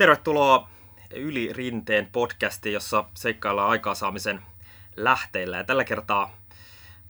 Tervetuloa 0.00 0.68
Yli 1.14 1.52
Rinteen 1.52 2.06
podcastiin, 2.06 2.72
jossa 2.72 3.04
seikkaillaan 3.14 3.70
aikaansaamisen 3.70 4.42
lähteillä. 4.96 5.56
Ja 5.56 5.64
tällä 5.64 5.84
kertaa 5.84 6.30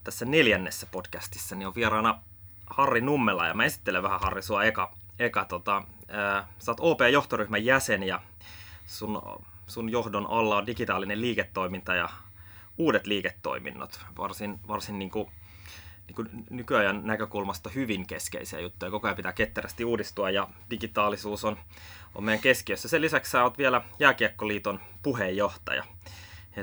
tässä 0.05 0.25
neljännessä 0.25 0.87
podcastissa 0.91 1.57
niin 1.57 1.67
on 1.67 1.75
vieraana 1.75 2.21
Harri 2.67 3.00
Nummela. 3.00 3.46
Ja 3.46 3.55
mä 3.55 3.64
esittelen 3.64 4.03
vähän 4.03 4.21
Harri 4.21 4.43
sua 4.43 4.64
eka. 4.64 4.95
eka 5.18 5.45
tota, 5.45 5.82
ää, 6.09 6.49
sä 6.59 6.71
oot 6.71 6.81
OP-johtoryhmän 6.81 7.64
jäsen 7.64 8.03
ja 8.03 8.21
sun, 8.87 9.22
sun 9.67 9.91
johdon 9.91 10.27
alla 10.31 10.57
on 10.57 10.67
digitaalinen 10.67 11.21
liiketoiminta 11.21 11.95
ja 11.95 12.09
uudet 12.79 13.07
liiketoiminnot. 13.07 14.00
Varsin, 14.18 14.61
varsin 14.68 14.99
niin 14.99 15.11
kuin 15.11 15.31
niin 16.17 16.46
nykyajan 16.50 17.00
näkökulmasta 17.05 17.71
hyvin 17.71 18.07
keskeisiä 18.07 18.61
juttuja. 18.61 18.91
Koko 18.91 19.07
ajan 19.07 19.17
pitää 19.17 19.32
ketterästi 19.32 19.85
uudistua 19.85 20.31
ja 20.31 20.49
digitaalisuus 20.71 21.45
on, 21.45 21.57
on 22.14 22.25
meidän 22.25 22.43
keskiössä. 22.43 22.89
Sen 22.89 23.01
lisäksi 23.01 23.31
sä 23.31 23.43
oot 23.43 23.59
vielä 23.59 23.82
Jääkiekkoliiton 23.99 24.81
puheenjohtaja. 25.03 25.85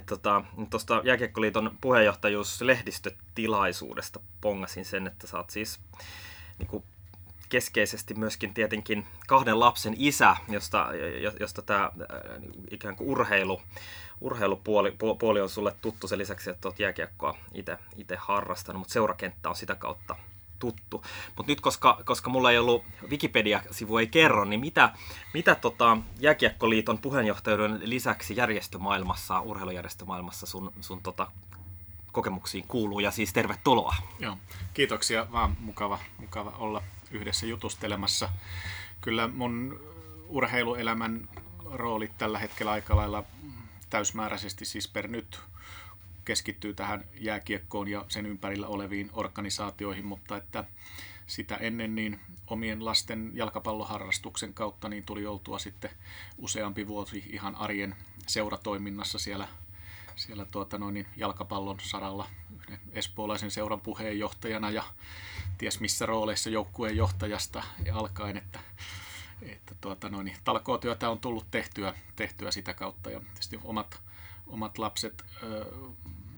Tuosta 0.05 0.44
tota, 0.70 1.02
Jääkiekkoliiton 1.04 1.78
puheenjohtajuus 1.82 2.62
lehdistötilaisuudesta 2.62 4.20
pongasin 4.41 4.86
sen, 4.86 5.08
että 5.08 5.28
sä 5.28 5.38
oot 5.38 5.50
siis 5.50 5.80
niin 6.60 6.68
kuin 6.68 6.84
keskeisesti 7.50 8.14
myöskin 8.14 8.54
tietenkin 8.54 9.06
kahden 9.28 9.60
lapsen 9.60 9.94
isä, 9.98 10.36
josta, 10.50 10.88
josta 11.40 11.62
tämä 11.62 11.92
ikään 12.72 12.96
kuin 12.96 13.10
urheilu, 13.10 13.62
urheilupuoli 14.22 14.96
puoli 15.20 15.42
on 15.42 15.50
sulle 15.50 15.76
tuttu 15.82 16.08
sen 16.08 16.20
lisäksi, 16.20 16.50
että 16.50 16.68
olet 16.68 16.80
jääkiekkoa 16.80 17.38
itse 17.96 18.16
harrastanut, 18.20 18.80
mutta 18.80 18.94
seurakenttä 18.94 19.49
on 19.49 19.55
sitä 19.55 19.76
kautta 19.76 20.16
tuttu. 20.60 21.04
Mutta 21.36 21.52
nyt, 21.52 21.62
koska, 21.62 22.02
koska 22.05 22.30
mulla 22.30 22.52
ei 22.52 22.58
ollut 22.58 22.84
Wikipedia-sivu 23.10 23.98
ei 23.98 24.08
kerro, 24.08 24.46
niin 24.46 24.60
mitä, 24.60 24.90
mitä 25.34 25.55
tota 25.55 25.98
Jääkiekkoliiton 26.20 26.98
puheenjohtajuuden 26.98 27.80
lisäksi 27.84 28.36
järjestömaailmassa, 28.36 29.41
urheilujärjestömaailmassa 29.41 30.46
sun, 30.46 30.74
sun 30.82 31.02
tota 31.02 31.32
kokemuksiin 32.12 32.68
kuuluu 32.68 32.99
ja 32.99 33.12
siis 33.12 33.34
tervetuloa. 33.34 33.96
Joo, 34.20 34.38
kiitoksia, 34.74 35.27
vaan 35.32 35.58
mukava, 35.60 35.99
mukava 36.18 36.54
olla 36.58 36.84
yhdessä 37.12 37.46
jutustelemassa. 37.46 38.30
Kyllä 39.02 39.27
mun 39.27 39.80
urheiluelämän 40.27 41.30
roolit 41.72 42.18
tällä 42.18 42.40
hetkellä 42.40 42.72
aika 42.72 42.96
lailla 42.96 43.24
täysmääräisesti 43.90 44.66
siis 44.66 44.88
per 44.88 45.08
nyt 45.08 45.40
keskittyy 46.26 46.74
tähän 46.74 47.04
jääkiekkoon 47.20 47.88
ja 47.88 48.05
sen 48.08 48.26
ympärillä 48.26 48.68
oleviin 48.68 49.10
organisaatioihin, 49.14 50.05
mutta 50.05 50.38
että 50.38 50.64
sitä 51.27 51.55
ennen 51.55 51.96
niin 51.96 52.20
omien 52.48 52.86
lasten 52.86 53.32
jalkapalloharrastuksen 53.34 54.54
kautta 54.54 54.90
niin 54.90 55.05
tuli 55.05 55.26
oltua 55.26 55.60
sitten 55.60 55.90
useampi 56.38 56.88
vuosi 56.88 57.24
ihan 57.30 57.55
arjen 57.55 57.96
seuratoiminnassa 58.27 59.20
siellä, 59.20 59.48
siellä 60.16 60.46
tuota 60.46 60.77
noin, 60.77 60.94
niin 60.94 61.08
jalkapallon 61.18 61.80
saralla 61.80 62.27
espoolaisen 62.91 63.51
seuran 63.51 63.82
puheenjohtajana 63.82 64.72
ja 64.72 64.84
ties 65.57 65.79
missä 65.79 66.06
rooleissa 66.06 66.50
joukkueen 66.50 66.97
johtajasta 66.97 67.63
ja 67.85 67.96
alkaen, 67.96 68.38
että, 68.38 68.59
että 69.41 69.75
tuota 69.81 70.09
noin, 70.09 70.34
talkootyötä 70.44 71.09
on 71.09 71.19
tullut 71.19 71.51
tehtyä, 71.51 71.94
tehtyä 72.16 72.51
sitä 72.51 72.74
kautta. 72.74 73.12
Ja 73.12 73.19
tietysti 73.19 73.59
omat, 73.63 74.01
omat 74.47 74.78
lapset, 74.78 75.25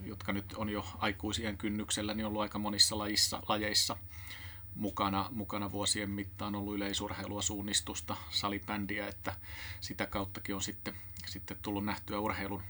jotka 0.04 0.34
nyt 0.34 0.54
on 0.54 0.70
jo 0.70 0.86
aikuisien 0.98 1.58
kynnyksellä, 1.58 2.14
niin 2.14 2.26
on 2.26 2.30
ollut 2.30 2.42
aika 2.42 2.60
monissa 2.60 2.98
lajissa, 2.98 3.42
lajeissa 3.48 3.98
mukana, 4.76 5.30
mukana 5.32 5.72
vuosien 5.72 6.10
mittaan. 6.10 6.56
Ollut 6.56 6.76
yleisurheilua, 6.76 7.42
suunnistusta, 7.42 8.18
salibändiä, 8.30 9.08
että 9.08 9.36
sitä 9.82 10.06
kauttakin 10.06 10.56
on 10.56 10.62
sitten, 10.62 10.96
sitten 11.26 11.58
tullut 11.62 11.86
nähtyä 11.86 12.20
urheilun 12.20 12.64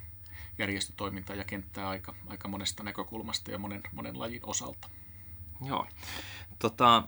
järjestötoimintaa 0.59 1.35
ja 1.35 1.43
kenttää 1.43 1.89
aika, 1.89 2.15
aika 2.27 2.47
monesta 2.47 2.83
näkökulmasta 2.83 3.51
ja 3.51 3.59
monen, 3.59 3.83
monen 3.91 4.19
lajin 4.19 4.41
osalta. 4.43 4.89
Joo. 5.65 5.87
Tota, 6.59 7.03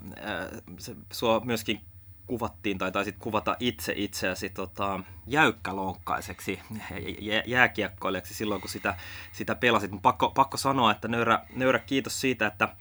se, 0.77 0.95
sua 1.11 1.39
myöskin 1.39 1.81
kuvattiin 2.27 2.77
tai 2.77 2.91
taisit 2.91 3.15
kuvata 3.19 3.55
itse 3.59 3.93
itseäsi 3.95 4.49
tota, 4.49 4.99
jäykkälonkkaiseksi 5.27 6.59
jääkiekkoilijaksi 7.45 8.33
silloin, 8.33 8.61
kun 8.61 8.69
sitä, 8.69 8.95
sitä 9.31 9.55
pelasit. 9.55 9.91
Pakko, 10.01 10.29
pakko 10.29 10.57
sanoa, 10.57 10.91
että 10.91 11.07
nöyrä, 11.07 11.45
nöyrä 11.55 11.79
kiitos 11.79 12.21
siitä, 12.21 12.47
että 12.47 12.75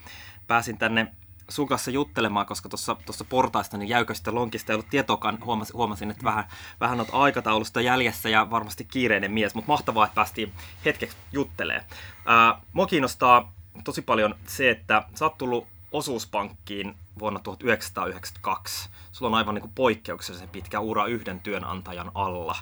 pääsin 0.47 0.79
tänne 0.79 1.15
sun 1.51 1.69
kanssa 1.69 1.91
juttelemaan, 1.91 2.47
koska 2.47 2.69
tuossa 2.69 3.25
portaista 3.29 3.77
niin 3.77 3.89
jäyköstä 3.89 4.35
lonkista 4.35 4.73
ei 4.73 4.75
ollut 4.75 4.91
tietoakaan. 4.91 5.39
Huomasin, 5.45 5.77
huomasin 5.77 6.11
että 6.11 6.25
vähän, 6.25 6.45
vähän 6.81 7.01
olet 7.01 7.11
aikataulusta 7.13 7.81
jäljessä 7.81 8.29
ja 8.29 8.51
varmasti 8.51 8.85
kiireinen 8.85 9.33
mies, 9.33 9.55
mutta 9.55 9.69
mahtavaa, 9.73 10.05
että 10.05 10.15
päästiin 10.15 10.53
hetkeksi 10.85 11.17
juttelemaan. 11.33 11.85
Ää, 12.27 12.61
mua 12.73 12.87
kiinnostaa 12.87 13.53
tosi 13.85 14.03
paljon 14.03 14.35
se, 14.47 14.71
että 14.71 15.03
sä 15.15 15.25
oot 15.25 15.39
tullut 15.39 15.67
osuuspankkiin 15.93 16.97
vuonna 17.19 17.41
1992. 17.41 18.89
Sulla 19.13 19.29
on 19.29 19.39
aivan 19.39 19.55
niin 19.55 19.63
kuin 19.63 19.73
poikkeuksellisen 19.75 20.49
pitkä 20.49 20.81
ura 20.81 21.07
yhden 21.07 21.41
työnantajan 21.41 22.11
alla. 22.15 22.57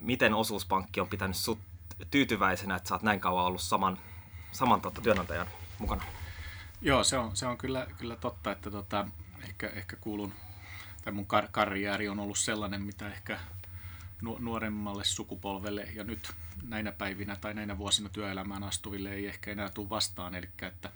Miten 0.00 0.34
osuuspankki 0.34 1.00
on 1.00 1.08
pitänyt 1.08 1.36
sut 1.36 1.58
tyytyväisenä, 2.10 2.76
että 2.76 2.88
sä 2.88 2.94
oot 2.94 3.02
näin 3.02 3.20
kauan 3.20 3.44
ollut 3.44 3.60
saman, 3.60 3.98
saman 4.52 4.80
tota, 4.80 5.00
työnantajan 5.00 5.46
mukana? 5.78 6.02
Joo, 6.80 7.04
se 7.04 7.18
on, 7.18 7.36
se 7.36 7.46
on 7.46 7.58
kyllä, 7.58 7.86
kyllä 7.98 8.16
totta, 8.16 8.52
että 8.52 8.70
tota, 8.70 9.08
ehkä, 9.44 9.68
ehkä 9.68 9.96
kuulun, 9.96 10.32
tai 11.04 11.12
mun 11.12 11.26
kar- 11.26 11.48
karjääri 11.50 12.08
on 12.08 12.20
ollut 12.20 12.38
sellainen, 12.38 12.82
mitä 12.82 13.08
ehkä 13.08 13.38
nuoremmalle 14.22 15.04
sukupolvelle 15.04 15.88
ja 15.94 16.04
nyt 16.04 16.32
näinä 16.62 16.92
päivinä 16.92 17.36
tai 17.36 17.54
näinä 17.54 17.78
vuosina 17.78 18.08
työelämään 18.08 18.62
astuville 18.62 19.12
ei 19.12 19.26
ehkä 19.26 19.50
enää 19.50 19.68
tule 19.68 19.90
vastaan. 19.90 20.34
Eli 20.34 20.48
että 20.62 20.90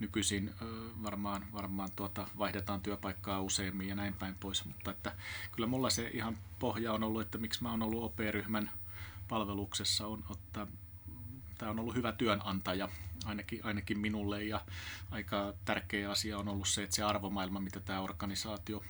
nykyisin 0.00 0.54
varmaan, 1.02 1.44
varmaan 1.52 1.90
tuota, 1.96 2.28
vaihdetaan 2.38 2.80
työpaikkaa 2.80 3.40
useammin 3.40 3.88
ja 3.88 3.94
näin 3.94 4.14
päin 4.14 4.34
pois. 4.34 4.64
Mutta 4.64 4.90
että 4.90 5.12
kyllä 5.52 5.66
mulla 5.66 5.90
se 5.90 6.10
ihan 6.14 6.38
pohja 6.58 6.92
on 6.92 7.04
ollut, 7.04 7.22
että 7.22 7.38
miksi 7.38 7.62
mä 7.62 7.70
oon 7.70 7.82
ollut 7.82 8.04
OP-ryhmän 8.04 8.70
palveluksessa, 9.28 10.06
on, 10.06 10.24
että 10.32 10.66
tämä 11.62 11.70
on 11.70 11.80
ollut 11.80 11.94
hyvä 11.94 12.12
työnantaja 12.12 12.88
ainakin, 13.24 13.60
ainakin 13.64 13.98
minulle 13.98 14.44
ja 14.44 14.60
aika 15.10 15.54
tärkeä 15.64 16.10
asia 16.10 16.38
on 16.38 16.48
ollut 16.48 16.68
se, 16.68 16.82
että 16.82 16.96
se 16.96 17.02
arvomaailma, 17.02 17.60
mitä 17.60 17.80
tämä 17.80 18.00
organisaatio 18.00 18.82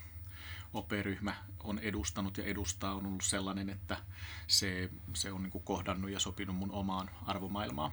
OP-ryhmä 0.74 1.34
on 1.64 1.78
edustanut 1.78 2.38
ja 2.38 2.44
edustaa, 2.44 2.94
on 2.94 3.06
ollut 3.06 3.24
sellainen, 3.24 3.70
että 3.70 3.96
se, 4.46 4.90
se 5.14 5.32
on 5.32 5.42
niin 5.42 5.62
kohdannut 5.64 6.10
ja 6.10 6.20
sopinut 6.20 6.56
mun 6.56 6.70
omaan 6.70 7.10
arvomaailmaan. 7.26 7.92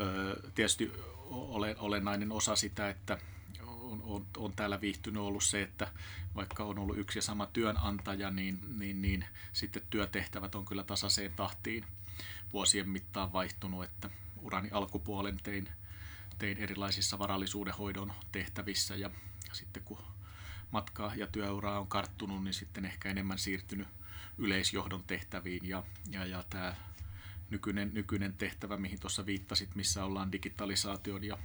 Öö, 0.00 0.50
tietysti 0.54 0.92
ole, 1.30 1.76
olennainen 1.78 2.32
osa 2.32 2.56
sitä, 2.56 2.90
että 2.90 3.18
on, 3.66 4.02
on, 4.04 4.26
on 4.36 4.52
täällä 4.52 4.80
viihtynyt 4.80 5.22
ollut 5.22 5.44
se, 5.44 5.62
että 5.62 5.88
vaikka 6.34 6.64
on 6.64 6.78
ollut 6.78 6.98
yksi 6.98 7.18
ja 7.18 7.22
sama 7.22 7.46
työnantaja, 7.46 8.30
niin, 8.30 8.78
niin, 8.78 9.02
niin 9.02 9.24
sitten 9.52 9.82
työtehtävät 9.90 10.54
on 10.54 10.64
kyllä 10.64 10.82
tasaiseen 10.82 11.32
tahtiin 11.32 11.84
vuosien 12.52 12.88
mittaan 12.88 13.32
vaihtunut, 13.32 13.84
että 13.84 14.10
urani 14.36 14.68
alkupuolen 14.70 15.36
tein, 15.42 15.68
tein 16.38 16.58
erilaisissa 16.58 17.18
varallisuudenhoidon 17.18 18.12
tehtävissä 18.32 18.96
ja 18.96 19.10
sitten 19.52 19.82
kun 19.82 19.98
matka 20.70 21.12
ja 21.16 21.26
työuraa 21.26 21.80
on 21.80 21.86
karttunut, 21.86 22.44
niin 22.44 22.54
sitten 22.54 22.84
ehkä 22.84 23.10
enemmän 23.10 23.38
siirtynyt 23.38 23.88
yleisjohdon 24.38 25.04
tehtäviin 25.06 25.68
ja, 25.68 25.82
ja, 26.10 26.26
ja 26.26 26.44
tämä 26.50 26.74
nykyinen, 27.50 27.90
nykyinen 27.94 28.32
tehtävä, 28.32 28.76
mihin 28.76 29.00
tuossa 29.00 29.26
viittasit, 29.26 29.74
missä 29.74 30.04
ollaan 30.04 30.32
digitalisaation 30.32 31.24
ja 31.24 31.38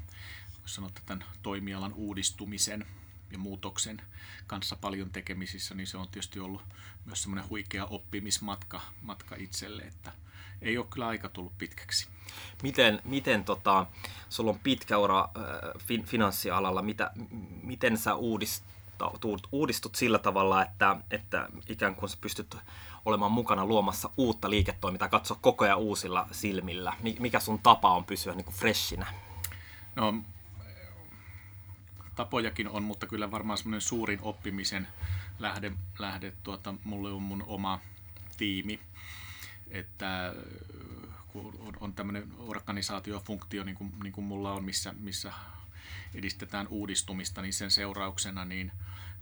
sanoa, 0.65 0.91
tämän 1.05 1.25
toimialan 1.43 1.93
uudistumisen 1.93 2.85
ja 3.31 3.37
muutoksen 3.37 4.01
kanssa 4.47 4.75
paljon 4.75 5.09
tekemisissä, 5.09 5.75
niin 5.75 5.87
se 5.87 5.97
on 5.97 6.07
tietysti 6.07 6.39
ollut 6.39 6.61
myös 7.05 7.21
semmoinen 7.21 7.49
huikea 7.49 7.85
oppimismatka 7.85 8.81
matka 9.01 9.35
itselle, 9.35 9.83
että 9.83 10.11
ei 10.61 10.77
ole 10.77 10.85
kyllä 10.89 11.07
aika 11.07 11.29
tullut 11.29 11.57
pitkäksi. 11.57 12.07
Miten, 12.63 13.01
miten 13.03 13.43
tota, 13.43 13.85
sulla 14.29 14.51
on 14.51 14.59
pitkä 14.59 14.97
ura 14.97 15.19
äh, 15.19 15.83
fin, 15.85 16.05
finanssialalla, 16.05 16.81
mitä, 16.81 17.11
miten 17.63 17.97
sä 17.97 18.15
uudistut, 18.15 19.47
uudistut 19.51 19.95
sillä 19.95 20.19
tavalla, 20.19 20.63
että, 20.63 20.95
että 21.11 21.49
ikään 21.69 21.95
kuin 21.95 22.09
sä 22.09 22.17
pystyt 22.21 22.57
olemaan 23.05 23.31
mukana 23.31 23.65
luomassa 23.65 24.09
uutta 24.17 24.49
liiketoimintaa, 24.49 25.09
katsoa 25.09 25.37
koko 25.41 25.65
ajan 25.65 25.77
uusilla 25.77 26.27
silmillä? 26.31 26.93
Mikä 27.19 27.39
sun 27.39 27.59
tapa 27.59 27.93
on 27.93 28.03
pysyä 28.03 28.33
niin 28.33 28.45
kuin 28.45 28.55
freshinä? 28.55 29.05
No, 29.95 30.13
tapojakin 32.15 32.69
on, 32.69 32.83
mutta 32.83 33.07
kyllä 33.07 33.31
varmaan 33.31 33.57
semmoinen 33.57 33.81
suurin 33.81 34.19
oppimisen 34.21 34.87
lähde, 35.39 35.71
lähde 35.99 36.33
tuota, 36.43 36.73
mulle 36.83 37.11
on 37.11 37.21
mun 37.21 37.43
oma 37.47 37.79
tiimi. 38.37 38.79
Että 39.71 40.33
kun 41.27 41.55
on, 41.59 41.73
on 41.79 41.93
tämmöinen 41.93 42.31
organisaatiofunktio, 42.37 43.63
niin 43.63 43.75
kuin, 43.75 43.93
niin 44.03 44.13
kuin 44.13 44.25
mulla 44.25 44.53
on, 44.53 44.63
missä, 44.63 44.93
missä 44.99 45.33
edistetään 46.13 46.67
uudistumista, 46.67 47.41
niin 47.41 47.53
sen 47.53 47.71
seurauksena 47.71 48.45
niin 48.45 48.71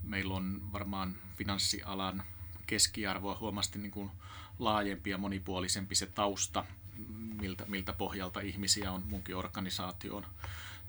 meillä 0.02 0.34
on 0.34 0.72
varmaan 0.72 1.16
finanssialan 1.36 2.22
keskiarvoa, 2.66 3.38
huomasti 3.40 3.78
niin 3.78 3.90
kuin 3.90 4.10
laajempi 4.58 5.10
ja 5.10 5.18
monipuolisempi 5.18 5.94
se 5.94 6.06
tausta, 6.06 6.64
miltä, 7.40 7.64
miltä 7.68 7.92
pohjalta 7.92 8.40
ihmisiä 8.40 8.92
on 8.92 9.02
munkin 9.06 9.36
organisaatioon 9.36 10.26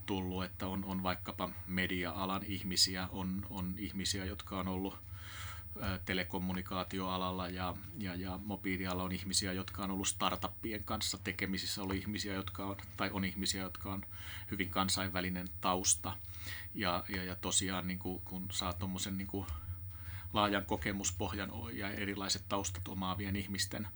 tullut, 0.06 0.44
että 0.44 0.68
on, 0.68 0.86
on 0.86 1.04
vaikkapa 1.04 1.50
media-alan 1.68 2.44
ihmisiä, 2.44 3.08
on, 3.12 3.46
on 3.50 3.74
ihmisiä, 3.78 4.26
jotka 4.26 4.60
on 4.60 4.68
ollut 4.68 4.98
telekommunikaatioalalla 6.06 7.50
ja, 7.50 7.76
ja, 7.98 8.16
ja 8.16 8.40
mobiilialalla 8.46 9.04
on 9.04 9.12
ihmisiä, 9.12 9.54
jotka 9.54 9.84
on 9.84 9.92
ollut 9.92 10.08
startuppien 10.08 10.84
kanssa 10.84 11.18
tekemisissä, 11.24 11.82
on 11.84 11.96
ihmisiä, 11.96 12.34
jotka 12.34 12.66
on, 12.66 12.78
tai 12.98 13.10
on 13.14 13.26
ihmisiä, 13.26 13.64
jotka 13.64 13.94
on 13.94 14.06
hyvin 14.52 14.70
kansainvälinen 14.70 15.48
tausta. 15.62 16.18
Ja, 16.74 17.04
ja, 17.10 17.24
ja 17.24 17.36
tosiaan 17.36 17.88
niin 17.88 18.00
kuin, 18.00 18.22
kun 18.26 18.48
saa 18.52 18.74
tuommoisen 18.74 19.18
niin 19.18 19.46
laajan 20.34 20.66
kokemuspohjan 20.66 21.52
ja 21.74 21.90
erilaiset 21.92 22.44
taustat 22.50 22.88
omaavien 22.88 23.36
ihmisten 23.36 23.88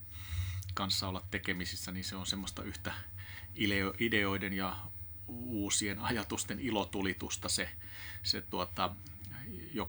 kanssa 0.74 1.08
olla 1.08 1.24
tekemisissä, 1.32 1.92
niin 1.92 2.04
se 2.04 2.16
on 2.16 2.26
semmoista 2.26 2.64
yhtä 2.64 2.94
ideoiden 4.00 4.54
ja 4.54 4.78
uusien 5.28 6.00
ajatusten 6.00 6.60
ilotulitusta 6.60 7.50
se, 7.50 7.70
se 8.24 8.42
tuota, 8.42 8.96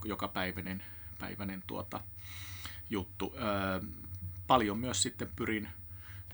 joka 0.05 0.29
päiväinen 1.23 1.63
tuota, 1.67 2.01
juttu. 2.91 3.35
Öö, 3.37 3.81
paljon 4.47 4.79
myös 4.79 5.03
sitten 5.03 5.29
pyrin, 5.37 5.69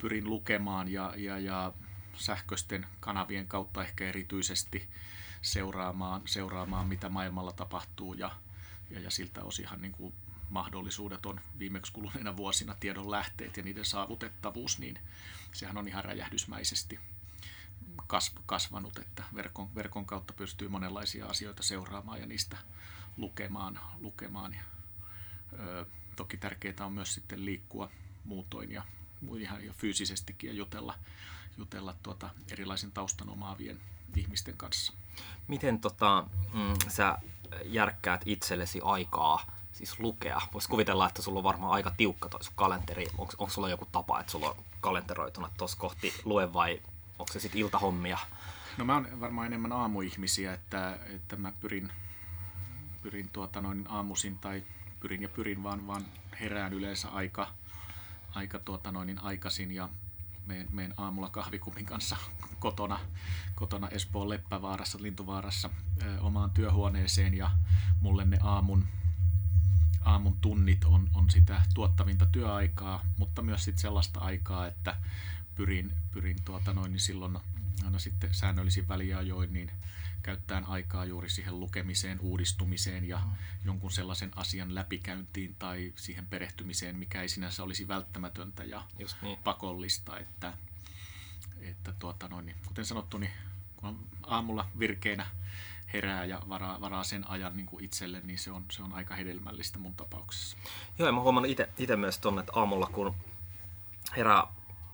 pyrin 0.00 0.24
lukemaan 0.24 0.88
ja, 0.88 1.14
ja, 1.16 1.38
ja 1.38 1.72
sähköisten 2.16 2.86
kanavien 3.00 3.46
kautta 3.46 3.82
ehkä 3.82 4.08
erityisesti 4.08 4.88
seuraamaan, 5.42 6.22
seuraamaan 6.24 6.88
mitä 6.88 7.08
maailmalla 7.08 7.52
tapahtuu 7.52 8.14
ja, 8.14 8.30
ja, 8.90 9.00
ja 9.00 9.10
siltä 9.10 9.44
osihan 9.44 9.80
niin 9.80 9.92
kuin 9.92 10.14
mahdollisuudet 10.50 11.26
on 11.26 11.40
viimeksi 11.58 11.92
kuluneina 11.92 12.36
vuosina 12.36 12.74
tiedon 12.80 13.10
lähteet 13.10 13.56
ja 13.56 13.62
niiden 13.62 13.84
saavutettavuus, 13.84 14.78
niin 14.78 14.98
sehän 15.52 15.78
on 15.78 15.88
ihan 15.88 16.04
räjähdysmäisesti 16.04 17.00
kasvanut, 18.46 18.98
että 18.98 19.24
verkon, 19.34 19.74
verkon 19.74 20.06
kautta 20.06 20.32
pystyy 20.32 20.68
monenlaisia 20.68 21.26
asioita 21.26 21.62
seuraamaan 21.62 22.20
ja 22.20 22.26
niistä 22.26 22.56
lukemaan, 23.16 23.80
lukemaan 24.00 24.54
ja 24.54 24.77
Toki 26.16 26.36
tärkeää 26.36 26.86
on 26.86 26.92
myös 26.92 27.14
sitten 27.14 27.44
liikkua 27.44 27.90
muutoin 28.24 28.72
ja 28.72 28.82
ihan 29.38 29.64
jo 29.64 29.72
fyysisestikin 29.72 30.48
ja 30.48 30.54
jutella, 30.54 30.94
jutella 31.58 31.94
tuota 32.02 32.30
erilaisen 32.50 32.92
taustan 32.92 33.30
omaavien 33.30 33.80
ihmisten 34.16 34.56
kanssa. 34.56 34.92
Miten 35.48 35.80
tota, 35.80 36.24
mm, 36.52 36.74
sä 36.88 37.18
järkkäät 37.64 38.22
itsellesi 38.26 38.80
aikaa 38.84 39.58
siis 39.72 40.00
lukea? 40.00 40.40
Voisi 40.52 40.68
kuvitella, 40.68 41.08
että 41.08 41.22
sulla 41.22 41.38
on 41.38 41.44
varmaan 41.44 41.72
aika 41.72 41.90
tiukka 41.90 42.28
toi 42.28 42.44
sun 42.44 42.52
kalenteri. 42.56 43.06
Onko, 43.18 43.32
onko 43.38 43.52
sulla 43.52 43.68
joku 43.68 43.86
tapa, 43.92 44.20
että 44.20 44.32
sulla 44.32 44.50
on 44.50 44.56
kalenteroituna 44.80 45.50
tuossa 45.56 45.78
kohti 45.78 46.14
lue 46.24 46.52
vai 46.52 46.82
onko 47.18 47.32
se 47.32 47.40
sitten 47.40 47.60
iltahommia? 47.60 48.18
No 48.78 48.84
mä 48.84 48.94
oon 48.94 49.20
varmaan 49.20 49.46
enemmän 49.46 49.72
aamuihmisiä, 49.72 50.54
että, 50.54 50.98
että 51.06 51.36
mä 51.36 51.52
pyrin, 51.60 51.92
pyrin 53.02 53.28
tuota 53.28 53.60
noin 53.60 53.84
aamuisin 53.88 54.38
tai 54.38 54.62
pyrin 55.00 55.22
ja 55.22 55.28
pyrin, 55.28 55.62
vaan, 55.62 55.86
vaan 55.86 56.04
herään 56.40 56.72
yleensä 56.72 57.08
aika, 57.08 57.54
aika 58.34 58.58
tuota 58.58 58.92
noin, 58.92 59.06
niin 59.06 59.18
aikaisin 59.18 59.70
ja 59.70 59.88
meen, 60.46 60.68
meen 60.72 60.94
aamulla 60.96 61.30
kahvikupin 61.30 61.86
kanssa 61.86 62.16
kotona, 62.58 63.00
kotona 63.54 63.88
Espoon 63.88 64.28
Leppävaarassa, 64.28 64.98
Lintuvaarassa 65.00 65.70
ö, 66.02 66.20
omaan 66.20 66.50
työhuoneeseen 66.50 67.34
ja 67.34 67.50
mulle 68.00 68.24
ne 68.24 68.38
aamun, 68.42 68.88
aamun 70.04 70.36
tunnit 70.40 70.84
on, 70.84 71.10
on 71.14 71.30
sitä 71.30 71.62
tuottavinta 71.74 72.26
työaikaa, 72.26 73.04
mutta 73.16 73.42
myös 73.42 73.64
sit 73.64 73.78
sellaista 73.78 74.20
aikaa, 74.20 74.66
että 74.66 74.96
pyrin, 75.54 75.92
pyrin 76.10 76.36
tuota 76.44 76.72
noin, 76.72 76.92
niin 76.92 77.00
silloin 77.00 77.38
aina 77.84 77.98
sitten 77.98 78.34
säännöllisin 78.34 78.88
väliajoin 78.88 79.52
niin 79.52 79.70
käyttäen 80.28 80.68
aikaa 80.68 81.04
juuri 81.04 81.30
siihen 81.30 81.60
lukemiseen, 81.60 82.20
uudistumiseen 82.20 83.08
ja 83.08 83.18
mm. 83.18 83.32
jonkun 83.64 83.90
sellaisen 83.90 84.30
asian 84.36 84.74
läpikäyntiin 84.74 85.56
tai 85.58 85.92
siihen 85.96 86.26
perehtymiseen, 86.26 86.96
mikä 86.96 87.22
ei 87.22 87.28
sinänsä 87.28 87.62
olisi 87.62 87.88
välttämätöntä 87.88 88.64
ja 88.64 88.82
Just 88.98 89.16
niin. 89.22 89.38
pakollista. 89.44 90.18
Että, 90.18 90.52
että 91.60 91.92
tuota 91.98 92.28
noin, 92.28 92.46
niin, 92.46 92.56
kuten 92.66 92.84
sanottu, 92.84 93.18
niin 93.18 93.30
kun 93.76 94.08
aamulla 94.22 94.66
virkeinä 94.78 95.26
herää 95.92 96.24
ja 96.24 96.42
varaa, 96.48 96.80
varaa 96.80 97.04
sen 97.04 97.30
ajan 97.30 97.56
niin 97.56 97.66
kuin 97.66 97.84
itselle, 97.84 98.20
niin 98.24 98.38
se 98.38 98.50
on, 98.50 98.64
se 98.70 98.82
on 98.82 98.92
aika 98.92 99.14
hedelmällistä 99.14 99.78
mun 99.78 99.94
tapauksessa. 99.94 100.56
Joo, 100.98 101.08
ja 101.08 101.12
mä 101.12 101.20
huomannut 101.20 101.52
itse 101.78 101.96
myös 101.96 102.18
tuonne, 102.18 102.40
että 102.40 102.52
aamulla 102.54 102.86
kun 102.86 103.14
herää 104.16 104.46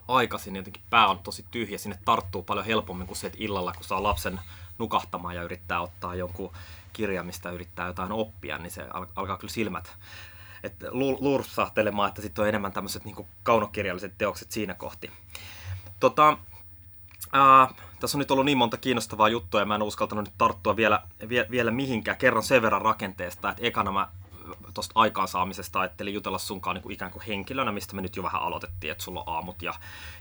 aikaisin, 0.07 0.53
niin 0.53 0.59
jotenkin 0.59 0.83
pää 0.89 1.07
on 1.07 1.19
tosi 1.19 1.45
tyhjä, 1.51 1.77
sinne 1.77 1.99
tarttuu 2.05 2.43
paljon 2.43 2.65
helpommin 2.65 3.07
kuin 3.07 3.17
se, 3.17 3.27
että 3.27 3.39
illalla, 3.41 3.73
kun 3.73 3.83
saa 3.83 4.03
lapsen 4.03 4.39
nukahtamaan 4.77 5.35
ja 5.35 5.43
yrittää 5.43 5.81
ottaa 5.81 6.15
jonkun 6.15 6.53
kirja, 6.93 7.23
mistä 7.23 7.51
yrittää 7.51 7.87
jotain 7.87 8.11
oppia, 8.11 8.57
niin 8.57 8.71
se 8.71 8.85
alkaa 9.15 9.37
kyllä 9.37 9.53
silmät 9.53 9.93
että 10.65 10.87
lursahtelemaan, 11.19 12.09
että 12.09 12.21
sitten 12.21 12.41
on 12.41 12.49
enemmän 12.49 12.71
tämmöiset 12.71 13.05
niin 13.05 13.27
kaunokirjalliset 13.43 14.17
teokset 14.17 14.51
siinä 14.51 14.73
kohti. 14.73 15.11
Tota, 15.99 16.37
ää, 17.33 17.67
tässä 17.99 18.17
on 18.17 18.19
nyt 18.19 18.31
ollut 18.31 18.45
niin 18.45 18.57
monta 18.57 18.77
kiinnostavaa 18.77 19.29
juttua 19.29 19.59
ja 19.59 19.65
mä 19.65 19.75
en 19.75 19.81
uskaltanut 19.81 20.25
nyt 20.25 20.33
tarttua 20.37 20.75
vielä, 20.75 21.01
vie, 21.29 21.47
vielä 21.51 21.71
mihinkään. 21.71 22.17
Kerron 22.17 22.43
sen 22.43 22.61
verran 22.61 22.81
rakenteesta, 22.81 23.49
että 23.49 23.63
ekana 23.63 23.91
mä 23.91 24.07
tuosta 24.73 24.91
aikaansaamisesta 24.95 25.79
ajattelin 25.79 26.13
jutella 26.13 26.37
sunkaan 26.37 26.75
niin 26.75 26.83
kuin 26.83 26.93
ikään 26.93 27.11
kuin 27.11 27.23
henkilönä, 27.27 27.71
mistä 27.71 27.95
me 27.95 28.01
nyt 28.01 28.15
jo 28.15 28.23
vähän 28.23 28.41
aloitettiin, 28.41 28.91
että 28.91 29.03
sulla 29.03 29.23
on 29.27 29.35
aamut 29.35 29.61
ja, 29.61 29.73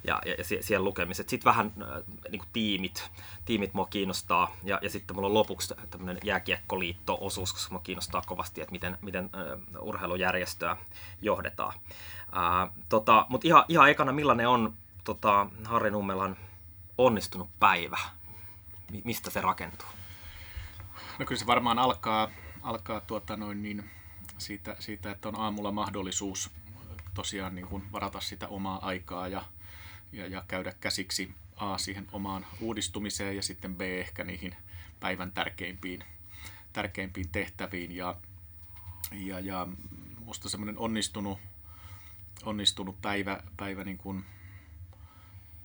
ja, 0.06 0.22
ja, 0.26 0.34
ja 0.38 0.62
siellä 0.62 0.84
lukemiset. 0.84 1.28
Sitten 1.28 1.44
vähän 1.44 1.72
äh, 1.82 2.02
niin 2.30 2.38
kuin 2.38 2.48
tiimit, 2.52 3.10
tiimit 3.44 3.74
mua 3.74 3.86
kiinnostaa 3.86 4.56
ja, 4.62 4.78
ja 4.82 4.90
sitten 4.90 5.16
mulla 5.16 5.28
on 5.28 5.34
lopuksi 5.34 5.74
tämmöinen 5.90 6.18
jääkiekkoliitto-osuus, 6.24 7.52
koska 7.52 7.74
mua 7.74 7.80
kiinnostaa 7.80 8.22
kovasti, 8.26 8.60
että 8.60 8.72
miten, 8.72 8.98
miten 9.02 9.30
uh, 9.80 9.88
urheilujärjestöä 9.88 10.76
johdetaan. 11.22 11.74
Uh, 12.28 12.76
tota, 12.88 13.26
Mutta 13.28 13.48
ihan, 13.48 13.64
ihan 13.68 13.90
ekana, 13.90 14.12
millainen 14.12 14.48
on 14.48 14.74
tota, 15.04 15.46
Harri 15.64 15.90
Nummelan 15.90 16.36
onnistunut 16.98 17.48
päivä? 17.60 17.98
Mistä 19.04 19.30
se 19.30 19.40
rakentuu? 19.40 19.88
No 21.18 21.26
kyllä 21.26 21.38
se 21.38 21.46
varmaan 21.46 21.78
alkaa, 21.78 22.30
alkaa 22.62 23.00
tuota 23.00 23.36
noin 23.36 23.62
niin 23.62 23.90
siitä, 24.44 24.76
siitä, 24.80 25.10
että 25.10 25.28
on 25.28 25.38
aamulla 25.38 25.72
mahdollisuus 25.72 26.50
tosiaan 27.14 27.54
niin 27.54 27.66
kuin 27.66 27.92
varata 27.92 28.20
sitä 28.20 28.48
omaa 28.48 28.86
aikaa 28.86 29.28
ja, 29.28 29.44
ja, 30.12 30.26
ja 30.26 30.44
käydä 30.48 30.74
käsiksi 30.80 31.34
A 31.56 31.78
siihen 31.78 32.06
omaan 32.12 32.46
uudistumiseen 32.60 33.36
ja 33.36 33.42
sitten 33.42 33.76
B 33.76 33.80
ehkä 33.80 34.24
niihin 34.24 34.56
päivän 35.00 35.32
tärkeimpiin, 35.32 36.04
tärkeimpiin 36.72 37.28
tehtäviin. 37.28 37.96
Ja, 37.96 38.16
ja, 39.12 39.40
ja 39.40 39.68
musta 40.18 40.48
semmoinen 40.48 40.78
onnistunut, 40.78 41.38
onnistunut 42.44 43.02
päivä, 43.02 43.42
päivä 43.56 43.84
niin 43.84 43.98
kuin 43.98 44.24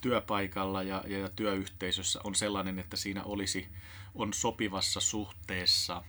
työpaikalla 0.01 0.83
ja, 0.83 1.03
ja, 1.07 1.29
työyhteisössä 1.29 2.19
on 2.23 2.35
sellainen, 2.35 2.79
että 2.79 2.97
siinä 2.97 3.23
olisi, 3.23 3.69
on 4.15 4.33
sopivassa 4.33 4.99
suhteessa 4.99 6.03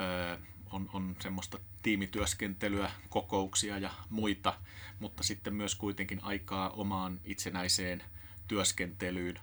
ö, 0.00 0.38
on, 0.72 0.90
on 0.92 1.16
semmoista 1.20 1.58
tiimityöskentelyä, 1.82 2.90
kokouksia 3.08 3.78
ja 3.78 3.90
muita, 4.10 4.54
mutta 5.00 5.22
sitten 5.22 5.54
myös 5.54 5.74
kuitenkin 5.74 6.24
aikaa 6.24 6.70
omaan 6.70 7.20
itsenäiseen 7.24 8.02
työskentelyyn. 8.48 9.40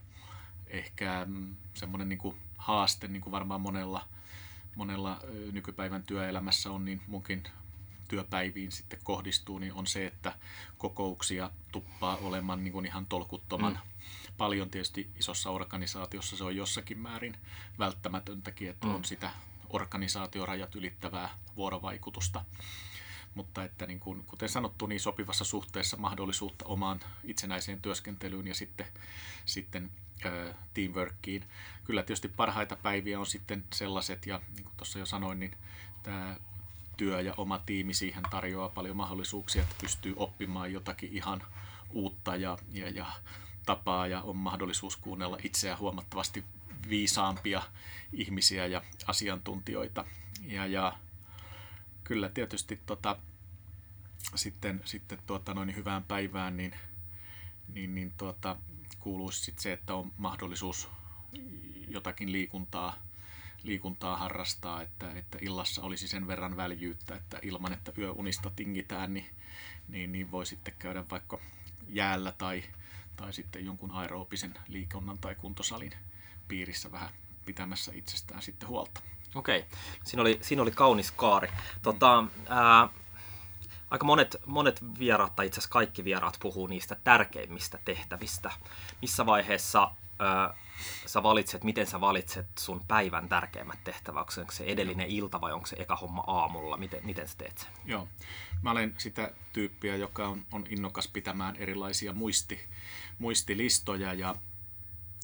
Ehkä 0.68 1.26
mm, 1.28 1.56
semmoinen 1.74 2.10
niin 2.10 2.20
kuin 2.20 2.36
haaste, 2.58 3.08
niin 3.08 3.22
kuin 3.22 3.32
varmaan 3.32 3.62
monella, 3.62 4.08
monella 4.76 5.22
nykypäivän 5.52 6.04
työelämässä 6.04 6.72
on, 6.72 6.86
niin 6.86 7.02
munkin 7.08 7.44
työpäiviin 8.08 8.72
sitten 8.72 9.00
kohdistuu, 9.04 9.60
niin 9.60 9.74
on 9.74 9.88
se, 9.88 10.06
että 10.08 10.34
kokouksia 10.78 11.52
tuppaa 11.72 12.16
olemaan 12.16 12.64
niin 12.64 12.72
kuin 12.72 12.86
ihan 12.86 13.06
tolkuttoman 13.06 13.74
mm. 13.74 14.34
paljon. 14.38 14.70
Tietysti 14.70 15.10
isossa 15.20 15.50
organisaatiossa 15.50 16.38
se 16.38 16.44
on 16.44 16.56
jossakin 16.56 17.00
määrin 17.00 17.38
välttämätöntäkin, 17.80 18.70
että 18.70 18.88
mm. 18.88 18.96
on 18.96 19.06
sitä 19.06 19.32
organisaatiorajat 19.70 20.76
ylittävää 20.76 21.30
vuorovaikutusta. 21.56 22.46
Mutta 23.36 23.64
että 23.64 23.86
niin 23.86 24.00
kuin, 24.00 24.24
kuten 24.24 24.50
sanottu, 24.50 24.88
niin 24.88 25.00
sopivassa 25.00 25.46
suhteessa 25.46 25.98
mahdollisuutta 25.98 26.66
omaan 26.66 27.00
itsenäiseen 27.24 27.82
työskentelyyn 27.82 28.48
ja 28.48 28.56
sitten, 28.56 28.88
sitten 29.46 29.92
teamworkiin. 30.74 31.46
Kyllä 31.84 32.04
tietysti 32.04 32.28
parhaita 32.28 32.76
päiviä 32.76 33.20
on 33.20 33.26
sitten 33.26 33.64
sellaiset, 33.74 34.26
ja 34.26 34.42
niin 34.56 34.64
kuin 34.64 34.74
tuossa 34.78 35.00
jo 35.00 35.06
sanoin, 35.06 35.40
niin 35.40 35.58
tämä 36.04 36.36
työ 36.98 37.22
ja 37.22 37.34
oma 37.38 37.60
tiimi 37.60 37.94
siihen 37.94 38.24
tarjoaa 38.30 38.70
paljon 38.70 38.98
mahdollisuuksia, 38.98 39.62
että 39.62 39.76
pystyy 39.82 40.14
oppimaan 40.18 40.74
jotakin 40.74 41.10
ihan 41.14 41.44
uutta 41.92 42.36
ja, 42.36 42.58
ja, 42.72 42.90
ja 42.90 43.06
tapaa 43.66 44.08
ja 44.08 44.22
on 44.22 44.38
mahdollisuus 44.38 44.98
kuunnella 44.98 45.38
itseä 45.44 45.78
huomattavasti 45.78 46.44
viisaampia 46.90 47.62
ihmisiä 48.14 48.66
ja 48.66 48.82
asiantuntijoita. 49.08 50.06
Ja, 50.46 50.66
ja 50.66 50.98
kyllä 52.04 52.30
tietysti 52.30 52.80
tota, 52.86 53.20
sitten, 54.36 54.82
sitten 54.86 55.20
tuota, 55.28 55.54
noin 55.54 55.76
hyvään 55.76 56.04
päivään, 56.04 56.58
niin, 56.58 56.76
niin, 57.74 57.96
niin 57.96 58.14
tuota, 58.18 58.58
kuuluisi 59.00 59.44
sit 59.44 59.60
se, 59.60 59.74
että 59.74 59.94
on 59.94 60.12
mahdollisuus 60.18 60.90
jotakin 61.88 62.32
liikuntaa, 62.32 62.96
liikuntaa 63.64 64.18
harrastaa, 64.18 64.82
että, 64.82 65.12
että 65.14 65.38
illassa 65.42 65.82
olisi 65.82 66.08
sen 66.08 66.28
verran 66.28 66.58
väljyyttä, 66.58 67.16
että 67.16 67.40
ilman, 67.42 67.74
että 67.74 67.92
yöunista 67.98 68.52
tingitään, 68.56 69.14
niin, 69.14 69.30
niin, 69.88 70.12
niin 70.12 70.32
voi 70.32 70.46
sitten 70.46 70.74
käydä 70.80 71.06
vaikka 71.12 71.40
jäällä 71.88 72.32
tai, 72.32 72.64
tai 73.16 73.34
sitten 73.34 73.66
jonkun 73.66 73.92
aerobisen 73.92 74.54
liikunnan 74.68 75.20
tai 75.20 75.36
kuntosalin 75.36 75.94
piirissä 76.50 76.92
vähän 76.92 77.10
pitämässä 77.46 77.92
itsestään 77.96 78.42
sitten 78.42 78.70
huolta. 78.70 79.02
Okei, 79.36 79.66
siinä 80.04 80.22
oli, 80.22 80.40
siinä 80.42 80.62
oli 80.62 80.72
kaunis 80.72 81.12
kaari. 81.12 81.50
Tota, 81.82 82.24
ää, 82.50 82.90
aika 83.92 84.06
monet, 84.06 84.36
monet 84.46 85.00
vieraat, 85.00 85.36
tai 85.36 85.46
itse 85.46 85.60
asiassa 85.60 85.74
kaikki 85.74 86.04
vieraat 86.04 86.38
puhuu 86.42 86.68
niistä 86.68 86.98
tärkeimmistä 87.04 87.80
tehtävistä. 87.86 88.52
Missä 89.02 89.26
vaiheessa 89.26 89.92
ää, 90.20 90.54
sä 91.06 91.24
valitset, 91.24 91.64
miten 91.64 91.88
sä 91.88 92.02
valitset 92.02 92.48
sun 92.60 92.86
päivän 92.88 93.30
tärkeimmät 93.30 93.84
tehtävät? 93.84 94.38
Onko 94.38 94.52
se 94.52 94.64
edellinen 94.64 95.08
ilta 95.08 95.42
vai 95.42 95.52
onko 95.52 95.66
se 95.66 95.76
eka 95.80 95.96
homma 95.96 96.24
aamulla? 96.28 96.78
Miten, 96.78 97.06
miten 97.06 97.28
sä 97.28 97.38
teet 97.38 97.58
sen? 97.58 97.72
Joo. 97.86 98.08
Mä 98.62 98.72
olen 98.72 98.96
sitä 98.98 99.32
tyyppiä, 99.54 99.96
joka 99.96 100.28
on, 100.28 100.46
on 100.52 100.66
innokas 100.70 101.08
pitämään 101.08 101.56
erilaisia 101.56 102.14
muisti, 102.14 102.60
muistilistoja 103.20 104.14
ja 104.14 104.36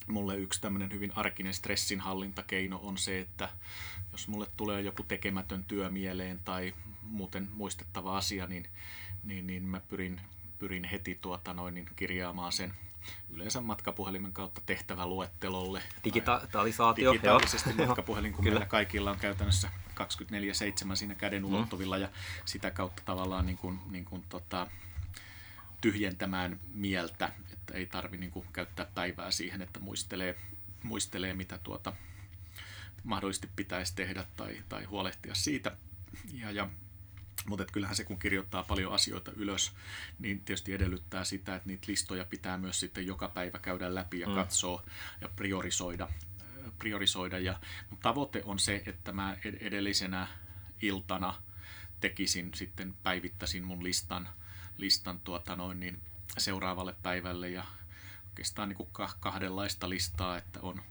mulle 0.07 0.35
yksi 0.35 0.61
tämmöinen 0.61 0.91
hyvin 0.91 1.11
arkinen 1.15 1.53
stressinhallintakeino 1.53 2.79
on 2.83 2.97
se, 2.97 3.19
että 3.19 3.49
jos 4.11 4.27
mulle 4.27 4.47
tulee 4.57 4.81
joku 4.81 5.03
tekemätön 5.03 5.63
työ 5.63 5.89
mieleen 5.89 6.39
tai 6.39 6.73
muuten 7.01 7.49
muistettava 7.53 8.17
asia, 8.17 8.47
niin, 8.47 8.67
niin, 9.23 9.47
niin 9.47 9.63
mä 9.63 9.79
pyrin, 9.79 10.21
pyrin 10.59 10.83
heti 10.83 11.17
tuota 11.21 11.53
noin, 11.53 11.73
niin 11.73 11.89
kirjaamaan 11.95 12.51
sen 12.51 12.73
yleensä 13.29 13.61
matkapuhelimen 13.61 14.33
kautta 14.33 14.61
tehtäväluettelolle. 14.65 15.81
Digitalisaatio. 16.03 17.13
Digitaalisesti 17.13 17.69
joo. 17.77 17.87
matkapuhelin, 17.87 18.33
kun 18.33 18.43
meillä 18.43 18.65
kaikilla 18.65 19.11
on 19.11 19.17
käytännössä 19.17 19.69
24-7 20.91 20.95
siinä 20.95 21.15
käden 21.15 21.41
mm. 21.41 21.49
ulottuvilla 21.49 21.95
mm. 21.95 22.01
ja 22.01 22.09
sitä 22.45 22.71
kautta 22.71 23.01
tavallaan 23.05 23.45
niin 23.45 23.57
kuin, 23.57 23.79
niin 23.91 24.05
kuin 24.05 24.23
tota, 24.29 24.67
tyhjentämään 25.81 26.59
mieltä, 26.73 27.31
että 27.65 27.77
ei 27.77 27.85
tarvi 27.85 28.17
niin 28.17 28.31
kuin 28.31 28.47
käyttää 28.53 28.85
päivää 28.95 29.31
siihen, 29.31 29.61
että 29.61 29.79
muistelee, 29.79 30.37
muistelee 30.83 31.33
mitä 31.33 31.57
tuota 31.57 31.93
mahdollisesti 33.03 33.49
pitäisi 33.55 33.95
tehdä 33.95 34.25
tai, 34.35 34.63
tai 34.69 34.83
huolehtia 34.83 35.35
siitä. 35.35 35.77
Ja, 36.33 36.51
ja 36.51 36.69
mutta 37.45 37.65
kyllähän 37.71 37.95
se, 37.95 38.03
kun 38.03 38.19
kirjoittaa 38.19 38.63
paljon 38.63 38.93
asioita 38.93 39.31
ylös, 39.35 39.73
niin 40.19 40.39
tietysti 40.39 40.73
edellyttää 40.73 41.23
sitä, 41.23 41.55
että 41.55 41.67
niitä 41.67 41.85
listoja 41.87 42.25
pitää 42.25 42.57
myös 42.57 42.79
sitten 42.79 43.07
joka 43.07 43.27
päivä 43.27 43.59
käydä 43.59 43.95
läpi 43.95 44.19
ja 44.19 44.27
mm. 44.27 44.35
katsoa 44.35 44.83
ja 45.21 45.29
priorisoida. 45.35 46.09
priorisoida. 46.79 47.39
Ja, 47.39 47.59
mutta 47.89 48.09
tavoite 48.09 48.41
on 48.45 48.59
se, 48.59 48.83
että 48.85 49.11
mä 49.11 49.37
edellisenä 49.61 50.27
iltana 50.81 51.41
tekisin 52.01 52.51
sitten, 52.55 52.95
päivittäisin 53.03 53.63
mun 53.63 53.83
listan, 53.83 54.29
listan 54.77 55.19
tuota 55.19 55.55
noin, 55.55 55.79
niin 55.79 56.01
seuraavalle 56.37 56.95
päivälle 57.03 57.49
ja 57.49 57.65
oikeastaan 58.27 58.69
niin 58.69 58.77
kuin 58.77 58.89
kahdenlaista 59.19 59.89
listaa, 59.89 60.37
että 60.37 60.59
on, 60.61 60.81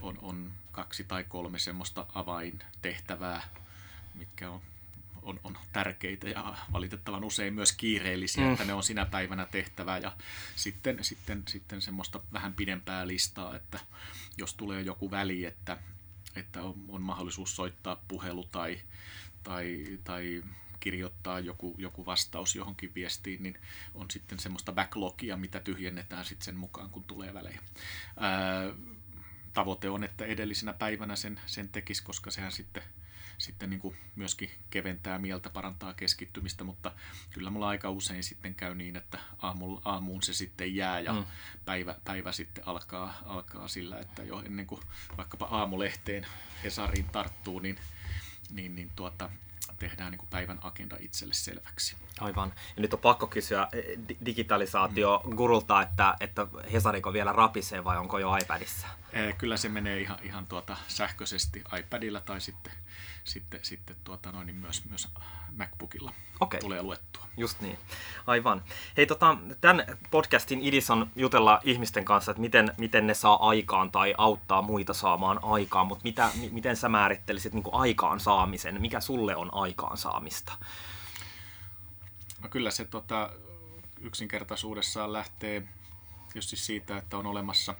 on, 0.00 0.18
on 0.22 0.52
kaksi 0.72 1.04
tai 1.04 1.24
kolme 1.24 1.58
semmoista 1.58 2.06
avaintehtävää, 2.14 3.42
mitkä 4.14 4.50
on 4.50 4.60
on, 5.24 5.40
on 5.44 5.58
tärkeitä 5.72 6.28
ja 6.28 6.56
valitettavan 6.72 7.24
usein 7.24 7.54
myös 7.54 7.72
kiireellisiä, 7.72 8.44
mm. 8.44 8.52
että 8.52 8.64
ne 8.64 8.72
on 8.72 8.82
sinä 8.82 9.06
päivänä 9.06 9.46
tehtävä 9.46 9.98
ja 9.98 10.12
sitten, 10.56 11.04
sitten, 11.04 11.42
sitten 11.48 11.80
semmoista 11.82 12.20
vähän 12.32 12.54
pidempää 12.54 13.06
listaa, 13.06 13.56
että 13.56 13.80
jos 14.38 14.54
tulee 14.54 14.82
joku 14.82 15.10
väli, 15.10 15.44
että, 15.44 15.76
että 16.36 16.62
on, 16.62 16.74
on 16.88 17.02
mahdollisuus 17.02 17.56
soittaa 17.56 18.02
puhelu 18.08 18.44
tai, 18.44 18.80
tai, 19.42 19.98
tai 20.04 20.42
kirjoittaa 20.84 21.40
joku, 21.40 21.74
joku 21.78 22.06
vastaus 22.06 22.54
johonkin 22.54 22.94
viestiin, 22.94 23.42
niin 23.42 23.58
on 23.94 24.10
sitten 24.10 24.38
semmoista 24.38 24.72
backlogia, 24.72 25.36
mitä 25.36 25.60
tyhjennetään 25.60 26.24
sitten 26.24 26.44
sen 26.44 26.56
mukaan, 26.56 26.90
kun 26.90 27.04
tulee 27.04 27.34
välejä. 27.34 27.60
Ää, 28.16 28.74
tavoite 29.52 29.90
on, 29.90 30.04
että 30.04 30.24
edellisenä 30.24 30.72
päivänä 30.72 31.16
sen, 31.16 31.40
sen 31.46 31.68
tekisi, 31.68 32.04
koska 32.04 32.30
sehän 32.30 32.52
sitten 32.52 32.82
sitten 33.38 33.70
niin 33.70 33.80
kuin 33.80 33.96
myöskin 34.16 34.50
keventää 34.70 35.18
mieltä, 35.18 35.50
parantaa 35.50 35.94
keskittymistä, 35.94 36.64
mutta 36.64 36.92
kyllä 37.30 37.50
mulla 37.50 37.68
aika 37.68 37.90
usein 37.90 38.22
sitten 38.22 38.54
käy 38.54 38.74
niin, 38.74 38.96
että 38.96 39.18
aamulla, 39.38 39.82
aamuun 39.84 40.22
se 40.22 40.34
sitten 40.34 40.76
jää 40.76 41.00
ja 41.00 41.12
mm. 41.12 41.24
päivä, 41.64 41.96
päivä 42.04 42.32
sitten 42.32 42.68
alkaa, 42.68 43.22
alkaa 43.26 43.68
sillä, 43.68 43.98
että 43.98 44.22
jo 44.22 44.42
ennen 44.46 44.66
kuin 44.66 44.80
vaikkapa 45.16 45.46
aamulehteen 45.50 46.26
Hesariin 46.64 47.04
tarttuu, 47.04 47.58
niin, 47.58 47.78
niin, 48.50 48.74
niin 48.74 48.90
tuota, 48.96 49.30
tehdään 49.88 50.10
niin 50.10 50.18
kuin 50.18 50.28
päivän 50.30 50.58
agenda 50.62 50.96
itselle 51.00 51.34
selväksi. 51.34 51.96
Aivan. 52.20 52.52
Ja 52.76 52.82
nyt 52.82 52.94
on 52.94 53.00
pakko 53.00 53.26
kysyä 53.26 53.68
eh, 53.72 53.84
digitalisaatio 54.26 55.22
mm. 55.24 55.36
gurulta, 55.36 55.82
että, 55.82 56.16
että 56.20 56.46
Hesariko 56.72 57.12
vielä 57.12 57.32
rapisee 57.32 57.84
vai 57.84 57.98
onko 57.98 58.18
jo 58.18 58.36
iPadissa? 58.36 58.86
Kyllä 59.38 59.56
se 59.56 59.68
menee 59.68 60.00
ihan, 60.00 60.18
ihan 60.22 60.46
tuota 60.46 60.76
sähköisesti 60.88 61.64
iPadilla 61.78 62.20
tai 62.20 62.40
sitten, 62.40 62.72
sitten, 63.24 63.60
sitten 63.62 63.96
tuota 64.04 64.32
noin, 64.32 64.46
niin 64.46 64.56
myös, 64.56 64.84
myös 64.84 65.08
MacBookilla 65.56 66.12
okay. 66.40 66.60
tulee 66.60 66.82
luettua. 66.82 67.26
Just 67.36 67.60
niin, 67.60 67.78
aivan. 68.26 68.62
Hei, 68.96 69.06
tota, 69.06 69.36
tämän 69.60 69.84
podcastin 70.10 70.60
idis 70.62 70.90
on 70.90 71.10
jutella 71.16 71.60
ihmisten 71.64 72.04
kanssa, 72.04 72.30
että 72.30 72.40
miten, 72.40 72.72
miten 72.78 73.06
ne 73.06 73.14
saa 73.14 73.48
aikaan 73.48 73.90
tai 73.90 74.14
auttaa 74.18 74.62
muita 74.62 74.94
saamaan 74.94 75.38
aikaan, 75.42 75.86
mutta 75.86 76.04
mitä, 76.04 76.30
miten 76.50 76.76
sä 76.76 76.88
määrittelisit 76.88 77.54
niin 77.54 77.64
aikaan 77.72 78.20
saamisen? 78.20 78.80
Mikä 78.80 79.00
sulle 79.00 79.36
on 79.36 79.54
aikaan 79.54 79.96
saamista? 79.96 80.52
No 82.42 82.48
kyllä 82.48 82.70
se 82.70 82.84
tota, 82.84 83.30
yksinkertaisuudessaan 84.00 85.12
lähtee 85.12 85.68
tietysti 86.32 86.56
siitä, 86.56 86.96
että 86.96 87.18
on 87.18 87.26
olemassa 87.26 87.74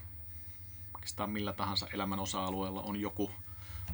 oikeastaan 1.05 1.31
millä 1.31 1.53
tahansa 1.53 1.89
elämän 1.93 2.21
osa-alueella 2.21 2.83
on 2.83 3.01
joku, 3.01 3.31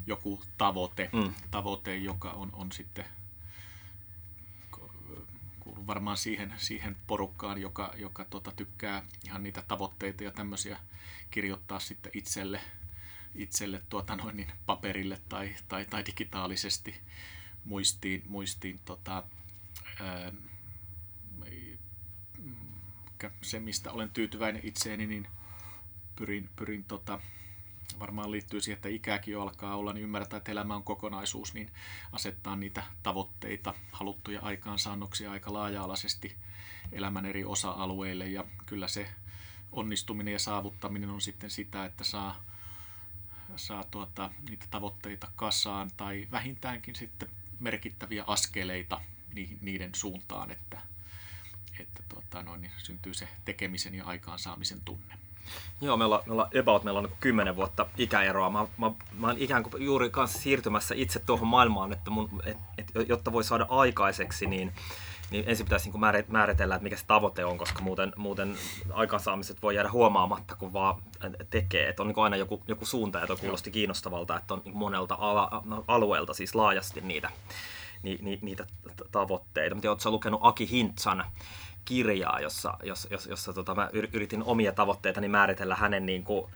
joku 0.06 0.42
tavoite, 0.58 1.10
mm. 1.12 1.34
tavoite, 1.50 1.96
joka 1.96 2.30
on, 2.30 2.50
on 2.52 2.72
sitten 2.72 3.04
kuuluu 5.60 5.86
varmaan 5.86 6.16
siihen, 6.16 6.54
siihen 6.56 6.96
porukkaan, 7.06 7.60
joka, 7.60 7.92
joka 7.96 8.24
tota, 8.24 8.52
tykkää 8.52 9.02
ihan 9.26 9.42
niitä 9.42 9.62
tavoitteita 9.62 10.24
ja 10.24 10.30
tämmöisiä 10.30 10.78
kirjoittaa 11.30 11.80
sitten 11.80 12.12
itselle, 12.14 12.60
itselle 13.34 13.82
tuota 13.88 14.16
noin, 14.16 14.36
niin 14.36 14.52
paperille 14.66 15.20
tai, 15.28 15.54
tai, 15.68 15.86
tai 15.86 16.06
digitaalisesti 16.06 17.00
muistiin, 17.64 18.22
muistiin 18.28 18.80
tota, 18.84 19.24
ää, 20.00 20.32
se, 23.42 23.60
mistä 23.60 23.92
olen 23.92 24.10
tyytyväinen 24.10 24.62
itseeni, 24.64 25.06
niin 25.06 25.28
pyrin, 26.20 26.50
pyrin 26.56 26.84
tota, 26.84 27.20
varmaan 27.98 28.30
liittyy 28.30 28.60
siihen, 28.60 28.76
että 28.76 28.88
ikäkin 28.88 29.38
alkaa 29.38 29.76
olla, 29.76 29.92
niin 29.92 30.02
ymmärtää, 30.02 30.36
että 30.36 30.52
elämä 30.52 30.74
on 30.74 30.82
kokonaisuus, 30.82 31.54
niin 31.54 31.70
asettaa 32.12 32.56
niitä 32.56 32.82
tavoitteita, 33.02 33.74
haluttuja 33.92 34.40
aikaansaannoksia 34.42 35.32
aika 35.32 35.52
laaja-alaisesti 35.52 36.36
elämän 36.92 37.26
eri 37.26 37.44
osa-alueille. 37.44 38.28
Ja 38.28 38.44
kyllä 38.66 38.88
se 38.88 39.08
onnistuminen 39.72 40.32
ja 40.32 40.38
saavuttaminen 40.38 41.10
on 41.10 41.20
sitten 41.20 41.50
sitä, 41.50 41.84
että 41.84 42.04
saa, 42.04 42.44
saa 43.56 43.84
tuota, 43.84 44.30
niitä 44.48 44.66
tavoitteita 44.70 45.28
kasaan 45.36 45.90
tai 45.96 46.28
vähintäänkin 46.30 46.94
sitten 46.96 47.28
merkittäviä 47.60 48.24
askeleita 48.26 49.00
niiden 49.60 49.94
suuntaan, 49.94 50.50
että, 50.50 50.80
että 51.78 52.02
tuota, 52.08 52.42
noin, 52.42 52.60
niin 52.60 52.72
syntyy 52.78 53.14
se 53.14 53.28
tekemisen 53.44 53.94
ja 53.94 54.04
aikaansaamisen 54.04 54.80
tunne. 54.84 55.29
Joo, 55.80 55.96
meillä 55.96 56.18
on, 56.18 56.22
meillä 56.26 56.42
on 56.42 56.60
about 56.60 56.84
meillä 56.84 56.98
on 56.98 57.04
niin 57.04 57.16
kymmenen 57.20 57.56
vuotta 57.56 57.86
ikäeroa. 57.98 58.50
Mä, 58.50 58.66
mä, 58.78 58.90
mä 59.18 59.26
olen 59.26 59.38
ikään 59.38 59.62
kuin 59.62 59.84
juuri 59.84 60.10
kanssa 60.10 60.38
siirtymässä 60.38 60.94
itse 60.98 61.18
tuohon 61.18 61.48
maailmaan, 61.48 61.92
että 61.92 62.10
mun, 62.10 62.42
et, 62.44 62.56
et, 62.78 63.08
jotta 63.08 63.32
voi 63.32 63.44
saada 63.44 63.66
aikaiseksi, 63.68 64.46
niin, 64.46 64.72
niin 65.30 65.44
ensin 65.46 65.66
pitäisi 65.66 65.90
niin 65.90 66.26
määritellä, 66.28 66.74
että 66.74 66.82
mikä 66.82 66.96
se 66.96 67.06
tavoite 67.06 67.44
on, 67.44 67.58
koska 67.58 67.82
muuten, 67.82 68.12
muuten 68.16 68.56
aikaansaamiset 68.92 69.62
voi 69.62 69.74
jäädä 69.74 69.90
huomaamatta, 69.90 70.56
kun 70.56 70.72
vaan 70.72 71.02
tekee. 71.50 71.88
Että 71.88 72.02
on 72.02 72.08
niin 72.08 72.18
aina 72.18 72.36
joku, 72.36 72.62
joku 72.68 72.86
suunta, 72.86 73.18
ja 73.18 73.26
kuulosti 73.40 73.70
kiinnostavalta, 73.70 74.36
että 74.36 74.54
on 74.54 74.62
niin 74.64 74.76
monelta 74.76 75.16
ala, 75.20 75.62
alueelta 75.88 76.34
siis 76.34 76.54
laajasti 76.54 77.00
niitä, 77.00 77.30
ni, 78.02 78.18
ni, 78.22 78.38
niitä 78.42 78.66
tavoitteita. 79.12 79.74
Mutta 79.74 79.90
oletko 79.90 80.10
lukenut 80.10 80.40
Aki 80.42 80.70
Hintsan 80.70 81.24
kirjaa, 81.84 82.40
jossa, 82.40 82.74
jossa, 82.82 83.08
jossa, 83.10 83.30
jossa 83.30 83.52
tota, 83.52 83.74
mä 83.74 83.90
yritin 83.92 84.42
omia 84.42 84.72
tavoitteitani 84.72 85.28
määritellä 85.28 85.76
hänen, 85.76 86.06
niin 86.06 86.24
kuin, 86.24 86.50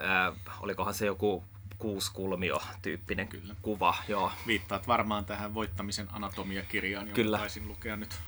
äh, 0.00 0.34
olikohan 0.60 0.94
se 0.94 1.06
joku 1.06 1.44
kuuskulmio-tyyppinen 1.78 3.28
Kyllä. 3.28 3.54
kuva. 3.62 3.94
Joo. 4.08 4.32
Viittaat 4.46 4.88
varmaan 4.88 5.24
tähän 5.24 5.54
voittamisen 5.54 6.08
anatomiakirjaan, 6.12 7.06
jonka 7.06 7.14
Kyllä. 7.14 7.38
taisin 7.38 7.68
lukea 7.68 7.96
nyt 7.96 8.20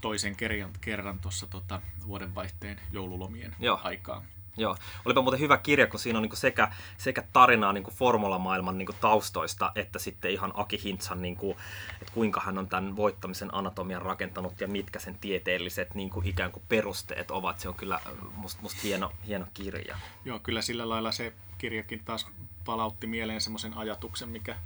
toisen 0.00 0.36
kerran, 0.36 0.70
kerran 0.80 1.18
tuossa 1.18 1.46
tota, 1.46 1.82
vuodenvaihteen 2.06 2.80
joululomien 2.92 3.56
Joo. 3.60 3.80
aikaa. 3.82 4.22
Joo, 4.60 4.76
olipa 5.04 5.22
muuten 5.22 5.40
hyvä 5.40 5.56
kirja, 5.56 5.86
kun 5.86 6.00
siinä 6.00 6.18
on 6.18 6.22
niin 6.22 6.36
sekä, 6.36 6.72
sekä 6.98 7.22
tarinaa 7.32 7.72
niin 7.72 7.84
formulamaailman 7.84 8.78
niin 8.78 8.88
taustoista, 9.00 9.72
että 9.74 9.98
sitten 9.98 10.30
ihan 10.30 10.52
Aki 10.54 10.80
Hintsan, 10.84 11.22
niin 11.22 11.36
kuin, 11.36 11.56
että 12.02 12.12
kuinka 12.14 12.40
hän 12.40 12.58
on 12.58 12.68
tämän 12.68 12.96
voittamisen 12.96 13.54
anatomian 13.54 14.02
rakentanut 14.02 14.60
ja 14.60 14.68
mitkä 14.68 14.98
sen 14.98 15.18
tieteelliset 15.20 15.94
niin 15.94 16.10
kuin 16.10 16.26
ikään 16.26 16.52
kuin 16.52 16.62
perusteet 16.68 17.30
ovat. 17.30 17.60
Se 17.60 17.68
on 17.68 17.74
kyllä 17.74 18.00
musta 18.34 18.62
must 18.62 18.82
hieno, 18.82 19.12
hieno 19.26 19.46
kirja. 19.54 19.96
Joo, 20.24 20.38
kyllä 20.38 20.62
sillä 20.62 20.88
lailla 20.88 21.12
se 21.12 21.32
kirjakin 21.58 22.04
taas 22.04 22.26
palautti 22.64 23.06
mieleen 23.06 23.40
semmoisen 23.40 23.76
ajatuksen, 23.76 24.28
mikä 24.28 24.56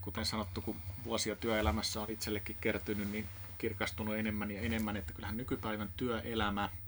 kuten 0.00 0.26
sanottu, 0.26 0.60
kun 0.60 0.76
vuosia 1.04 1.36
työelämässä 1.36 2.00
on 2.00 2.10
itsellekin 2.10 2.56
kertynyt, 2.60 3.10
niin 3.10 3.26
kirkastunut 3.58 4.16
enemmän 4.16 4.50
ja 4.50 4.60
enemmän, 4.60 4.96
että 4.96 5.12
kyllähän 5.12 5.36
nykypäivän 5.36 5.90
työelämä– 5.96 6.68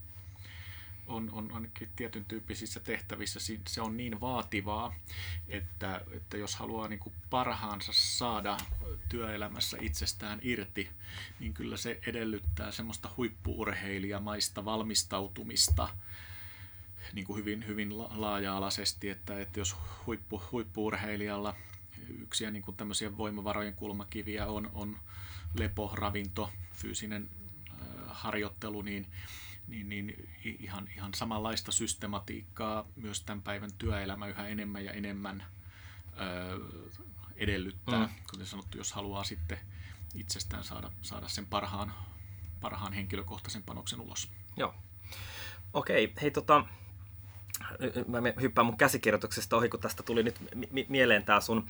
on, 1.06 1.30
on 1.32 1.52
ainakin 1.52 1.88
tietyn 1.96 2.24
tyyppisissä 2.24 2.80
tehtävissä 2.80 3.40
se 3.68 3.80
on 3.80 3.96
niin 3.96 4.20
vaativaa, 4.20 4.94
että, 5.48 6.00
että 6.10 6.36
jos 6.36 6.56
haluaa 6.56 6.88
niin 6.88 6.98
kuin 6.98 7.14
parhaansa 7.30 7.92
saada 7.94 8.56
työelämässä 9.08 9.76
itsestään 9.80 10.38
irti, 10.42 10.88
niin 11.40 11.54
kyllä 11.54 11.76
se 11.76 12.00
edellyttää 12.06 12.72
semmoista 12.72 13.10
huippuurheilijamaista 13.16 14.64
valmistautumista 14.64 15.88
niin 17.12 17.24
kuin 17.24 17.38
hyvin, 17.38 17.66
hyvin 17.66 17.98
laaja-alaisesti, 17.98 19.08
että, 19.08 19.40
että 19.40 19.60
jos 19.60 19.76
huippu, 20.06 20.42
huippuurheilijalla 20.52 21.54
yksiä 22.22 22.50
niin 22.50 22.62
kuin 22.62 22.76
tämmöisiä 22.76 23.16
voimavarojen 23.16 23.74
kulmakiviä 23.74 24.46
on, 24.46 24.70
on 24.74 24.96
lepo, 25.54 25.90
ravinto, 25.94 26.52
fyysinen 26.72 27.28
harjoittelu, 28.06 28.82
niin, 28.82 29.06
niin, 29.68 29.88
niin 29.88 30.28
ihan, 30.44 30.88
ihan 30.96 31.14
samanlaista 31.14 31.72
systematiikkaa 31.72 32.86
myös 32.96 33.20
tämän 33.20 33.42
päivän 33.42 33.70
työelämä 33.78 34.26
yhä 34.26 34.48
enemmän 34.48 34.84
ja 34.84 34.92
enemmän 34.92 35.44
ö, 36.20 36.60
edellyttää. 37.36 38.06
Mm. 38.06 38.12
Kuten 38.30 38.46
sanottu, 38.46 38.78
jos 38.78 38.92
haluaa 38.92 39.24
sitten 39.24 39.58
itsestään 40.14 40.64
saada, 40.64 40.90
saada 41.02 41.28
sen 41.28 41.46
parhaan, 41.46 41.94
parhaan 42.60 42.92
henkilökohtaisen 42.92 43.62
panoksen 43.62 44.00
ulos. 44.00 44.28
Joo. 44.56 44.74
Okei, 45.72 46.12
hei 46.22 46.30
tota, 46.30 46.64
mä 48.06 48.18
hyppään 48.40 48.66
mun 48.66 48.76
käsikirjoituksesta 48.76 49.56
ohi, 49.56 49.68
kun 49.68 49.80
tästä 49.80 50.02
tuli 50.02 50.22
nyt 50.22 50.36
mieleen 50.88 51.24
tämä 51.24 51.40
sun, 51.40 51.68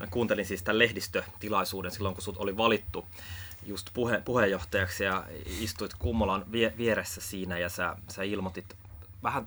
mä 0.00 0.06
kuuntelin 0.06 0.46
siis 0.46 0.62
tämän 0.62 0.78
lehdistötilaisuuden 0.78 1.90
silloin, 1.90 2.14
kun 2.14 2.22
sut 2.22 2.36
oli 2.36 2.56
valittu 2.56 3.06
just 3.62 3.90
puhe, 3.94 4.20
puheenjohtajaksi 4.24 5.04
ja 5.04 5.24
istuit 5.60 5.94
Kummolan 5.98 6.52
vie, 6.52 6.74
vieressä 6.76 7.20
siinä 7.20 7.58
ja 7.58 7.68
sä, 7.68 7.96
sä 8.08 8.22
ilmoitit, 8.22 8.76
vähän, 9.22 9.44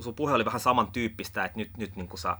sun 0.00 0.14
puhe 0.14 0.32
oli 0.32 0.44
vähän 0.44 0.60
samantyyppistä, 0.60 1.44
että 1.44 1.58
nyt, 1.58 1.76
nyt 1.76 1.96
niin 1.96 2.08
kuin 2.08 2.20
sä 2.20 2.36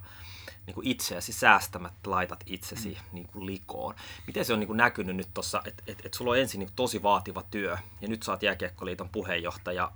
niin 0.66 0.74
kuin 0.74 0.86
itseäsi 0.86 1.32
säästämättä 1.32 2.10
laitat 2.10 2.44
itsesi 2.46 2.88
mm. 2.88 3.06
niin 3.12 3.28
kuin 3.28 3.46
likoon. 3.46 3.94
Miten 4.26 4.44
se 4.44 4.52
on 4.52 4.60
niin 4.60 4.66
kuin 4.66 4.76
näkynyt 4.76 5.16
nyt 5.16 5.28
tuossa, 5.34 5.62
että 5.64 5.82
et, 5.86 6.06
et 6.06 6.14
sulla 6.14 6.30
on 6.30 6.38
ensin 6.38 6.58
niin 6.58 6.70
tosi 6.76 7.02
vaativa 7.02 7.42
työ 7.50 7.78
ja 8.00 8.08
nyt 8.08 8.22
sä 8.22 8.32
oot 8.32 8.42
Jääkiekkoliiton 8.42 9.08
puheenjohtaja. 9.08 9.92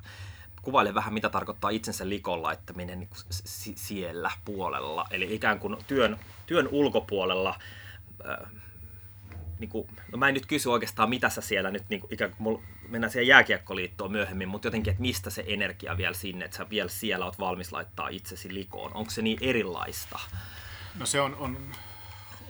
Kuvaile 0.63 0.95
vähän, 0.95 1.15
mitä 1.15 1.29
tarkoittaa 1.29 1.71
itsensä 1.71 2.09
likoon 2.09 2.43
laittaminen 2.43 3.01
niin 3.01 3.09
kuin 3.09 3.19
siellä 3.77 4.31
puolella. 4.45 5.07
Eli 5.11 5.35
ikään 5.35 5.59
kuin 5.59 5.77
työn, 5.87 6.19
työn 6.47 6.69
ulkopuolella 6.69 7.59
äh, 8.29 8.51
niin 9.61 9.71
kuin, 9.71 9.89
no 10.13 10.19
mä 10.19 10.29
en 10.29 10.35
nyt 10.35 10.47
kysy 10.47 10.69
oikeastaan, 10.69 11.11
mitä 11.11 11.29
sä 11.29 11.41
siellä 11.41 11.71
nyt, 11.71 11.85
niin 11.89 12.01
kuin, 12.01 12.15
ikään 12.15 12.31
kuin 12.31 12.43
mulla, 12.43 12.63
mennään 12.89 13.11
siihen 13.11 13.27
jääkiekkoliittoon 13.27 14.13
myöhemmin, 14.13 14.49
mutta 14.49 14.67
jotenkin, 14.67 14.91
että 14.91 15.01
mistä 15.01 15.31
se 15.31 15.45
energia 15.47 15.97
vielä 15.97 16.15
sinne, 16.15 16.45
että 16.45 16.57
sä 16.57 16.71
vielä 16.71 16.89
siellä 16.89 17.25
oot 17.25 17.39
valmis 17.39 17.73
laittaa 17.73 18.09
itsesi 18.09 18.55
likoon. 18.55 18.95
Onko 18.95 19.11
se 19.11 19.23
niin 19.23 19.39
erilaista? 19.41 20.19
No 20.99 21.07
se 21.07 21.21
on, 21.21 21.35
on, 21.35 21.59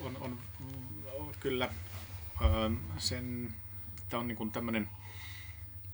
on, 0.00 0.16
on, 0.20 0.38
on 1.18 1.32
kyllä 1.40 1.68
öö, 2.42 2.70
sen, 2.98 3.54
tämä 4.08 4.20
on 4.20 4.28
niin 4.28 4.52
tämmöinen, 4.52 4.88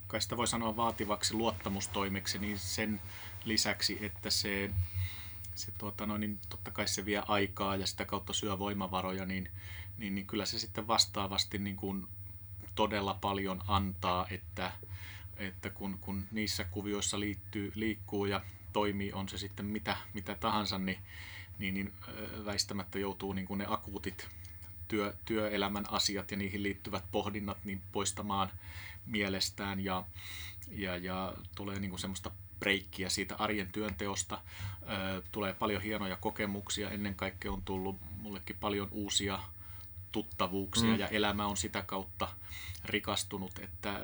kai 0.06 0.20
sitä 0.20 0.36
voi 0.36 0.46
sanoa 0.46 0.76
vaativaksi 0.76 1.34
luottamustoimeksi, 1.34 2.38
niin 2.38 2.58
sen 2.58 3.00
lisäksi, 3.44 3.98
että 4.00 4.30
se, 4.30 4.70
se 5.54 5.72
tuota, 5.78 6.06
no, 6.06 6.18
niin 6.18 6.38
totta 6.48 6.70
kai 6.70 6.88
se 6.88 7.04
vie 7.04 7.22
aikaa 7.28 7.76
ja 7.76 7.86
sitä 7.86 8.04
kautta 8.04 8.32
syö 8.32 8.58
voimavaroja, 8.58 9.26
niin 9.26 9.50
niin, 9.98 10.14
niin 10.14 10.26
kyllä 10.26 10.46
se 10.46 10.58
sitten 10.58 10.86
vastaavasti 10.86 11.58
niin 11.58 11.76
kuin 11.76 12.06
todella 12.74 13.18
paljon 13.20 13.62
antaa, 13.68 14.26
että, 14.30 14.72
että 15.36 15.70
kun, 15.70 15.98
kun 16.00 16.24
niissä 16.30 16.64
kuvioissa 16.64 17.20
liittyy, 17.20 17.72
liikkuu 17.74 18.26
ja 18.26 18.40
toimii, 18.72 19.12
on 19.12 19.28
se 19.28 19.38
sitten 19.38 19.66
mitä, 19.66 19.96
mitä 20.14 20.34
tahansa, 20.34 20.78
niin, 20.78 20.98
niin, 21.58 21.74
niin 21.74 21.92
väistämättä 22.44 22.98
joutuu 22.98 23.32
niin 23.32 23.46
kuin 23.46 23.58
ne 23.58 23.66
akuutit 23.68 24.28
työ, 24.88 25.14
työelämän 25.24 25.84
asiat 25.90 26.30
ja 26.30 26.36
niihin 26.36 26.62
liittyvät 26.62 27.04
pohdinnat 27.12 27.58
niin 27.64 27.82
poistamaan 27.92 28.50
mielestään 29.06 29.84
ja, 29.84 30.04
ja, 30.70 30.96
ja 30.96 31.34
tulee 31.54 31.80
niin 31.80 31.90
kuin 31.90 32.00
semmoista 32.00 32.30
breikkiä 32.60 33.08
siitä 33.08 33.36
arjen 33.38 33.72
työnteosta. 33.72 34.40
tulee 35.32 35.54
paljon 35.54 35.82
hienoja 35.82 36.16
kokemuksia, 36.16 36.90
ennen 36.90 37.14
kaikkea 37.14 37.52
on 37.52 37.62
tullut 37.62 37.96
mullekin 38.20 38.56
paljon 38.60 38.88
uusia 38.90 39.38
tuttavuuksia 40.16 40.90
mm. 40.90 40.98
ja 40.98 41.08
elämä 41.08 41.46
on 41.46 41.56
sitä 41.56 41.82
kautta 41.82 42.28
rikastunut, 42.84 43.58
että 43.58 43.90
äh, 43.90 44.02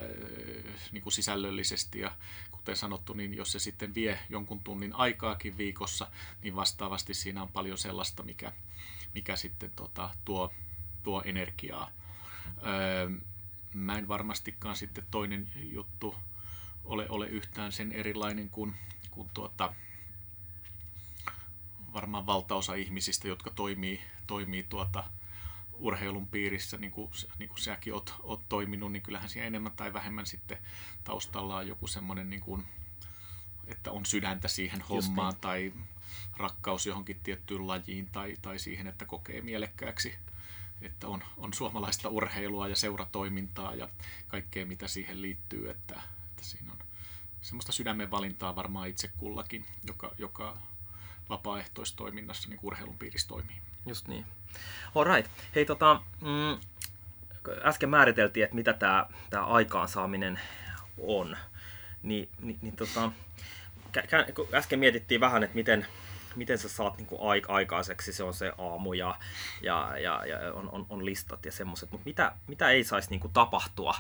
niin 0.93 1.03
kuin 1.03 1.13
sisällöllisesti 1.13 1.99
ja 1.99 2.13
kuten 2.51 2.77
sanottu, 2.77 3.13
niin 3.13 3.35
jos 3.35 3.53
se 3.53 3.59
sitten 3.59 3.95
vie 3.95 4.19
jonkun 4.29 4.61
tunnin 4.61 4.93
aikaakin 4.95 5.59
viikossa, 5.59 6.07
niin 6.43 6.57
vastaavasti 6.57 7.15
siinä 7.15 7.43
on 7.43 7.49
paljon 7.49 7.79
sellaista, 7.79 8.23
mikä, 8.23 8.53
mikä 9.15 9.37
sitten 9.37 9.71
tota, 9.77 10.11
tuo, 10.25 10.53
tuo 11.03 11.23
energiaa. 11.25 11.91
Öö, 12.67 13.11
mä 13.75 13.99
en 13.99 14.09
varmastikaan 14.09 14.77
sitten 14.77 15.05
toinen 15.11 15.49
juttu 15.55 16.15
ole, 16.85 17.07
ole 17.09 17.27
yhtään 17.27 17.73
sen 17.73 17.93
erilainen 17.93 18.51
kuin, 18.51 18.75
kuin 19.11 19.31
tuota, 19.35 19.75
varmaan 21.93 22.27
valtaosa 22.27 22.75
ihmisistä, 22.75 23.29
jotka 23.29 23.51
toimii, 23.51 24.01
toimii 24.27 24.63
tuota, 24.63 25.05
urheilun 25.83 26.29
piirissä, 26.29 26.77
niin 26.77 26.91
kuin, 26.91 27.11
niin 27.39 27.49
kuin 27.49 27.59
säkin 27.59 27.95
oot, 27.95 28.15
oot 28.23 28.41
toiminut, 28.49 28.93
niin 28.93 29.03
kyllähän 29.03 29.29
siellä 29.29 29.47
enemmän 29.47 29.73
tai 29.73 29.93
vähemmän 29.93 30.27
sitten 30.27 30.59
taustalla 31.05 31.57
on 31.57 31.69
joku 31.69 31.87
semmoinen, 31.87 32.31
niin 32.31 32.41
kuin, 32.41 32.65
että 33.67 33.91
on 33.91 34.07
sydäntä 34.07 34.49
siihen 34.49 34.81
hommaan 34.81 35.33
niin. 35.33 35.41
tai 35.41 35.73
rakkaus 36.37 36.87
johonkin 36.87 37.21
tiettyyn 37.23 37.67
lajiin 37.67 38.07
tai, 38.07 38.37
tai 38.43 38.59
siihen, 38.59 38.87
että 38.87 39.05
kokee 39.05 39.41
mielekkääksi, 39.41 40.15
että 40.81 41.09
on, 41.09 41.25
on 41.37 41.55
suomalaista 41.55 42.09
urheilua 42.09 42.69
ja 42.69 42.77
seuratoimintaa 42.77 43.75
ja 43.75 43.89
kaikkea, 44.29 44.67
mitä 44.67 44.89
siihen 44.89 45.23
liittyy, 45.23 45.71
että, 45.71 46.03
että 46.31 46.45
siinä 46.45 46.73
on 46.73 46.79
semmoista 47.41 47.73
sydämen 47.73 48.11
valintaa 48.11 48.57
varmaan 48.57 48.89
itse 48.89 49.09
kullakin, 49.09 49.67
joka, 49.85 50.15
joka 50.19 50.59
vapaaehtoistoiminnassa 51.29 52.49
niin 52.49 52.61
urheilun 52.63 52.99
piirissä 52.99 53.29
toimii. 53.29 53.57
Just 53.87 54.09
niin. 54.09 54.25
Alright. 54.95 55.31
Hei 55.55 55.65
tota, 55.65 56.01
mm, 56.21 56.61
äsken 57.65 57.91
määriteltiin, 57.91 58.45
että 58.45 58.57
mitä 58.57 58.73
tämä 58.73 59.07
tää 59.31 59.45
aikaansaaminen 59.45 60.41
on. 60.99 61.37
Ni, 62.03 62.29
niin, 62.41 62.59
niin 62.63 62.77
tota, 62.77 63.13
äsken 64.55 64.79
mietittiin 64.79 65.21
vähän, 65.21 65.43
että 65.43 65.55
miten, 65.57 65.87
miten 66.37 66.59
sä 66.59 66.69
saat 66.69 66.99
niin 66.99 67.09
aikaiseksi, 67.49 68.13
se 68.13 68.25
on 68.25 68.35
se 68.35 68.53
aamu 68.59 68.93
ja, 68.93 69.19
ja, 69.61 69.99
ja, 69.99 70.27
ja 70.27 70.55
on, 70.55 70.71
on, 70.71 70.87
on 70.89 71.05
listat 71.05 71.45
ja 71.45 71.53
semmoiset, 71.53 71.91
mutta 71.91 72.05
mitä, 72.05 72.33
mitä 72.47 72.71
ei 72.71 72.85
saisi 72.85 73.11
niin 73.11 73.21
kuin 73.21 73.33
tapahtua, 73.33 73.95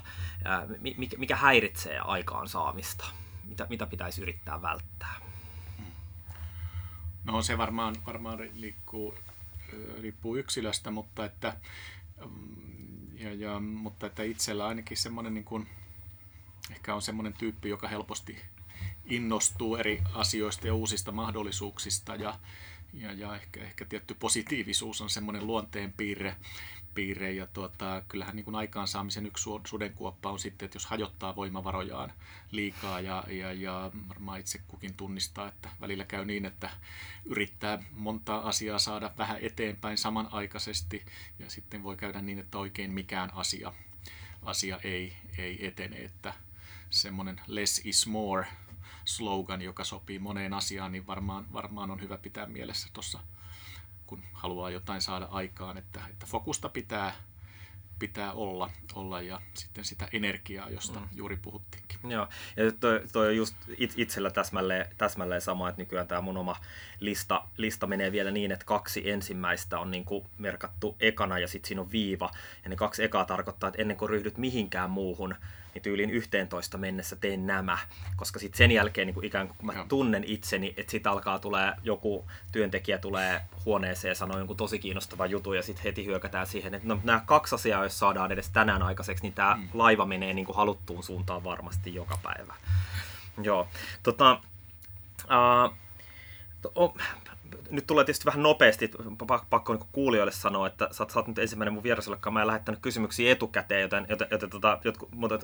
mikä, 0.97 1.17
mikä 1.17 1.37
häiritsee 1.37 1.99
aikaansaamista, 1.99 3.05
mitä, 3.45 3.67
mitä 3.71 3.87
pitäisi 3.87 4.23
yrittää 4.23 4.62
välttää? 4.62 5.17
No 7.25 7.43
se 7.43 7.59
varmaan, 7.59 7.95
varmaan 8.07 8.38
liikkuu 8.55 9.15
riippuu 10.01 10.37
yksilöstä, 10.37 10.91
mutta 10.91 11.25
että, 11.25 11.57
mm, 12.31 13.19
ja, 13.19 13.35
ja, 13.35 13.61
mutta 13.61 14.07
että 14.07 14.23
itsellä 14.23 14.67
ainakin 14.67 14.97
semmoinen 14.97 15.35
niin 15.35 15.45
kuin, 15.45 15.69
ehkä 16.71 16.95
on 16.95 17.03
semmoinen 17.03 17.33
tyyppi, 17.33 17.69
joka 17.69 17.89
helposti 17.89 18.37
innostuu 19.05 19.77
eri 19.77 20.03
asioista 20.15 20.67
ja 20.67 20.75
uusista 20.75 21.13
mahdollisuuksista 21.13 22.15
ja, 22.15 22.39
ja, 22.93 23.13
ja 23.13 23.37
ehkä, 23.37 23.61
ehkä 23.61 23.85
tietty 23.85 24.15
positiivisuus 24.15 25.01
on 25.01 25.11
semmoinen 25.11 25.47
luonteenpiirre, 25.47 26.31
piirre. 26.31 26.51
Ja 27.37 27.46
tuota, 27.46 28.02
kyllähän 28.09 28.37
niin 28.37 28.44
kuin 28.44 28.55
aikaansaamisen 28.55 29.26
yksi 29.26 29.50
sudenkuoppa 29.66 30.31
on 30.31 30.38
sitten, 30.38 30.66
että 30.66 30.76
jos 30.76 30.87
hajottaa 30.87 31.37
voimavarojaan 31.37 32.12
liikaa 32.50 33.00
ja, 33.00 33.24
ja, 33.28 33.52
ja 33.52 33.90
varmaan 34.09 34.40
itse 34.40 34.61
kukin 34.68 34.94
tunnistaa, 34.94 35.48
että 35.48 35.68
välillä 35.81 36.05
käy 36.05 36.24
niin, 36.24 36.44
että 36.44 36.70
yrittää 37.24 37.83
montaa 37.92 38.48
asiaa 38.48 38.78
saada 38.78 39.11
vähän 39.18 39.38
eteenpäin 39.40 39.98
samanaikaisesti 39.98 41.05
ja 41.38 41.50
sitten 41.50 41.83
voi 41.83 41.96
käydä 41.96 42.22
niin, 42.22 42.38
että 42.38 42.59
oikein 42.59 42.92
mikään 42.92 43.35
asia, 43.35 43.72
asia 44.42 44.78
ei, 44.85 45.16
ei 45.38 45.66
etene, 45.66 45.96
että 45.96 46.35
semmoinen 46.90 47.40
less 47.46 47.81
is 47.85 48.07
more 48.07 48.46
slogan, 49.05 49.62
joka 49.62 49.85
sopii 49.85 50.18
moneen 50.18 50.55
asiaan, 50.55 50.92
niin 50.92 51.07
varmaan, 51.07 51.52
varmaan 51.52 51.90
on 51.90 52.00
hyvä 52.00 52.18
pitää 52.18 52.46
mielessä 52.46 52.88
tuossa 52.92 53.20
kun 54.12 54.22
haluaa 54.33 54.70
jotain 54.70 55.01
saada 55.01 55.29
aikaan, 55.31 55.79
että, 55.79 56.01
että 56.11 56.27
fokusta 56.27 56.68
pitää, 56.68 57.14
pitää 57.98 58.33
olla, 58.33 58.70
olla 58.94 59.22
ja 59.22 59.40
sitten 59.55 59.85
sitä 59.85 60.09
energiaa, 60.12 60.70
josta 60.70 61.01
mm. 61.01 61.09
juuri 61.14 61.37
puhuttiinkin. 61.37 61.98
Joo, 62.09 62.29
ja 62.57 62.72
toi, 62.72 63.05
toi 63.12 63.29
on 63.29 63.37
just 63.37 63.57
itsellä 63.79 64.31
täsmälleen, 64.31 64.87
täsmälleen 64.98 65.40
sama, 65.40 65.68
että 65.68 65.83
nykyään 65.83 66.09
tämä 66.09 66.20
mun 66.20 66.37
oma 66.37 66.57
lista, 67.01 67.44
lista 67.57 67.87
menee 67.87 68.12
vielä 68.12 68.31
niin, 68.31 68.53
että 68.53 68.64
kaksi 68.64 69.11
ensimmäistä 69.11 69.79
on 69.79 69.90
niin 69.90 70.05
kuin 70.05 70.27
merkattu 70.38 70.96
ekana 71.01 71.38
ja 71.38 71.48
sitten 71.48 71.68
siinä 71.68 71.81
on 71.81 71.92
viiva. 71.92 72.31
Ja 72.64 72.70
ne 72.70 72.77
kaksi 72.77 73.05
ekaa 73.05 73.25
tarkoittaa, 73.25 73.68
että 73.68 73.83
ennen 73.83 73.96
kuin 73.96 74.11
ryhdyt 74.11 74.38
mihinkään 74.38 74.90
muuhun, 74.90 75.35
niin 75.75 75.83
tyyliin 75.83 76.11
11 76.11 76.79
mennessä 76.79 77.17
teen 77.17 77.47
nämä, 77.47 77.79
koska 78.17 78.39
sitten 78.39 78.59
sen 78.59 78.71
jälkeen 78.71 79.07
niin 79.07 79.15
kuin 79.15 79.25
ikään 79.25 79.49
kuin 79.49 79.57
kun 79.59 79.67
mä 79.67 79.85
tunnen 79.89 80.25
itseni, 80.25 80.75
että 80.77 80.91
sitten 80.91 81.13
alkaa 81.13 81.39
tulee 81.39 81.73
joku 81.83 82.25
työntekijä 82.53 82.99
tulee 82.99 83.41
huoneeseen 83.65 84.11
ja 84.11 84.15
sanoo 84.15 84.39
jonkun 84.39 84.57
tosi 84.57 84.79
kiinnostavan 84.79 85.31
jutun 85.31 85.57
ja 85.57 85.63
sitten 85.63 85.85
heti 85.85 86.07
hyökätään 86.07 86.47
siihen, 86.47 86.75
että 86.75 86.89
no, 86.89 87.01
nämä 87.05 87.23
kaksi 87.27 87.55
asiaa, 87.55 87.85
jos 87.85 87.99
saadaan 87.99 88.33
edes 88.33 88.51
tänään 88.51 88.83
aikaiseksi, 88.83 89.23
niin 89.23 89.35
tämä 89.35 89.57
mm. 89.57 89.69
laiva 89.75 90.07
menee 90.07 90.35
niin 90.35 90.47
kuin 90.47 90.57
haluttuun 90.57 91.03
suuntaan 91.03 91.45
varmasti 91.45 91.95
joka 91.95 92.19
päivä. 92.23 92.55
Joo, 93.43 93.69
tota, 94.03 94.41
uh, 95.25 95.77
to, 96.63 96.95
nyt 97.71 97.87
tulee 97.87 98.05
tietysti 98.05 98.25
vähän 98.25 98.43
nopeasti, 98.43 98.91
pakko 99.51 99.75
niin 99.75 99.85
kuulijoille 99.93 100.33
sanoa, 100.33 100.67
että 100.67 100.88
sä 100.91 101.07
sä 101.09 101.19
oot 101.19 101.27
nyt 101.27 101.38
ensimmäinen 101.38 101.75
mun 101.75 101.83
vieras, 101.83 102.11
mä 102.31 102.41
en 102.41 102.47
lähettänyt 102.47 102.81
kysymyksiä 102.81 103.33
etukäteen, 103.33 103.83
joten, 103.83 104.07
joten, 104.09 104.29
joten 104.31 104.51
tota, 104.51 104.79
jotkut, 104.85 105.12
mutta, 105.12 105.38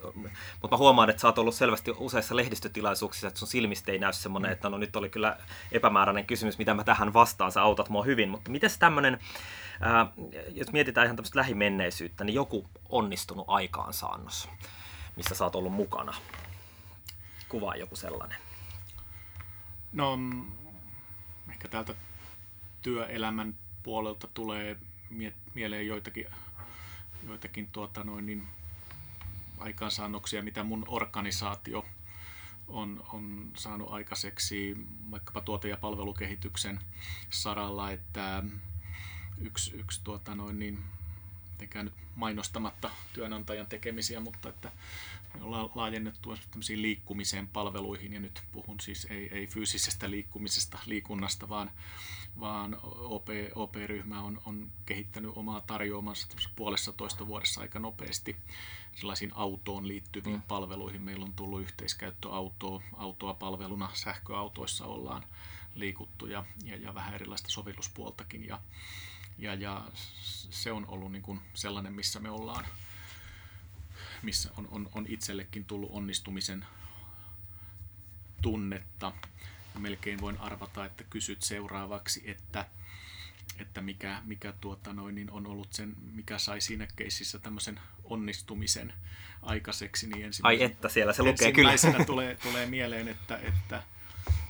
mutta 0.62 0.68
mä 0.70 0.76
huomaan, 0.76 1.10
että 1.10 1.20
sä 1.20 1.28
oot 1.28 1.38
ollut 1.38 1.54
selvästi 1.54 1.94
useissa 1.98 2.36
lehdistötilaisuuksissa, 2.36 3.28
että 3.28 3.38
sun 3.38 3.48
silmistä 3.48 3.92
ei 3.92 3.98
näy 3.98 4.12
semmoinen, 4.12 4.52
että 4.52 4.68
no 4.68 4.78
nyt 4.78 4.96
oli 4.96 5.10
kyllä 5.10 5.36
epämääräinen 5.72 6.26
kysymys, 6.26 6.58
mitä 6.58 6.74
mä 6.74 6.84
tähän 6.84 7.12
vastaan, 7.12 7.52
sä 7.52 7.62
autat 7.62 7.88
mua 7.88 8.04
hyvin, 8.04 8.28
mutta 8.28 8.50
miten 8.50 8.70
tämmöinen, 8.78 9.18
jos 10.54 10.72
mietitään 10.72 11.04
ihan 11.04 11.16
tämmöistä 11.16 11.38
lähimenneisyyttä, 11.38 12.24
niin 12.24 12.34
joku 12.34 12.66
onnistunut 12.88 13.44
aikaansaannos, 13.48 14.48
missä 15.16 15.34
sä 15.34 15.44
oot 15.44 15.56
ollut 15.56 15.72
mukana? 15.72 16.14
Kuvaa 17.48 17.76
joku 17.76 17.96
sellainen. 17.96 18.38
No, 19.92 20.18
ehkä 21.58 21.68
täältä 21.68 21.94
työelämän 22.82 23.54
puolelta 23.82 24.28
tulee 24.34 24.76
mieleen 25.54 25.86
joitakin, 25.86 26.26
joitakin 27.28 27.68
tuota 27.72 28.04
noin, 28.04 28.26
niin 28.26 28.48
aikaansaannoksia, 29.58 30.42
mitä 30.42 30.64
mun 30.64 30.84
organisaatio 30.88 31.84
on, 32.68 33.04
on 33.12 33.50
saanut 33.54 33.90
aikaiseksi 33.92 34.76
vaikkapa 35.10 35.40
tuote- 35.40 35.68
ja 35.68 35.76
palvelukehityksen 35.76 36.80
saralla, 37.30 37.90
että 37.90 38.42
yksi, 39.38 39.76
yksi 39.76 40.00
tuota 40.04 40.34
noin, 40.34 40.58
niin 40.58 40.78
mitenkään 41.58 41.84
nyt 41.84 41.94
mainostamatta 42.16 42.90
työnantajan 43.12 43.66
tekemisiä, 43.66 44.20
mutta 44.20 44.48
että 44.48 44.72
me 45.34 45.44
ollaan 45.44 45.70
laajennettu 45.74 46.36
liikkumiseen 46.76 47.48
palveluihin 47.48 48.12
ja 48.12 48.20
nyt 48.20 48.42
puhun 48.52 48.80
siis 48.80 49.06
ei, 49.10 49.28
ei 49.32 49.46
fyysisestä 49.46 50.10
liikkumisesta, 50.10 50.78
liikunnasta, 50.86 51.48
vaan, 51.48 51.70
vaan 52.40 52.76
OP, 52.82 53.28
OP-ryhmä 53.54 54.22
on, 54.22 54.42
on 54.44 54.70
kehittänyt 54.86 55.32
omaa 55.34 55.60
tarjoamansa 55.60 56.28
puolessa 56.56 56.92
toista 56.92 57.26
vuodessa 57.26 57.60
aika 57.60 57.78
nopeasti 57.78 58.36
sellaisiin 58.94 59.32
autoon 59.34 59.88
liittyviin 59.88 60.36
mm. 60.36 60.42
palveluihin. 60.48 61.02
Meillä 61.02 61.24
on 61.24 61.32
tullut 61.32 61.60
yhteiskäyttöautoa 61.60 62.82
autoa 62.96 63.34
palveluna, 63.34 63.90
sähköautoissa 63.94 64.86
ollaan 64.86 65.24
liikuttu 65.74 66.26
ja, 66.26 66.44
ja, 66.64 66.76
ja 66.76 66.94
vähän 66.94 67.14
erilaista 67.14 67.50
sovelluspuoltakin 67.50 68.46
ja, 68.46 68.60
ja, 69.38 69.54
ja 69.54 69.84
se 70.50 70.72
on 70.72 70.86
ollut 70.88 71.12
niin 71.12 71.22
kuin 71.22 71.40
sellainen, 71.54 71.92
missä 71.92 72.20
me 72.20 72.30
ollaan, 72.30 72.66
missä 74.22 74.50
on, 74.56 74.68
on, 74.70 74.88
on 74.92 75.06
itsellekin 75.08 75.64
tullut 75.64 75.90
onnistumisen 75.92 76.66
tunnetta. 78.42 79.12
Ja 79.74 79.80
melkein 79.80 80.20
voin 80.20 80.40
arvata, 80.40 80.84
että 80.84 81.04
kysyt 81.04 81.42
seuraavaksi, 81.42 82.22
että, 82.30 82.66
että 83.58 83.80
mikä, 83.80 84.22
mikä 84.24 84.52
tuota 84.60 84.92
noin, 84.92 85.14
niin 85.14 85.30
on 85.30 85.46
ollut 85.46 85.72
sen, 85.72 85.96
mikä 86.12 86.38
sai 86.38 86.60
siinä 86.60 86.88
keississä 86.96 87.38
tämmöisen 87.38 87.80
onnistumisen 88.04 88.92
aikaiseksi. 89.42 90.08
Niin 90.08 90.30
Ai 90.42 90.62
että, 90.62 90.88
siellä 90.88 91.12
se 91.12 91.22
lukee 91.22 91.52
kyllä. 91.52 91.74
tulee, 92.06 92.36
tulee 92.42 92.66
mieleen, 92.66 93.08
että, 93.08 93.36
että, 93.36 93.82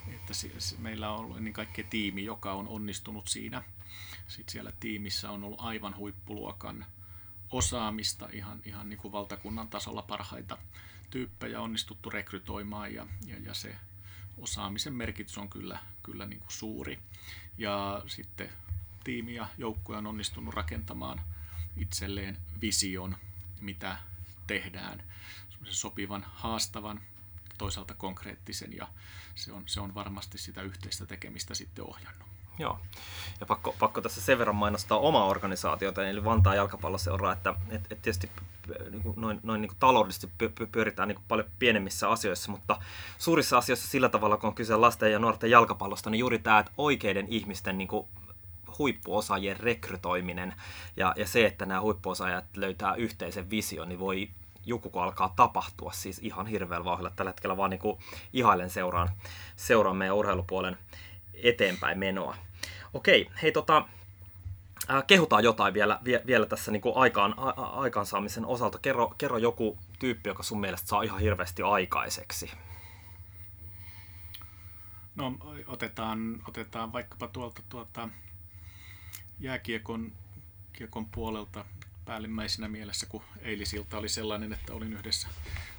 että 0.08 0.34
meillä 0.78 1.10
on 1.10 1.18
ollut 1.18 1.36
ennen 1.36 1.52
kaikkea 1.52 1.84
tiimi, 1.90 2.24
joka 2.24 2.52
on 2.52 2.68
onnistunut 2.68 3.28
siinä– 3.28 3.62
sitten 4.28 4.52
siellä 4.52 4.72
tiimissä 4.80 5.30
on 5.30 5.44
ollut 5.44 5.60
aivan 5.60 5.96
huippuluokan 5.96 6.86
osaamista, 7.50 8.28
ihan, 8.32 8.60
ihan 8.64 8.88
niin 8.88 8.98
kuin 8.98 9.12
valtakunnan 9.12 9.68
tasolla 9.68 10.02
parhaita 10.02 10.58
tyyppejä 11.10 11.60
onnistuttu 11.60 12.10
rekrytoimaan 12.10 12.94
ja, 12.94 13.06
ja, 13.26 13.38
ja 13.38 13.54
se 13.54 13.76
osaamisen 14.38 14.92
merkitys 14.92 15.38
on 15.38 15.48
kyllä, 15.48 15.78
kyllä 16.02 16.26
niin 16.26 16.40
kuin 16.40 16.52
suuri. 16.52 16.98
Ja 17.58 18.02
sitten 18.06 18.50
tiimi 19.04 19.34
ja 19.34 19.48
joukkue 19.58 19.96
on 19.96 20.06
onnistunut 20.06 20.54
rakentamaan 20.54 21.20
itselleen 21.76 22.38
vision, 22.60 23.16
mitä 23.60 23.98
tehdään, 24.46 25.02
sopivan, 25.64 26.26
haastavan, 26.32 27.00
toisaalta 27.58 27.94
konkreettisen 27.94 28.76
ja 28.76 28.88
se 29.34 29.52
on, 29.52 29.62
se 29.66 29.80
on 29.80 29.94
varmasti 29.94 30.38
sitä 30.38 30.62
yhteistä 30.62 31.06
tekemistä 31.06 31.54
sitten 31.54 31.84
ohjannut. 31.84 32.27
Joo. 32.58 32.78
Ja 33.40 33.46
pakko, 33.46 33.74
pakko 33.78 34.00
tässä 34.00 34.20
sen 34.20 34.38
verran 34.38 34.56
mainostaa 34.56 34.98
omaa 34.98 35.26
organisaatiota, 35.26 36.08
eli 36.08 36.24
Vantaa 36.24 36.54
jalkapalloseuraa, 36.54 37.32
että 37.32 37.54
et, 37.70 37.82
et 37.90 38.02
tietysti 38.02 38.30
niin 38.90 39.02
kuin 39.02 39.20
noin, 39.20 39.40
noin 39.42 39.60
niin 39.60 39.68
kuin 39.68 39.78
taloudellisesti 39.78 40.30
pyöritään 40.72 41.08
niin 41.08 41.16
kuin 41.16 41.24
paljon 41.28 41.48
pienemmissä 41.58 42.10
asioissa, 42.10 42.50
mutta 42.50 42.78
suurissa 43.18 43.58
asioissa 43.58 43.88
sillä 43.88 44.08
tavalla, 44.08 44.36
kun 44.36 44.48
on 44.48 44.54
kyse 44.54 44.76
lasten 44.76 45.12
ja 45.12 45.18
nuorten 45.18 45.50
jalkapallosta, 45.50 46.10
niin 46.10 46.18
juuri 46.18 46.38
tämä, 46.38 46.58
että 46.58 46.72
oikeiden 46.78 47.26
ihmisten 47.28 47.78
niin 47.78 47.88
kuin 47.88 48.08
huippuosaajien 48.78 49.60
rekrytoiminen 49.60 50.54
ja, 50.96 51.14
ja 51.16 51.26
se, 51.26 51.46
että 51.46 51.66
nämä 51.66 51.80
huippuosaajat 51.80 52.44
löytää 52.56 52.94
yhteisen 52.94 53.50
vision, 53.50 53.88
niin 53.88 54.00
voi 54.00 54.30
joku 54.66 54.90
kun 54.90 55.02
alkaa 55.02 55.32
tapahtua 55.36 55.92
siis 55.92 56.18
ihan 56.22 56.46
hirveällä 56.46 56.84
vauhdilla. 56.84 57.12
Tällä 57.16 57.30
hetkellä 57.30 57.56
vaan 57.56 57.70
niin 57.70 57.80
kuin 57.80 57.98
ihailen 58.32 58.70
seuraan, 58.70 59.08
seuraan 59.56 59.96
meidän 59.96 60.16
urheilupuolen 60.16 60.78
eteenpäin 61.34 61.98
menoa. 61.98 62.36
Okei, 62.94 63.30
hei 63.42 63.52
tota, 63.52 63.88
äh, 64.90 65.04
kehutaan 65.06 65.44
jotain 65.44 65.74
vielä, 65.74 66.00
vie, 66.04 66.22
vielä 66.26 66.46
tässä 66.46 66.72
niin 66.72 66.82
kuin 66.82 66.96
aikaan, 66.96 67.34
a, 67.36 67.50
aikaansaamisen 67.50 68.46
osalta. 68.46 68.78
Kerro, 68.78 69.14
kerro 69.18 69.38
joku 69.38 69.78
tyyppi, 69.98 70.30
joka 70.30 70.42
sun 70.42 70.60
mielestä 70.60 70.88
saa 70.88 71.02
ihan 71.02 71.20
hirveästi 71.20 71.62
aikaiseksi. 71.62 72.50
No 75.14 75.32
otetaan, 75.66 76.42
otetaan 76.48 76.92
vaikkapa 76.92 77.28
tuolta 77.28 77.62
tuota, 77.68 78.08
jääkiekon 79.40 80.12
kiekon 80.72 81.06
puolelta 81.06 81.64
päällimmäisenä 82.04 82.68
mielessä, 82.68 83.06
kun 83.06 83.22
eilisilta 83.42 83.98
oli 83.98 84.08
sellainen, 84.08 84.52
että 84.52 84.74
olin 84.74 84.92
yhdessä 84.92 85.28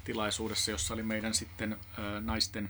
tilaisuudessa, 0.04 0.72
jossa 0.72 0.94
oli 0.94 1.04
meidän 1.04 1.34
sitten 1.34 1.74
ä, 1.74 2.20
naisten 2.20 2.70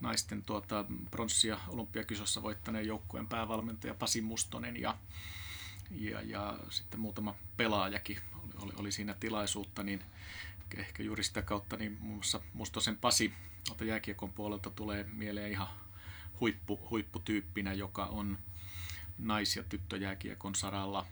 naisten 0.00 0.42
tuota, 0.42 0.84
pronssia 1.10 1.58
olympiakisossa 1.68 2.42
voittaneen 2.42 2.86
joukkueen 2.86 3.26
päävalmentaja 3.26 3.94
Pasi 3.94 4.20
Mustonen 4.20 4.80
ja, 4.80 4.98
ja, 5.90 6.20
ja 6.22 6.58
sitten 6.70 7.00
muutama 7.00 7.34
pelaajakin 7.56 8.18
oli, 8.44 8.52
oli, 8.58 8.72
oli 8.76 8.92
siinä 8.92 9.14
tilaisuutta, 9.14 9.82
niin 9.82 10.04
ehkä 10.76 11.02
juuri 11.02 11.24
sitä 11.24 11.42
kautta 11.42 11.76
niin 11.76 11.98
muun 12.00 12.14
muassa 12.14 12.40
Mustosen 12.54 12.96
Pasi 12.96 13.32
jääkiekon 13.84 14.32
puolelta 14.32 14.70
tulee 14.70 15.04
mieleen 15.12 15.52
ihan 15.52 15.68
huippu, 16.40 16.80
huipputyyppinä, 16.90 17.72
joka 17.72 18.06
on 18.06 18.38
nais- 19.18 19.56
ja 19.56 19.62
tyttöjääkiekon 19.62 20.54
saralla 20.54 21.06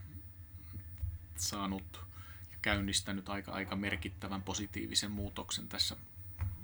saanut 1.36 2.00
ja 2.50 2.56
käynnistänyt 2.62 3.28
aika, 3.28 3.52
aika 3.52 3.76
merkittävän 3.76 4.42
positiivisen 4.42 5.10
muutoksen 5.10 5.68
tässä 5.68 5.96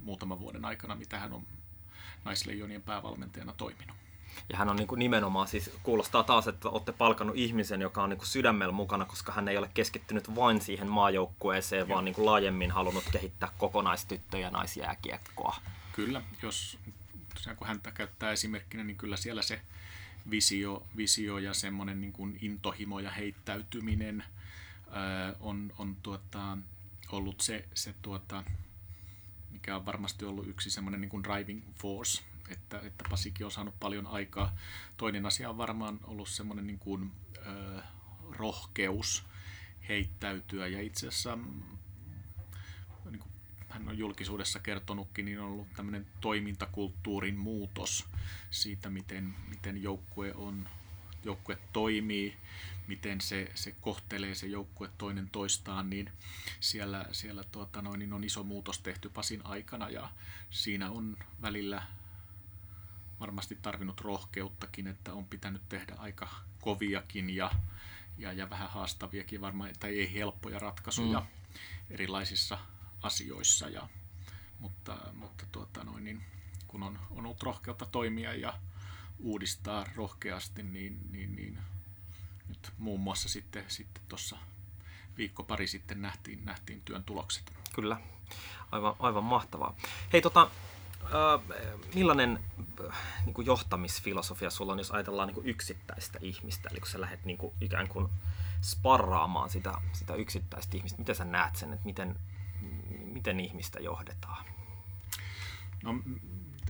muutaman 0.03 0.39
vuoden 0.39 0.65
aikana, 0.65 0.95
mitä 0.95 1.19
hän 1.19 1.33
on 1.33 1.47
naisleijonien 2.25 2.81
päävalmentajana 2.81 3.53
toiminut. 3.57 3.95
Ja 4.49 4.57
hän 4.57 4.69
on 4.69 4.75
niin 4.75 4.87
kuin 4.87 4.99
nimenomaan, 4.99 5.47
siis 5.47 5.71
kuulostaa 5.83 6.23
taas, 6.23 6.47
että 6.47 6.69
olette 6.69 6.91
palkannut 6.91 7.35
ihmisen, 7.35 7.81
joka 7.81 8.03
on 8.03 8.09
niin 8.09 8.17
kuin 8.17 8.27
sydämellä 8.27 8.71
mukana, 8.71 9.05
koska 9.05 9.31
hän 9.31 9.47
ei 9.47 9.57
ole 9.57 9.69
keskittynyt 9.73 10.35
vain 10.35 10.61
siihen 10.61 10.89
maajoukkueeseen, 10.89 11.79
Joo. 11.79 11.89
vaan 11.89 12.05
niin 12.05 12.15
kuin 12.15 12.25
laajemmin 12.25 12.71
halunnut 12.71 13.03
kehittää 13.11 13.49
kokonaistyttö- 13.57 14.37
ja 14.37 14.49
naisjääkiekkoa. 14.49 15.55
Kyllä, 15.93 16.21
jos 16.41 16.79
kun 17.57 17.67
häntä 17.67 17.91
käyttää 17.91 18.31
esimerkkinä, 18.31 18.83
niin 18.83 18.97
kyllä 18.97 19.17
siellä 19.17 19.41
se 19.41 19.61
visio, 20.29 20.85
visio 20.97 21.37
ja 21.37 21.53
semmoinen 21.53 22.01
niin 22.01 22.13
kuin 22.13 22.37
intohimo 22.41 22.99
ja 22.99 23.11
heittäytyminen 23.11 24.23
ää, 24.91 25.35
on, 25.39 25.73
on 25.77 25.95
tuota, 26.03 26.57
ollut 27.11 27.41
se, 27.41 27.65
se 27.73 27.93
tuota, 28.01 28.43
mikä 29.55 29.75
on 29.75 29.85
varmasti 29.85 30.25
ollut 30.25 30.47
yksi 30.47 30.69
semmoinen 30.69 31.01
niin 31.01 31.23
driving 31.23 31.63
force, 31.73 32.23
että, 32.49 32.79
että 32.79 33.03
Pasikin 33.09 33.45
on 33.45 33.51
saanut 33.51 33.79
paljon 33.79 34.07
aikaa. 34.07 34.55
Toinen 34.97 35.25
asia 35.25 35.49
on 35.49 35.57
varmaan 35.57 35.99
ollut 36.03 36.29
semmoinen 36.29 36.67
niin 36.67 36.79
kuin, 36.79 37.11
ö, 37.37 37.81
rohkeus 38.31 39.23
heittäytyä 39.89 40.67
ja 40.67 40.81
itse 40.81 41.07
asiassa 41.07 41.37
niin 43.05 43.19
kuin 43.19 43.31
hän 43.69 43.89
on 43.89 43.97
julkisuudessa 43.97 44.59
kertonutkin, 44.59 45.25
niin 45.25 45.39
on 45.39 45.45
ollut 45.45 45.73
tämmöinen 45.75 46.07
toimintakulttuurin 46.21 47.37
muutos 47.37 48.05
siitä, 48.51 48.89
miten, 48.89 49.35
miten 49.49 49.83
joukkue 49.83 50.33
on 50.33 50.69
joukkue 51.23 51.57
toimii, 51.73 52.37
miten 52.87 53.21
se, 53.21 53.51
se 53.55 53.75
kohtelee 53.81 54.35
se 54.35 54.47
joukkue 54.47 54.89
toinen 54.97 55.29
toistaan, 55.29 55.89
niin 55.89 56.11
siellä, 56.59 57.05
siellä 57.11 57.43
tuota 57.51 57.81
noin, 57.81 57.99
niin 57.99 58.13
on 58.13 58.23
iso 58.23 58.43
muutos 58.43 58.79
tehty 58.79 59.09
Pasin 59.09 59.45
aikana 59.45 59.89
ja 59.89 60.09
siinä 60.49 60.91
on 60.91 61.17
välillä 61.41 61.83
varmasti 63.19 63.57
tarvinnut 63.61 64.01
rohkeuttakin, 64.01 64.87
että 64.87 65.13
on 65.13 65.25
pitänyt 65.25 65.69
tehdä 65.69 65.95
aika 65.97 66.29
koviakin 66.61 67.29
ja, 67.29 67.51
ja, 68.17 68.33
ja 68.33 68.49
vähän 68.49 68.69
haastaviakin 68.69 69.41
varmaan, 69.41 69.71
tai 69.79 69.99
ei 69.99 70.13
helppoja 70.13 70.59
ratkaisuja 70.59 71.19
mm. 71.19 71.25
erilaisissa 71.89 72.57
asioissa. 73.01 73.69
Ja, 73.69 73.89
mutta 74.59 74.97
mutta 75.13 75.45
tuota 75.51 75.83
noin, 75.83 76.03
niin, 76.03 76.23
kun 76.67 76.83
on, 76.83 76.99
on 77.11 77.25
ollut 77.25 77.43
rohkeutta 77.43 77.85
toimia 77.85 78.33
ja 78.33 78.59
uudistaa 79.19 79.85
rohkeasti, 79.95 80.63
niin, 80.63 80.99
niin, 81.11 81.35
niin 81.35 81.57
nyt 82.49 82.73
muun 82.77 82.99
muassa 82.99 83.29
sitten 83.29 83.63
sitten 83.67 84.03
tuossa 84.09 84.37
viikko 85.17 85.43
pari 85.43 85.67
sitten 85.67 86.01
nähtiin, 86.01 86.45
nähtiin 86.45 86.81
työn 86.81 87.03
tulokset. 87.03 87.53
Kyllä, 87.75 87.97
aivan, 88.71 88.95
aivan 88.99 89.23
mahtavaa. 89.23 89.75
Hei, 90.13 90.21
tota, 90.21 90.49
millainen 91.93 92.39
niin 93.25 93.33
kuin 93.33 93.47
johtamisfilosofia 93.47 94.49
sulla 94.49 94.71
on, 94.71 94.77
jos 94.77 94.91
ajatellaan 94.91 95.27
niin 95.27 95.35
kuin 95.35 95.47
yksittäistä 95.47 96.19
ihmistä, 96.21 96.69
eli 96.71 96.79
kun 96.79 96.89
sä 96.89 97.01
lähdet 97.01 97.25
niin 97.25 97.37
kuin, 97.37 97.53
ikään 97.61 97.87
kuin 97.87 98.09
sparraamaan 98.61 99.49
sitä, 99.49 99.73
sitä 99.93 100.15
yksittäistä 100.15 100.77
ihmistä, 100.77 100.99
miten 100.99 101.15
sä 101.15 101.25
näet 101.25 101.55
sen, 101.55 101.73
että 101.73 101.85
miten, 101.85 102.15
miten 103.03 103.39
ihmistä 103.39 103.79
johdetaan? 103.79 104.45
No, 105.83 105.95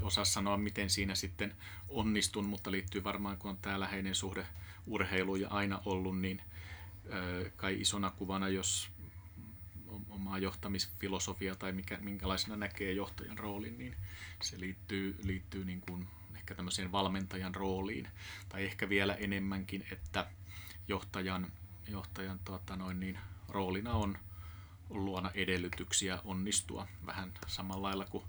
osaa 0.02 0.26
sanoa, 0.26 0.58
miten 0.58 0.90
siinä 0.90 1.16
sitten 1.16 1.56
onnistun, 1.90 2.46
mutta 2.46 2.72
liittyy 2.72 3.04
varmaan, 3.04 3.38
kun 3.38 3.52
on 3.52 3.58
tämä 3.58 3.80
läheinen 3.80 4.16
suhde 4.16 4.48
urheiluun 4.88 5.42
ja 5.42 5.50
aina 5.50 5.82
ollut, 5.86 6.20
niin 6.20 6.42
kai 7.56 7.82
isona 7.82 8.12
kuvana, 8.12 8.50
jos 8.50 8.90
omaa 10.10 10.38
johtamisfilosofia 10.40 11.56
tai 11.56 11.72
mikä, 11.72 11.98
minkälaisena 11.98 12.56
näkee 12.56 12.92
johtajan 12.92 13.38
roolin, 13.38 13.78
niin 13.78 13.96
se 14.42 14.60
liittyy, 14.60 15.16
liittyy 15.24 15.66
niin 15.66 15.82
kuin 15.82 16.08
ehkä 16.36 16.56
tämmöiseen 16.56 16.92
valmentajan 16.92 17.56
rooliin. 17.56 18.08
Tai 18.50 18.64
ehkä 18.64 18.90
vielä 18.90 19.14
enemmänkin, 19.14 19.88
että 19.92 20.28
johtajan, 20.88 21.52
johtajan 21.88 22.40
tuota 22.46 22.76
noin, 22.76 23.00
niin, 23.00 23.20
roolina 23.50 23.94
on 23.94 24.18
luona 24.90 25.32
edellytyksiä 25.34 26.20
onnistua 26.26 26.88
vähän 27.06 27.32
samalla 27.48 27.88
lailla 27.88 28.06
kuin 28.06 28.24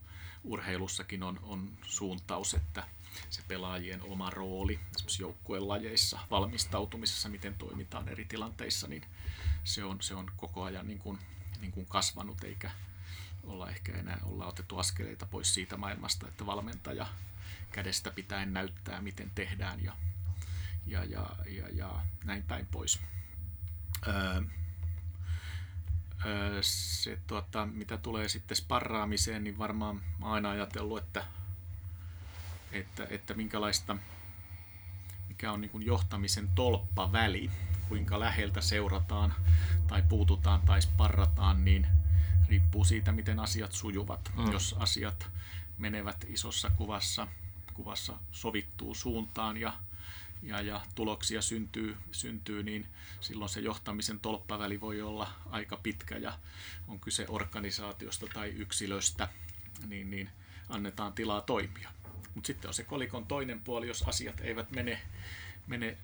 urheilussakin 0.44 1.22
on, 1.22 1.40
on 1.42 1.78
suuntaus, 1.82 2.54
että 2.54 2.84
se 3.30 3.42
pelaajien 3.48 4.02
oma 4.02 4.30
rooli 4.30 4.80
esimerkiksi 4.96 5.22
joukkueen 5.22 5.68
lajeissa, 5.68 6.18
valmistautumisessa, 6.30 7.28
miten 7.28 7.54
toimitaan 7.54 8.08
eri 8.08 8.24
tilanteissa, 8.24 8.88
niin 8.88 9.02
se 9.64 9.84
on, 9.84 10.02
se 10.02 10.14
on 10.14 10.30
koko 10.36 10.62
ajan 10.62 10.86
niin 10.86 10.98
kuin, 10.98 11.18
niin 11.60 11.72
kuin 11.72 11.86
kasvanut, 11.86 12.44
eikä 12.44 12.70
olla 13.44 13.70
ehkä 13.70 13.92
enää 13.92 14.18
olla 14.22 14.46
otettu 14.46 14.78
askeleita 14.78 15.26
pois 15.26 15.54
siitä 15.54 15.76
maailmasta, 15.76 16.28
että 16.28 16.46
valmentaja 16.46 17.06
kädestä 17.72 18.10
pitäen 18.10 18.52
näyttää, 18.52 19.00
miten 19.00 19.30
tehdään 19.34 19.84
ja, 19.84 19.96
ja, 20.86 21.04
ja, 21.04 21.36
ja, 21.46 21.68
ja 21.72 22.00
näin 22.24 22.42
päin 22.42 22.66
pois. 22.66 23.00
Öö, 24.06 24.42
se, 26.60 27.18
tuota, 27.26 27.66
mitä 27.66 27.96
tulee 27.96 28.28
sitten 28.28 28.56
sparraamiseen, 28.56 29.44
niin 29.44 29.58
varmaan 29.58 30.02
mä 30.18 30.26
aina 30.26 30.50
ajatellut, 30.50 30.98
että, 30.98 31.24
että, 32.72 33.06
että 33.10 33.34
minkälaista, 33.34 33.96
mikä 35.28 35.52
on 35.52 35.60
niin 35.60 35.70
kuin 35.70 35.86
johtamisen 35.86 36.48
tolppaväli, 36.54 37.50
kuinka 37.88 38.20
läheltä 38.20 38.60
seurataan 38.60 39.34
tai 39.86 40.02
puututaan 40.08 40.60
tai 40.60 40.82
sparrataan, 40.82 41.64
niin 41.64 41.86
riippuu 42.48 42.84
siitä, 42.84 43.12
miten 43.12 43.40
asiat 43.40 43.72
sujuvat. 43.72 44.32
Mm. 44.36 44.52
Jos 44.52 44.74
asiat 44.78 45.30
menevät 45.78 46.26
isossa 46.28 46.70
kuvassa, 46.70 47.28
kuvassa 47.74 48.18
sovittuu 48.30 48.94
suuntaan 48.94 49.56
ja 49.56 49.72
ja, 50.42 50.60
ja 50.60 50.80
tuloksia 50.94 51.42
syntyy, 51.42 51.96
syntyy, 52.12 52.62
niin 52.62 52.86
silloin 53.20 53.48
se 53.48 53.60
johtamisen 53.60 54.20
tolppaväli 54.20 54.80
voi 54.80 55.02
olla 55.02 55.32
aika 55.50 55.76
pitkä 55.76 56.16
ja 56.16 56.38
on 56.88 57.00
kyse 57.00 57.26
organisaatiosta 57.28 58.26
tai 58.34 58.48
yksilöstä, 58.48 59.28
niin, 59.86 60.10
niin 60.10 60.30
annetaan 60.68 61.12
tilaa 61.12 61.40
toimia. 61.40 61.90
Mutta 62.36 62.46
sitten 62.46 62.68
on 62.68 62.74
se 62.74 62.84
kolikon 62.84 63.26
toinen 63.26 63.60
puoli, 63.60 63.88
jos 63.88 64.02
asiat 64.02 64.40
eivät 64.40 64.70
mene, 64.70 65.00
mene 65.66 65.96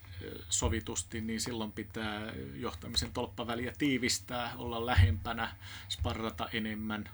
sovitusti, 0.49 1.21
niin 1.21 1.40
silloin 1.40 1.73
pitää 1.73 2.33
johtamisen 2.55 3.12
tolppaväliä 3.12 3.73
tiivistää, 3.79 4.53
olla 4.57 4.87
lähempänä, 4.87 5.57
sparrata 5.88 6.49
enemmän, 6.53 7.11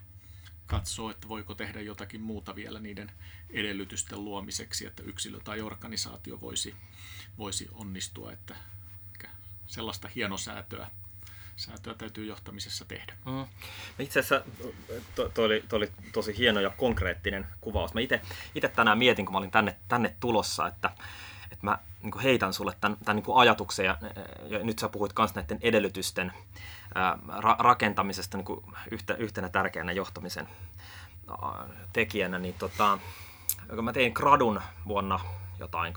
katsoa, 0.67 1.11
että 1.11 1.29
voiko 1.29 1.55
tehdä 1.55 1.81
jotakin 1.81 2.21
muuta 2.21 2.55
vielä 2.55 2.81
niiden 2.81 3.13
edellytysten 3.51 4.25
luomiseksi, 4.25 4.87
että 4.87 5.03
yksilö 5.03 5.41
tai 5.41 5.61
organisaatio 5.61 6.41
voisi, 6.41 6.75
voisi 7.39 7.69
onnistua, 7.73 8.33
että 8.33 8.57
sellaista 9.67 10.09
hienosäätöä 10.09 10.91
säätöä 11.59 11.95
täytyy 11.95 12.25
johtamisessa 12.25 12.85
tehdä. 12.85 13.13
Mm. 13.25 13.47
Itse 13.99 14.21
asiassa 14.21 14.51
to, 15.15 15.29
to, 15.29 15.43
oli, 15.43 15.65
to 15.69 15.77
oli 15.77 15.93
tosi 16.13 16.39
hieno 16.39 16.61
ja 16.61 16.71
konkreettinen 16.71 17.47
kuvaus. 17.61 17.95
Mä 17.95 18.01
itse 18.01 18.69
tänään 18.77 18.99
mietin, 18.99 19.27
kun 19.27 19.33
mä 19.33 19.39
olin 19.39 19.51
tänne, 19.51 19.77
tänne 19.89 20.15
tulossa, 20.21 20.67
että, 20.67 20.91
että 21.45 21.67
mä 21.67 21.79
niin 22.03 22.21
heitän 22.21 22.53
sulle 22.53 22.73
tämän, 22.81 22.99
tämän 23.05 23.17
niin 23.17 23.37
ajatuksen, 23.37 23.87
ja, 23.87 23.99
ja 24.47 24.59
nyt 24.59 24.79
sä 24.79 24.89
puhuit 24.89 25.13
myös 25.19 25.35
näiden 25.35 25.59
edellytysten 25.61 26.33
ää, 26.95 27.19
ra, 27.39 27.57
rakentamisesta 27.59 28.37
niin 28.37 28.45
kuin 28.45 28.65
yhte, 28.91 29.17
yhtenä 29.19 29.49
tärkeänä 29.49 29.93
johtamisen 29.93 30.49
tekijänä, 31.93 32.39
niin 32.39 32.55
tota, 32.55 32.99
kun 33.75 33.85
mä 33.85 33.93
tein 33.93 34.13
gradun 34.13 34.61
vuonna 34.89 35.21
jotain 35.59 35.93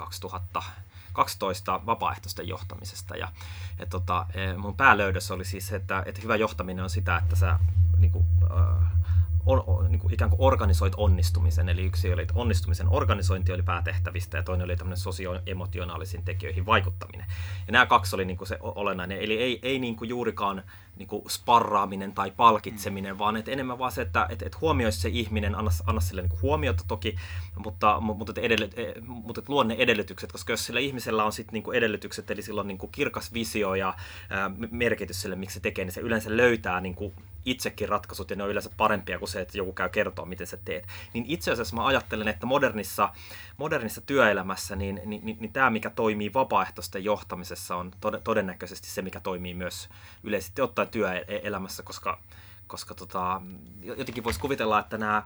2012 1.13 1.85
vapaaehtoisten 1.85 2.47
johtamisesta. 2.47 3.15
Ja, 3.15 3.31
ja 3.79 3.85
tota, 3.85 4.25
e, 4.33 4.53
mun 4.53 4.75
päälöydös 4.75 5.31
oli 5.31 5.45
siis, 5.45 5.71
että, 5.71 6.03
että 6.05 6.21
hyvä 6.21 6.35
johtaminen 6.35 6.83
on 6.83 6.89
sitä, 6.89 7.17
että 7.17 7.35
sä 7.35 7.59
niin 7.97 8.11
kuin, 8.11 8.25
äh, 8.43 8.91
on, 9.45 9.91
niin 9.91 9.99
kuin 9.99 10.13
ikään 10.13 10.29
kuin 10.29 10.41
organisoit 10.41 10.93
onnistumisen. 10.97 11.69
Eli 11.69 11.85
yksi 11.85 12.13
oli, 12.13 12.21
että 12.21 12.33
onnistumisen 12.37 12.87
organisointi 12.89 13.51
oli 13.51 13.63
päätehtävistä 13.63 14.37
ja 14.37 14.43
toinen 14.43 14.65
oli 14.65 14.75
tämmöinen 14.75 14.97
sosioemotionaalisiin 14.97 16.25
tekijöihin 16.25 16.65
vaikuttaminen. 16.65 17.25
Ja 17.67 17.73
nämä 17.73 17.85
kaksi 17.85 18.15
oli 18.15 18.25
niin 18.25 18.37
kuin 18.37 18.47
se 18.47 18.57
olennainen. 18.61 19.17
Eli 19.17 19.37
ei, 19.37 19.59
ei 19.63 19.79
niin 19.79 19.95
kuin 19.95 20.09
juurikaan 20.09 20.63
niin 20.95 21.07
kuin 21.07 21.29
sparraaminen 21.29 22.13
tai 22.13 22.31
palkitseminen, 22.31 23.15
mm. 23.15 23.19
vaan 23.19 23.37
että 23.37 23.51
enemmän 23.51 23.79
vaan 23.79 23.91
se, 23.91 24.01
että 24.01 24.27
et, 24.29 24.41
et 24.41 24.61
huomioisi 24.61 24.99
se 24.99 25.09
ihminen, 25.09 25.55
anna, 25.55 25.71
anna 25.85 26.01
sille 26.01 26.21
niin 26.21 26.29
kuin 26.29 26.41
huomiota 26.41 26.83
toki, 26.87 27.15
mutta, 27.57 27.99
mutta, 27.99 28.31
että 28.31 28.41
edellyt, 28.41 28.79
e, 28.79 28.93
mutta 29.01 29.41
että 29.41 29.53
luo 29.53 29.63
ne 29.63 29.75
edellytykset, 29.77 30.31
koska 30.31 30.53
jos 30.53 30.65
sillä 30.65 30.79
ihmisellä 30.79 31.23
on 31.23 31.31
sitten 31.31 31.53
niin 31.53 31.63
kuin 31.63 31.77
edellytykset, 31.77 32.31
eli 32.31 32.41
silloin 32.41 32.67
niin 32.67 32.77
kuin 32.77 32.91
kirkas 32.91 33.33
visio 33.33 33.75
ja 33.75 33.93
ää, 34.29 34.51
merkitys 34.71 35.21
sille, 35.21 35.35
miksi 35.35 35.53
se 35.53 35.59
tekee, 35.59 35.85
niin 35.85 35.93
se 35.93 36.01
yleensä 36.01 36.37
löytää 36.37 36.81
niin 36.81 36.95
kuin 36.95 37.13
itsekin 37.45 37.89
ratkaisut 37.89 38.29
ja 38.29 38.35
ne 38.35 38.43
on 38.43 38.49
yleensä 38.49 38.69
parempia 38.77 39.19
kuin 39.19 39.29
se, 39.29 39.41
että 39.41 39.57
joku 39.57 39.73
käy 39.73 39.89
kertoa, 39.89 40.25
miten 40.25 40.47
sä 40.47 40.57
teet. 40.65 40.87
Niin 41.13 41.25
itse 41.27 41.51
asiassa 41.51 41.75
mä 41.75 41.85
ajattelen, 41.85 42.27
että 42.27 42.45
modernissa, 42.45 43.09
modernissa 43.57 44.01
työelämässä 44.01 44.75
niin, 44.75 45.01
niin, 45.05 45.25
niin, 45.25 45.37
niin 45.39 45.53
tämä, 45.53 45.69
mikä 45.69 45.89
toimii 45.89 46.33
vapaaehtoisten 46.33 47.03
johtamisessa, 47.03 47.75
on 47.75 47.91
todennäköisesti 48.23 48.89
se, 48.89 49.01
mikä 49.01 49.19
toimii 49.19 49.53
myös 49.53 49.89
yleisesti 50.23 50.61
ottaen 50.61 50.87
työelämässä, 50.87 51.83
koska, 51.83 52.19
koska 52.67 52.95
tota, 52.95 53.41
jotenkin 53.81 54.23
voisi 54.23 54.39
kuvitella, 54.39 54.79
että 54.79 54.97
nämä 54.97 55.23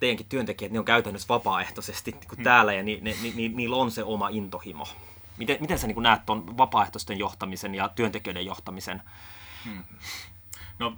teidänkin 0.00 0.26
työntekijät, 0.28 0.72
ne 0.72 0.78
on 0.78 0.84
käytännössä 0.84 1.28
vapaaehtoisesti 1.28 2.10
niin 2.10 2.28
kuin 2.28 2.36
hmm. 2.36 2.44
täällä 2.44 2.72
ja 2.72 2.82
ni, 2.82 2.98
ni, 3.02 3.16
ni, 3.22 3.32
ni, 3.36 3.48
niillä 3.48 3.76
on 3.76 3.90
se 3.90 4.04
oma 4.04 4.28
intohimo. 4.28 4.88
Miten, 5.38 5.56
miten 5.60 5.78
sä 5.78 5.86
niin 5.86 6.02
näet 6.02 6.26
tuon 6.26 6.58
vapaaehtoisten 6.58 7.18
johtamisen 7.18 7.74
ja 7.74 7.88
työntekijöiden 7.88 8.46
johtamisen? 8.46 9.02
Hmm. 9.64 9.84
No 10.82 10.96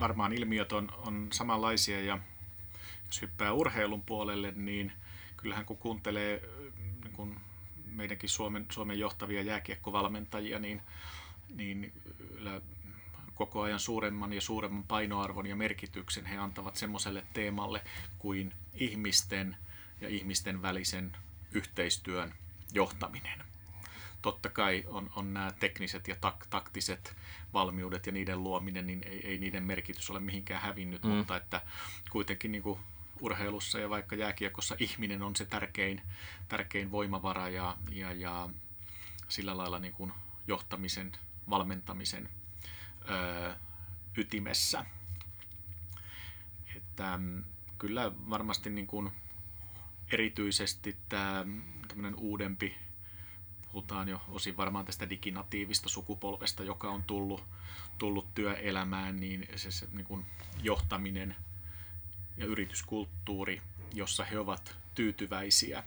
varmaan 0.00 0.32
ilmiöt 0.32 0.72
on, 0.72 0.88
on 1.06 1.28
samanlaisia 1.32 2.00
ja 2.00 2.18
jos 3.06 3.22
hyppää 3.22 3.52
urheilun 3.52 4.02
puolelle, 4.02 4.52
niin 4.56 4.92
kyllähän 5.36 5.64
kun 5.64 5.76
kuuntelee 5.76 6.42
niin 7.04 7.12
kun 7.12 7.40
meidänkin 7.86 8.28
Suomen, 8.28 8.66
Suomen 8.70 8.98
johtavia 8.98 9.42
jääkiekkovalmentajia, 9.42 10.58
niin, 10.58 10.82
niin 11.54 11.92
koko 13.34 13.60
ajan 13.60 13.80
suuremman 13.80 14.32
ja 14.32 14.40
suuremman 14.40 14.84
painoarvon 14.84 15.46
ja 15.46 15.56
merkityksen 15.56 16.26
he 16.26 16.36
antavat 16.36 16.76
semmoiselle 16.76 17.24
teemalle 17.32 17.84
kuin 18.18 18.52
ihmisten 18.74 19.56
ja 20.00 20.08
ihmisten 20.08 20.62
välisen 20.62 21.16
yhteistyön 21.52 22.34
johtaminen. 22.72 23.49
Totta 24.22 24.48
kai 24.48 24.84
on, 24.86 25.10
on 25.16 25.34
nämä 25.34 25.50
tekniset 25.60 26.08
ja 26.08 26.16
tak, 26.20 26.46
taktiset 26.46 27.16
valmiudet 27.52 28.06
ja 28.06 28.12
niiden 28.12 28.42
luominen, 28.42 28.86
niin 28.86 29.02
ei, 29.06 29.26
ei 29.26 29.38
niiden 29.38 29.62
merkitys 29.62 30.10
ole 30.10 30.20
mihinkään 30.20 30.62
hävinnyt, 30.62 31.02
mm. 31.02 31.10
mutta 31.10 31.36
että 31.36 31.62
kuitenkin 32.10 32.52
niin 32.52 32.62
kuin 32.62 32.80
urheilussa 33.20 33.78
ja 33.78 33.90
vaikka 33.90 34.16
jääkiekossa 34.16 34.76
ihminen 34.78 35.22
on 35.22 35.36
se 35.36 35.46
tärkein, 35.46 36.02
tärkein 36.48 36.90
voimavara 36.90 37.48
ja, 37.48 37.76
ja, 37.90 38.12
ja 38.12 38.48
sillä 39.28 39.56
lailla 39.56 39.78
niin 39.78 39.92
kuin 39.92 40.12
johtamisen, 40.46 41.12
valmentamisen 41.50 42.28
ö, 43.10 43.54
ytimessä. 44.16 44.84
Että 46.76 47.16
mm, 47.18 47.44
kyllä 47.78 48.12
varmasti 48.30 48.70
niin 48.70 48.86
kuin 48.86 49.10
erityisesti 50.12 50.96
tämä 51.08 51.44
uudempi, 52.16 52.76
puhutaan 53.72 54.08
jo 54.08 54.20
osin 54.28 54.56
varmaan 54.56 54.84
tästä 54.84 55.10
diginatiivista 55.10 55.88
sukupolvesta, 55.88 56.64
joka 56.64 56.90
on 56.90 57.02
tullut, 57.02 57.44
tullut 57.98 58.34
työelämään, 58.34 59.20
niin 59.20 59.48
se, 59.56 59.70
se 59.70 59.88
niin 59.92 60.06
kuin 60.06 60.26
johtaminen 60.62 61.36
ja 62.36 62.46
yrityskulttuuri, 62.46 63.62
jossa 63.94 64.24
he 64.24 64.38
ovat 64.38 64.76
tyytyväisiä 64.94 65.84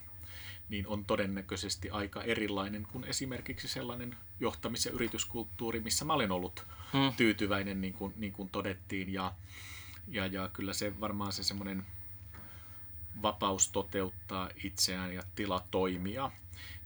niin 0.70 0.88
on 0.88 1.06
todennäköisesti 1.06 1.90
aika 1.90 2.24
erilainen 2.24 2.88
kuin 2.92 3.04
esimerkiksi 3.04 3.68
sellainen 3.68 4.18
johtamis- 4.40 4.86
ja 4.86 4.92
yrityskulttuuri, 4.92 5.80
missä 5.80 6.06
mä 6.06 6.14
olen 6.14 6.32
ollut 6.32 6.68
hmm. 6.94 7.14
tyytyväinen, 7.18 7.82
niin 7.82 7.94
kuin, 7.94 8.14
niin 8.18 8.34
kuin 8.34 8.50
todettiin. 8.50 9.14
Ja, 9.14 9.34
ja, 10.08 10.26
ja 10.26 10.50
kyllä 10.54 10.74
se 10.74 11.00
varmaan 11.00 11.34
se 11.34 11.44
semmoinen 11.44 11.86
vapaus 13.22 13.70
toteuttaa 13.70 14.50
itseään 14.64 15.14
ja 15.14 15.24
tila 15.36 15.64
toimia, 15.72 16.32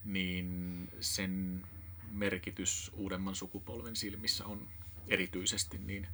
niin 0.08 0.89
sen 1.00 1.63
merkitys 2.12 2.91
uudemman 2.93 3.36
sukupolven 3.36 3.96
silmissä 3.96 4.46
on 4.46 4.67
erityisesti 5.08 5.78
niin 5.78 6.08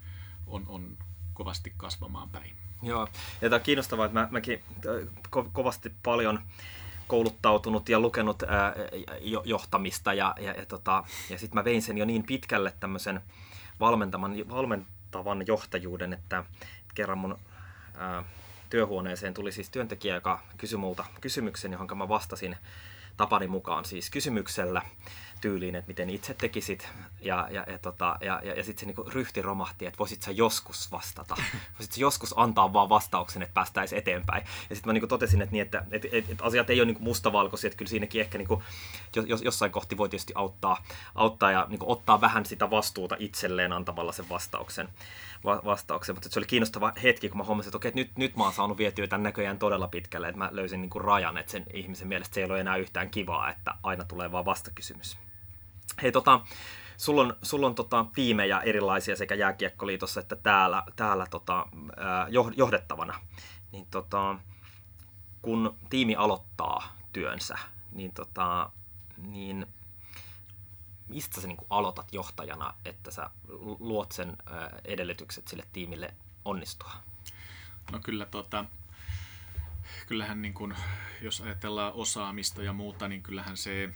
on, 0.48 0.66
on 0.68 0.98
kovasti 1.34 1.74
kasvamaan 1.78 2.30
päin. 2.30 2.56
Joo, 2.82 3.08
ja 3.42 3.50
tämä 3.50 3.56
on 3.56 3.62
kiinnostavaa, 3.62 4.06
että 4.06 4.20
mä, 4.20 4.28
mäkin 4.32 4.64
ko- 5.36 5.50
kovasti 5.54 5.92
paljon 6.04 6.40
kouluttautunut 7.08 7.90
ja 7.90 8.00
lukenut 8.00 8.44
ää, 8.44 8.74
johtamista 9.46 10.14
ja, 10.14 10.36
ja, 10.40 10.52
ja, 10.52 10.66
tota, 10.66 11.04
ja 11.30 11.38
sitten 11.38 11.60
mä 11.60 11.64
vein 11.64 11.82
sen 11.82 11.98
jo 11.98 12.06
niin 12.06 12.24
pitkälle 12.24 12.74
tämmöisen 12.80 13.22
valmentavan, 13.80 14.36
valmentavan 14.50 15.48
johtajuuden, 15.48 16.14
että 16.14 16.44
kerran 16.96 17.18
mun 17.18 17.40
ää, 17.98 18.24
työhuoneeseen 18.70 19.34
tuli 19.34 19.52
siis 19.52 19.70
työntekijä, 19.70 20.16
joka 20.16 20.42
kysyi 20.58 20.78
multa 20.78 21.06
kysymyksen, 21.22 21.72
johon 21.72 21.98
mä 21.98 22.10
vastasin 22.10 22.58
tapani 23.18 23.48
mukaan 23.48 23.86
siis 23.86 24.10
kysymyksellä 24.10 24.82
tyyliin, 25.44 25.76
että 25.76 25.88
miten 25.88 26.10
itse 26.10 26.34
tekisit. 26.34 26.90
Ja, 27.22 27.48
ja, 27.52 27.66
ja, 27.68 27.78
tota, 27.78 28.18
ja, 28.22 28.42
ja, 28.44 28.54
ja 28.54 28.64
sitten 28.64 28.80
se 28.80 28.86
niinku 28.86 29.04
ryhti 29.10 29.42
romahti, 29.42 29.86
että 29.86 30.00
voisit 30.00 30.22
sä 30.22 30.32
joskus 30.32 30.92
vastata. 30.92 31.36
Voisit 31.80 31.92
sä 31.92 32.02
joskus 32.02 32.34
antaa 32.38 32.74
vaan 32.74 32.90
vastauksen, 32.90 33.42
että 33.42 33.54
päästäisiin 33.54 34.00
eteenpäin. 34.00 34.44
Ja 34.70 34.76
sitten 34.76 34.90
mä 34.90 34.94
niinku 34.94 35.08
totesin, 35.08 35.42
että, 35.42 35.54
niin, 35.54 35.62
että, 35.62 35.86
että, 35.92 36.08
että, 36.12 36.32
että 36.32 36.44
asiat 36.44 36.70
ei 36.70 36.80
ole 36.80 36.86
niinku 36.86 37.04
mustavalkoisia, 37.04 37.68
että 37.68 37.78
kyllä 37.78 37.90
siinäkin 37.90 38.22
ehkä 38.22 38.38
niinku, 38.38 38.64
jos, 39.16 39.42
jossain 39.42 39.72
kohti 39.72 39.98
voi 39.98 40.10
tietysti 40.10 40.34
auttaa, 40.36 40.84
auttaa 41.16 41.52
ja 41.52 41.66
niinku 41.70 41.92
ottaa 41.92 42.22
vähän 42.22 42.46
sitä 42.46 42.70
vastuuta 42.70 43.16
itselleen 43.20 43.74
antamalla 43.74 44.12
sen 44.12 44.30
vastauksen 44.30 44.90
vastauksen, 45.46 46.16
mutta 46.16 46.30
se 46.30 46.40
oli 46.40 46.46
kiinnostava 46.46 46.94
hetki, 47.04 47.30
kun 47.30 47.38
mä 47.38 47.44
huomasin, 47.44 47.70
että 47.70 47.78
okei, 47.78 47.90
että 47.90 48.00
nyt, 48.00 48.12
nyt 48.18 48.36
mä 48.36 48.44
oon 48.44 48.54
saanut 48.54 48.78
vietyä 48.78 49.08
tämän 49.08 49.24
näköjään 49.24 49.60
todella 49.60 49.88
pitkälle, 49.88 50.28
että 50.28 50.38
mä 50.38 50.50
löysin 50.52 50.82
niin 50.82 50.90
kuin 50.90 51.04
rajan, 51.04 51.38
että 51.38 51.52
sen 51.52 51.66
ihmisen 51.74 52.08
mielestä 52.08 52.34
se 52.34 52.42
ei 52.42 52.46
ole 52.46 52.60
enää 52.60 52.76
yhtään 52.76 53.10
kivaa, 53.10 53.50
että 53.50 53.74
aina 53.84 54.04
tulee 54.04 54.32
vaan 54.32 54.46
vastakysymys. 54.46 55.18
Hei, 56.02 56.12
tota, 56.12 56.42
sulla 56.98 57.22
on, 57.22 57.38
sulla 57.42 57.68
on 57.68 57.76
tota, 57.76 58.06
tiimejä 58.16 58.60
erilaisia 58.60 59.16
sekä 59.16 59.36
Jääkiekkoliitossa 59.36 60.20
että 60.20 60.36
täällä, 60.36 60.84
täällä 60.96 61.28
tota, 61.30 61.66
johdettavana. 62.56 63.20
Niin, 63.72 63.88
tota, 63.92 64.36
kun 65.42 65.78
tiimi 65.90 66.16
aloittaa 66.16 66.98
työnsä, 67.14 67.58
niin, 67.92 68.14
tota, 68.14 68.70
niin 69.18 69.68
mistä 71.08 71.42
sä 71.42 71.48
niin 71.48 71.58
aloitat 71.70 72.14
johtajana, 72.14 72.74
että 72.86 73.12
sä 73.12 73.30
luot 73.80 74.12
sen 74.12 74.38
edellytykset 74.86 75.48
sille 75.48 75.64
tiimille 75.74 76.14
onnistua? 76.46 76.92
No 77.92 78.00
kyllä 78.00 78.26
tota, 78.26 78.66
kyllähän 80.08 80.42
niin 80.42 80.54
kuin, 80.54 80.76
jos 81.22 81.42
ajatellaan 81.42 81.94
osaamista 81.94 82.64
ja 82.64 82.74
muuta, 82.74 83.08
niin 83.08 83.24
kyllähän 83.24 83.58
se 83.58 83.90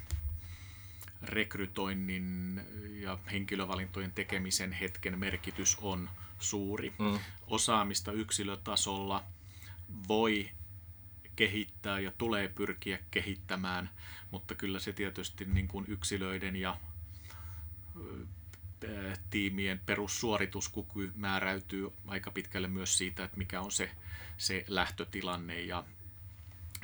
rekrytoinnin 1.21 2.61
ja 3.01 3.19
henkilövalintojen 3.31 4.11
tekemisen 4.11 4.71
hetken 4.71 5.19
merkitys 5.19 5.77
on 5.81 6.09
suuri. 6.39 6.93
Mm. 6.99 7.19
Osaamista 7.47 8.11
yksilötasolla 8.11 9.23
voi 10.07 10.49
kehittää 11.35 11.99
ja 11.99 12.11
tulee 12.17 12.47
pyrkiä 12.47 12.99
kehittämään, 13.11 13.89
mutta 14.31 14.55
kyllä 14.55 14.79
se 14.79 14.93
tietysti 14.93 15.45
niin 15.45 15.67
kuin 15.67 15.85
yksilöiden 15.87 16.55
ja 16.55 16.77
tiimien 19.29 19.79
perussuorituskyky 19.85 21.11
määräytyy 21.15 21.91
aika 22.07 22.31
pitkälle 22.31 22.67
myös 22.67 22.97
siitä, 22.97 23.23
että 23.23 23.37
mikä 23.37 23.61
on 23.61 23.71
se, 23.71 23.91
se 24.37 24.65
lähtötilanne 24.67 25.61
ja, 25.61 25.83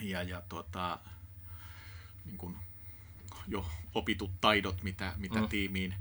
ja, 0.01 0.23
ja 0.23 0.41
tuota, 0.49 0.99
niin 2.25 2.37
kuin 2.37 2.55
jo 3.47 3.69
opitut 3.93 4.41
taidot, 4.41 4.83
mitä, 4.83 5.13
mitä 5.17 5.41
mm. 5.41 5.47
tiimiin, 5.47 5.95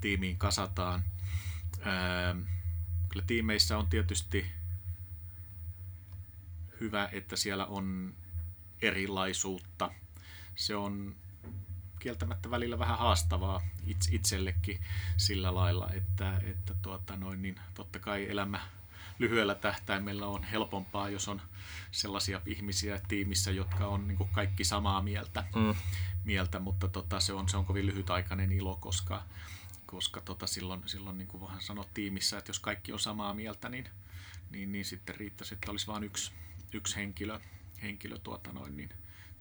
tiimiin 0.00 0.36
kasataan. 0.36 1.04
Ää, 1.82 2.36
kyllä 3.08 3.24
tiimeissä 3.26 3.78
on 3.78 3.86
tietysti 3.86 4.46
hyvä, 6.80 7.08
että 7.12 7.36
siellä 7.36 7.66
on 7.66 8.14
erilaisuutta. 8.82 9.90
Se 10.54 10.76
on 10.76 11.14
kieltämättä 11.98 12.50
välillä 12.50 12.78
vähän 12.78 12.98
haastavaa 12.98 13.62
itsellekin 14.10 14.80
sillä 15.16 15.54
lailla, 15.54 15.90
että, 15.92 16.40
että 16.44 16.74
tuota 16.82 17.16
noin, 17.16 17.42
niin 17.42 17.60
totta 17.74 17.98
kai 17.98 18.30
elämä 18.30 18.60
lyhyellä 19.18 19.54
tähtäimellä 19.54 20.26
on 20.26 20.42
helpompaa, 20.42 21.08
jos 21.08 21.28
on 21.28 21.42
sellaisia 21.90 22.40
ihmisiä 22.46 23.00
tiimissä, 23.08 23.50
jotka 23.50 23.86
on 23.86 24.08
niin 24.08 24.28
kaikki 24.32 24.64
samaa 24.64 25.02
mieltä, 25.02 25.44
mm. 25.54 25.74
Mieltä 26.24 26.58
mutta 26.58 26.88
tota, 26.88 27.20
se, 27.20 27.32
on, 27.32 27.48
se 27.48 27.56
on 27.56 27.64
kovin 27.64 27.86
lyhytaikainen 27.86 28.52
ilo, 28.52 28.76
koska, 28.76 29.22
koska 29.86 30.20
tota, 30.20 30.46
silloin, 30.46 30.82
silloin 30.86 31.18
niin 31.18 31.28
kuin 31.28 31.40
vähän 31.40 31.62
sanot 31.62 31.94
tiimissä, 31.94 32.38
että 32.38 32.50
jos 32.50 32.60
kaikki 32.60 32.92
on 32.92 33.00
samaa 33.00 33.34
mieltä, 33.34 33.68
niin, 33.68 33.88
niin, 34.50 34.72
niin 34.72 34.84
sitten 34.84 35.14
riittäisi, 35.14 35.54
että 35.54 35.70
olisi 35.70 35.86
vain 35.86 36.04
yksi, 36.04 36.32
yksi 36.72 36.96
henkilö, 36.96 37.40
henkilö 37.82 38.18
tuota 38.18 38.52
noin, 38.52 38.76
niin, 38.76 38.90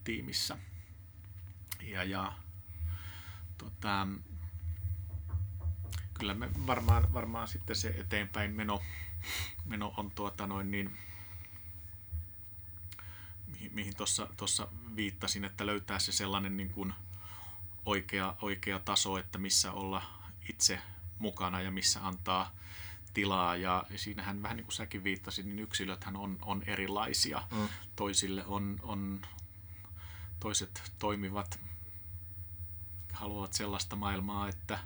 tiimissä. 0.04 0.58
Ja, 1.82 2.04
ja 2.04 2.34
tota, 3.58 4.08
kyllä 6.20 6.34
me 6.34 6.50
varmaan, 6.68 7.14
varmaan 7.14 7.48
sitten 7.48 7.76
se 7.76 7.88
eteenpäin 7.88 8.52
meno, 8.52 8.82
meno 9.66 9.94
on 9.98 10.12
tuota 10.12 10.48
noin 10.48 10.72
niin, 10.72 10.98
mihin 13.72 13.94
tuossa 14.38 14.68
viittasin, 14.96 15.46
että 15.46 15.66
löytää 15.66 16.00
se 16.00 16.12
sellainen 16.12 16.58
niin 16.58 16.70
kuin 16.70 16.94
oikea, 17.86 18.36
oikea 18.42 18.80
taso, 18.80 19.18
että 19.18 19.38
missä 19.38 19.72
olla 19.72 20.02
itse 20.50 20.82
mukana 21.20 21.62
ja 21.62 21.72
missä 21.72 22.08
antaa 22.08 22.52
tilaa. 23.14 23.56
Ja 23.56 23.84
siinähän 23.96 24.42
vähän 24.42 24.58
niin 24.58 24.66
kuin 24.66 24.76
säkin 24.76 25.04
viittasit, 25.04 25.46
niin 25.46 25.60
yksilöthän 25.60 26.16
on, 26.16 26.38
on 26.42 26.64
erilaisia. 26.68 27.44
Mm. 27.52 27.70
Toisille 27.96 28.46
on, 28.46 28.80
on, 28.82 29.22
toiset 30.40 30.92
toimivat 31.00 31.60
haluavat 33.14 33.54
sellaista 33.54 33.96
maailmaa, 33.96 34.50
että 34.50 34.80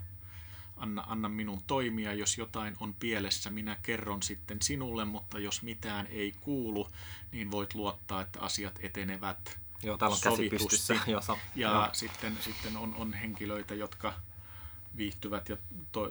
anna, 0.77 1.03
anna 1.07 1.29
minun 1.29 1.61
toimia, 1.67 2.13
jos 2.13 2.37
jotain 2.37 2.75
on 2.79 2.93
pielessä, 2.93 3.49
minä 3.49 3.77
kerron 3.83 4.23
sitten 4.23 4.61
sinulle, 4.61 5.05
mutta 5.05 5.39
jos 5.39 5.61
mitään 5.61 6.07
ei 6.07 6.35
kuulu, 6.41 6.87
niin 7.31 7.51
voit 7.51 7.73
luottaa, 7.73 8.21
että 8.21 8.39
asiat 8.39 8.79
etenevät 8.81 9.59
Joo, 9.83 9.97
täällä 9.97 10.15
on 10.15 10.21
käsi 10.23 10.49
pystyssä. 10.49 10.93
Joo, 11.07 11.21
ja 11.55 11.69
Joo. 11.69 11.89
sitten, 11.93 12.37
sitten 12.41 12.77
on, 12.77 12.95
on 12.95 13.13
henkilöitä, 13.13 13.75
jotka 13.75 14.13
viihtyvät 14.97 15.49
ja 15.49 15.57
to, 15.91 16.09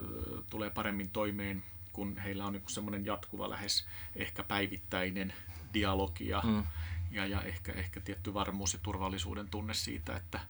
tulee 0.51 0.71
paremmin 0.71 1.11
toimeen, 1.11 1.65
kun 1.93 2.17
heillä 2.17 2.47
on 2.47 2.53
niin 2.53 2.63
semmoinen 2.69 3.07
jatkuva 3.07 3.51
lähes 3.51 3.87
ehkä 4.17 4.43
päivittäinen 4.43 5.35
dialogi 5.75 6.29
ja, 6.29 6.43
mm. 6.45 6.67
ja, 7.11 7.27
ja 7.27 7.43
ehkä, 7.43 7.73
ehkä 7.73 8.01
tietty 8.01 8.35
varmuus 8.35 8.73
ja 8.73 8.81
turvallisuuden 8.83 9.49
tunne 9.49 9.75
siitä, 9.75 10.17
että 10.17 10.41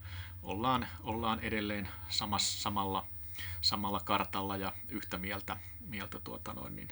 ollaan, 0.43 0.89
ollaan 1.03 1.41
edelleen 1.41 1.89
samassa, 2.09 2.63
samalla, 2.63 3.07
samalla 3.61 4.01
kartalla 4.01 4.57
ja 4.57 4.73
yhtä 4.89 5.19
mieltä, 5.19 5.57
mieltä 5.81 6.21
tuota 6.21 6.53
noin, 6.53 6.77
niin, 6.77 6.89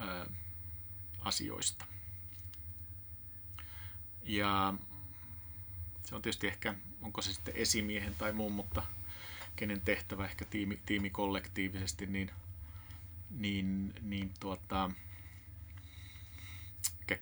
ö, 0.00 0.26
asioista. 1.20 1.84
Ja 4.22 4.74
se 6.02 6.14
on 6.14 6.22
tietysti 6.22 6.46
ehkä, 6.46 6.74
onko 7.02 7.22
se 7.22 7.32
sitten 7.32 7.56
esimiehen 7.56 8.14
tai 8.14 8.32
muun, 8.32 8.52
mutta 8.52 8.82
kenen 9.56 9.80
tehtävä 9.80 10.24
ehkä 10.24 10.44
tiimi, 10.44 10.80
tiimi 10.86 11.10
kollektiivisesti, 11.10 12.06
niin, 12.06 12.30
niin, 13.30 13.94
niin 14.02 14.30
tuota, 14.40 14.90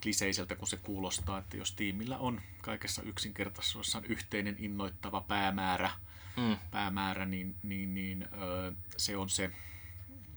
kliseiseltä 0.02 0.56
kuin 0.56 0.68
se 0.68 0.76
kuulostaa, 0.76 1.38
että 1.38 1.56
jos 1.56 1.72
tiimillä 1.72 2.18
on 2.18 2.40
kaikessa 2.62 3.02
yksinkertaisuudessaan 3.02 4.04
yhteinen 4.04 4.56
innoittava 4.58 5.20
päämäärä, 5.20 5.90
mm. 6.38 6.58
päämäärä 6.70 7.26
niin, 7.26 7.56
niin, 7.62 7.94
niin 7.94 8.28
ö, 8.42 8.72
se 8.96 9.16
on 9.16 9.28
se 9.28 9.50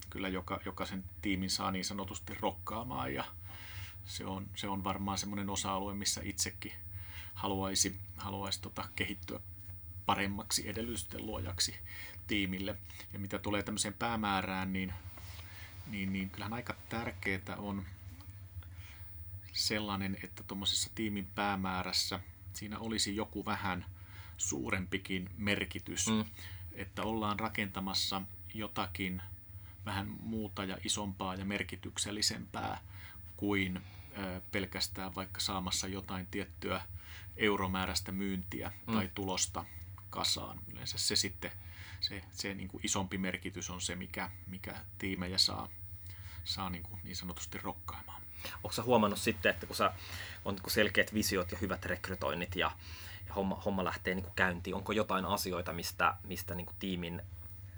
kyllä, 0.10 0.28
joka, 0.28 0.60
joka 0.66 0.86
sen 0.86 1.04
tiimin 1.22 1.50
saa 1.50 1.72
niin 1.72 1.86
sanotusti 1.86 2.34
rokkaamaan 2.40 3.14
ja 3.14 3.24
se 4.06 4.26
on, 4.26 4.48
se 4.56 4.68
on 4.68 4.84
varmaan 4.84 5.18
semmoinen 5.18 5.50
osa-alue, 5.50 5.94
missä 5.94 6.22
itsekin 6.24 6.74
haluaisi, 7.34 8.00
haluaisi 8.18 8.62
tota, 8.62 8.90
kehittyä 8.96 9.40
paremmaksi 10.06 10.70
edellytysten 10.70 11.26
luojaksi 11.26 11.76
tiimille. 12.28 12.78
Ja 13.14 13.20
mitä 13.20 13.40
tulee 13.40 13.64
tämmöiseen 13.64 13.94
päämäärään, 13.94 14.74
niin, 14.74 14.94
niin, 15.88 16.14
niin 16.14 16.30
kyllähän 16.30 16.54
aika 16.54 16.76
tärkeää 16.90 17.56
on 17.58 17.86
sellainen, 19.54 20.18
että 20.24 20.44
tuommoisessa 20.44 20.90
tiimin 20.96 21.28
päämäärässä 21.36 22.20
siinä 22.54 22.80
olisi 22.80 23.16
joku 23.16 23.46
vähän 23.46 23.86
suurempikin 24.42 25.30
merkitys, 25.38 26.08
mm. 26.08 26.26
että 26.74 27.04
ollaan 27.04 27.40
rakentamassa 27.40 28.22
jotakin 28.54 29.22
vähän 29.86 30.08
muuta 30.20 30.64
ja 30.64 30.78
isompaa 30.84 31.36
ja 31.36 31.46
merkityksellisempää 31.46 32.82
kuin 33.38 33.82
pelkästään 34.52 35.16
vaikka 35.16 35.40
saamassa 35.40 35.88
jotain 35.88 36.28
tiettyä 36.28 36.82
euromääräistä 37.38 38.12
myyntiä 38.12 38.72
mm. 38.88 38.94
tai 38.94 39.10
tulosta 39.16 39.66
kasaan. 40.10 40.60
Yleensä 40.74 40.98
se 40.98 41.16
sitten, 41.16 41.52
se, 42.00 42.24
se 42.34 42.54
niin 42.54 42.68
kuin 42.68 42.86
isompi 42.86 43.18
merkitys 43.18 43.70
on 43.70 43.82
se, 43.82 43.96
mikä, 43.96 44.32
mikä 44.48 44.76
tiimejä 44.98 45.38
saa, 45.38 45.70
saa 46.44 46.70
niin, 46.70 46.84
kuin 46.84 47.02
niin 47.04 47.16
sanotusti 47.16 47.58
rokkaamaan. 47.58 48.22
Onko 48.56 48.72
sä 48.72 48.84
huomannut 48.84 49.20
sitten, 49.20 49.50
että 49.50 49.66
kun 49.66 49.76
sä 49.76 49.94
on 50.46 50.56
niin 50.56 50.72
selkeät 50.72 51.14
visiot 51.14 51.52
ja 51.52 51.58
hyvät 51.58 51.86
rekrytoinnit 51.86 52.56
ja 52.56 52.72
homma, 53.36 53.56
homma 53.56 53.84
lähtee 53.84 54.16
niin 54.16 54.24
kuin 54.24 54.36
käyntiin, 54.36 54.76
onko 54.76 54.92
jotain 54.92 55.26
asioita, 55.26 55.74
mistä, 55.74 56.16
mistä 56.24 56.56
niin 56.56 56.66
kuin 56.66 56.76
tiimin 56.80 57.22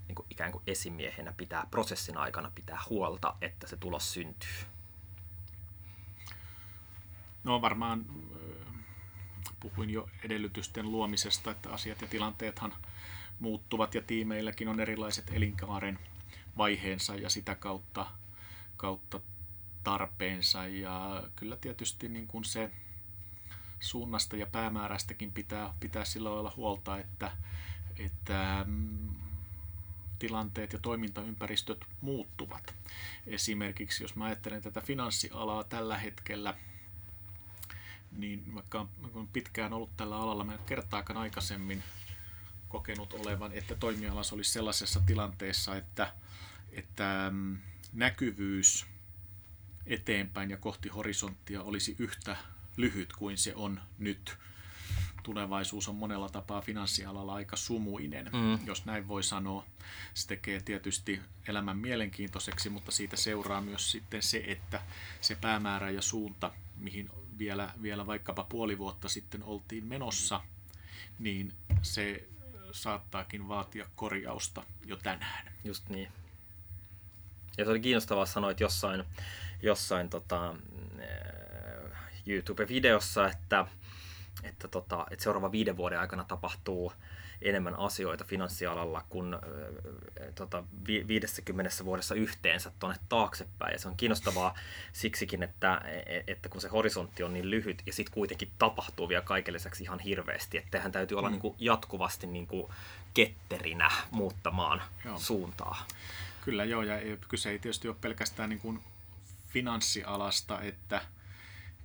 niin 0.08 0.16
kuin 0.16 0.26
ikään 0.30 0.52
kuin 0.52 0.64
esimiehenä 0.68 1.34
pitää 1.38 1.68
prosessin 1.72 2.18
aikana 2.18 2.52
pitää 2.56 2.80
huolta, 2.90 3.36
että 3.42 3.68
se 3.68 3.78
tulos 3.78 4.14
syntyy? 4.14 4.66
No 7.44 7.62
varmaan 7.62 8.06
puhuin 9.60 9.90
jo 9.90 10.10
edellytysten 10.24 10.92
luomisesta, 10.92 11.52
että 11.52 11.70
asiat 11.70 12.02
ja 12.02 12.08
tilanteethan 12.08 12.74
muuttuvat 13.40 13.96
ja 13.96 14.02
tiimeilläkin 14.02 14.68
on 14.68 14.80
erilaiset 14.80 15.32
elinkaaren 15.34 16.00
vaiheensa 16.58 17.16
ja 17.16 17.30
sitä 17.30 17.56
kautta, 17.56 18.08
kautta 18.78 19.20
tarpeensa. 19.84 20.68
Ja 20.68 21.24
kyllä 21.36 21.56
tietysti 21.56 22.10
niin 22.10 22.28
kuin 22.28 22.44
se 22.44 22.72
suunnasta 23.84 24.38
ja 24.38 24.48
päämäärästäkin 24.48 25.32
pitää, 25.32 25.74
pitää 25.80 26.06
sillä 26.06 26.34
lailla 26.34 26.54
huolta, 26.56 27.00
että, 27.00 27.32
että 28.00 28.66
mm, 28.68 29.16
tilanteet 30.20 30.74
ja 30.74 30.80
toimintaympäristöt 30.80 31.86
muuttuvat. 32.02 32.74
Esimerkiksi 33.28 34.04
jos 34.04 34.16
mä 34.16 34.26
ajattelen 34.26 34.62
tätä 34.62 34.82
finanssialaa 34.82 35.64
tällä 35.64 35.98
hetkellä– 35.98 36.54
niin 38.18 38.56
vaikka 38.56 38.88
on 39.14 39.28
pitkään 39.28 39.74
ollut 39.74 39.98
tällä 39.98 40.18
alalla, 40.18 40.44
mä 40.44 40.58
kertaakaan 40.66 41.20
aikaisemmin 41.20 41.84
kokenut 42.70 43.14
olevan, 43.14 43.52
että 43.54 43.76
toimialassa 43.76 44.36
olisi 44.36 44.52
sellaisessa 44.52 45.02
tilanteessa, 45.06 45.76
että, 45.76 46.14
että 46.72 47.30
mm, 47.32 47.58
näkyvyys 47.94 48.86
eteenpäin 49.86 50.50
ja 50.50 50.58
kohti 50.58 50.90
horisonttia 50.90 51.62
olisi 51.62 51.96
yhtä 52.00 52.38
lyhyt 52.78 53.14
kuin 53.14 53.38
se 53.38 53.56
on 53.56 53.82
nyt. 54.00 54.38
Tulevaisuus 55.24 55.88
on 55.88 55.96
monella 55.96 56.30
tapaa 56.30 56.62
finanssialalla 56.62 57.34
aika 57.34 57.56
sumuinen, 57.56 58.30
mm. 58.34 58.68
jos 58.68 58.86
näin 58.86 59.08
voi 59.08 59.24
sanoa. 59.24 59.66
Se 60.14 60.28
tekee 60.28 60.62
tietysti 60.62 61.22
elämän 61.48 61.78
mielenkiintoiseksi, 61.78 62.70
mutta 62.70 62.92
siitä 62.92 63.18
seuraa 63.18 63.62
myös 63.62 63.92
sitten 63.92 64.24
se, 64.24 64.44
että 64.48 64.82
se 65.22 65.36
päämäärä 65.36 65.90
ja 65.90 66.02
suunta, 66.02 66.52
mihin 66.78 67.10
vielä, 67.38 67.74
vielä 67.82 68.08
vaikkapa 68.08 68.44
puoli 68.44 68.78
vuotta 68.78 69.10
sitten 69.10 69.44
oltiin 69.44 69.86
menossa, 69.86 70.42
niin 71.20 71.54
se 71.82 72.28
saattaakin 72.72 73.48
vaatia 73.48 73.90
korjausta 73.96 74.64
jo 74.86 74.96
tänään. 74.98 75.54
Just 75.64 75.90
niin. 75.90 76.12
Ja 77.58 77.66
se 77.66 77.72
oli 77.72 77.80
kiinnostavaa 77.80 78.26
sanoa, 78.26 78.52
että 78.52 78.64
jossain, 78.64 79.04
jossain 79.62 80.10
tota, 80.10 80.56
YouTube-videossa, 82.28 83.28
että, 83.28 83.68
että, 84.44 84.68
tota, 84.68 85.06
että 85.12 85.24
seuraavan 85.24 85.52
viiden 85.52 85.78
vuoden 85.78 86.00
aikana 86.00 86.24
tapahtuu 86.24 86.94
enemmän 87.44 87.80
asioita 87.80 88.24
finanssialalla 88.24 89.04
kuin 89.10 89.34
äh, 89.34 89.40
tota, 90.36 90.64
50 91.08 91.86
vuodessa 91.86 92.16
yhteensä 92.16 92.72
tuonne 92.80 93.00
taaksepäin. 93.10 93.74
Ja 93.74 93.80
se 93.80 93.88
on 93.88 93.98
kiinnostavaa 93.98 94.58
siksikin, 94.94 95.44
että, 95.44 95.82
e, 96.06 96.24
että 96.28 96.50
kun 96.50 96.62
se 96.62 96.68
horisontti 96.68 97.24
on 97.24 97.34
niin 97.34 97.50
lyhyt 97.50 97.84
ja 97.86 97.94
sitten 97.94 98.14
kuitenkin 98.14 98.52
tapahtuu 98.60 99.10
vielä 99.10 99.22
kaiken 99.22 99.54
lisäksi 99.54 99.84
ihan 99.84 100.00
hirveästi, 100.00 100.58
että 100.58 100.72
tehän 100.72 100.92
täytyy 100.92 101.18
olla 101.18 101.30
mm. 101.30 101.32
niin 101.32 101.42
kuin 101.42 101.56
jatkuvasti 101.60 102.28
niin 102.28 102.48
kuin 102.48 102.72
ketterinä 103.14 103.92
muuttamaan 104.12 104.82
joo. 105.06 105.18
suuntaa. 105.18 105.88
Kyllä 106.42 106.64
joo, 106.64 106.84
ja 106.84 107.18
kyse 107.30 107.50
ei 107.50 107.60
tietysti 107.60 107.88
ole 107.88 107.96
pelkästään 108.02 108.50
niin 108.50 108.60
kuin 108.60 108.84
finanssialasta, 109.48 110.62
että, 110.62 111.02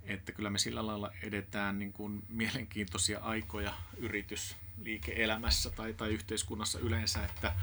että 0.03 0.31
kyllä 0.31 0.49
me 0.49 0.57
sillä 0.57 0.87
lailla 0.87 1.11
edetään 1.23 1.79
niin 1.79 1.93
kuin 1.93 2.23
mielenkiintoisia 2.29 3.19
aikoja 3.19 3.73
yritys 3.97 4.55
liike-elämässä 4.81 5.69
tai, 5.69 5.93
tai 5.93 6.09
yhteiskunnassa 6.09 6.79
yleensä, 6.79 7.25
että, 7.25 7.55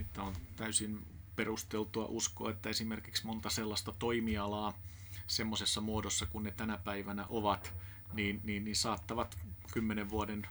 että 0.00 0.22
on 0.22 0.36
täysin 0.56 1.06
perusteltua 1.36 2.04
uskoa, 2.04 2.50
että 2.50 2.68
esimerkiksi 2.68 3.26
monta 3.26 3.50
sellaista 3.50 3.92
toimialaa 3.98 4.78
semmoisessa 5.26 5.80
muodossa, 5.80 6.26
kun 6.26 6.42
ne 6.42 6.50
tänä 6.50 6.78
päivänä 6.78 7.26
ovat, 7.28 7.72
niin, 8.12 8.40
niin, 8.44 8.64
niin 8.64 8.76
saattavat 8.76 9.38
kymmenen 9.72 10.10
vuoden 10.10 10.46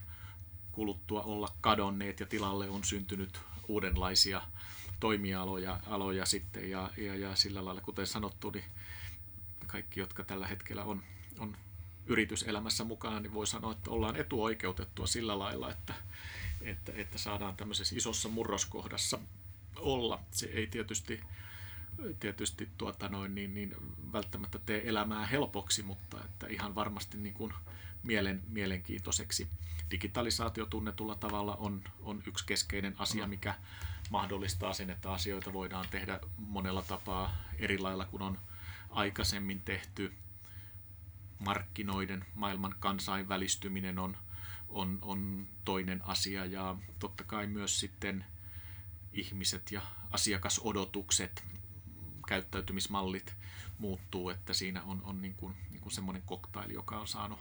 kuluttua 0.71 1.21
olla 1.21 1.53
kadonneet 1.61 2.19
ja 2.19 2.25
tilalle 2.25 2.69
on 2.69 2.83
syntynyt 2.83 3.39
uudenlaisia 3.67 4.41
toimialoja 4.99 5.79
aloja 5.85 6.25
sitten. 6.25 6.69
Ja, 6.69 6.89
ja, 6.97 7.15
ja 7.15 7.35
sillä 7.35 7.65
lailla, 7.65 7.81
kuten 7.81 8.07
sanottu, 8.07 8.49
niin 8.49 8.65
kaikki, 9.71 9.99
jotka 9.99 10.23
tällä 10.23 10.47
hetkellä 10.47 10.83
on, 10.83 11.03
on 11.39 11.57
yrityselämässä 12.07 12.83
mukana, 12.83 13.19
niin 13.19 13.33
voi 13.33 13.47
sanoa, 13.47 13.71
että 13.71 13.91
ollaan 13.91 14.15
etuoikeutettua 14.15 15.07
sillä 15.07 15.39
lailla, 15.39 15.71
että, 15.71 15.93
että, 16.61 16.91
että 16.95 17.17
saadaan 17.17 17.55
tämmöisessä 17.55 17.95
isossa 17.95 18.29
murroskohdassa 18.29 19.19
olla. 19.75 20.19
Se 20.31 20.45
ei 20.45 20.67
tietysti, 20.67 21.21
tietysti 22.19 22.69
tuota 22.77 23.09
noin, 23.09 23.35
niin, 23.35 23.53
niin 23.53 23.75
välttämättä 24.13 24.59
tee 24.59 24.89
elämää 24.89 25.25
helpoksi, 25.25 25.83
mutta 25.83 26.17
että 26.25 26.47
ihan 26.47 26.75
varmasti 26.75 27.17
niin 27.17 27.33
kuin 27.33 27.53
mielen, 28.03 28.41
mielenkiintoiseksi. 28.47 29.47
Digitalisaatio 29.91 30.65
tunnetulla 30.65 31.15
tavalla 31.15 31.55
on, 31.55 31.83
on 32.01 32.23
yksi 32.27 32.45
keskeinen 32.45 32.95
asia, 32.97 33.27
mikä 33.27 33.55
mahdollistaa 34.09 34.73
sen, 34.73 34.89
että 34.89 35.11
asioita 35.11 35.53
voidaan 35.53 35.85
tehdä 35.91 36.19
monella 36.37 36.81
tapaa 36.81 37.35
eri 37.59 37.77
lailla 37.77 38.05
kuin 38.05 38.21
on 38.21 38.37
aikaisemmin 38.89 39.61
tehty 39.61 40.13
markkinoiden, 41.39 42.25
maailman 42.35 42.75
kansainvälistyminen 42.79 43.99
on, 43.99 44.17
on, 44.69 44.99
on 45.01 45.47
toinen 45.65 46.05
asia 46.05 46.45
ja 46.45 46.75
totta 46.99 47.23
kai 47.23 47.47
myös 47.47 47.79
sitten 47.79 48.25
ihmiset 49.13 49.71
ja 49.71 49.81
asiakasodotukset, 50.11 51.43
käyttäytymismallit 52.27 53.35
muuttuu, 53.79 54.29
että 54.29 54.53
siinä 54.53 54.83
on, 54.83 55.01
on 55.03 55.21
niin 55.21 55.35
kuin, 55.35 55.55
niin 55.71 55.81
kuin 55.81 55.93
semmoinen 55.93 56.23
koktaili, 56.25 56.73
joka 56.73 56.99
on 56.99 57.07
saanut, 57.07 57.39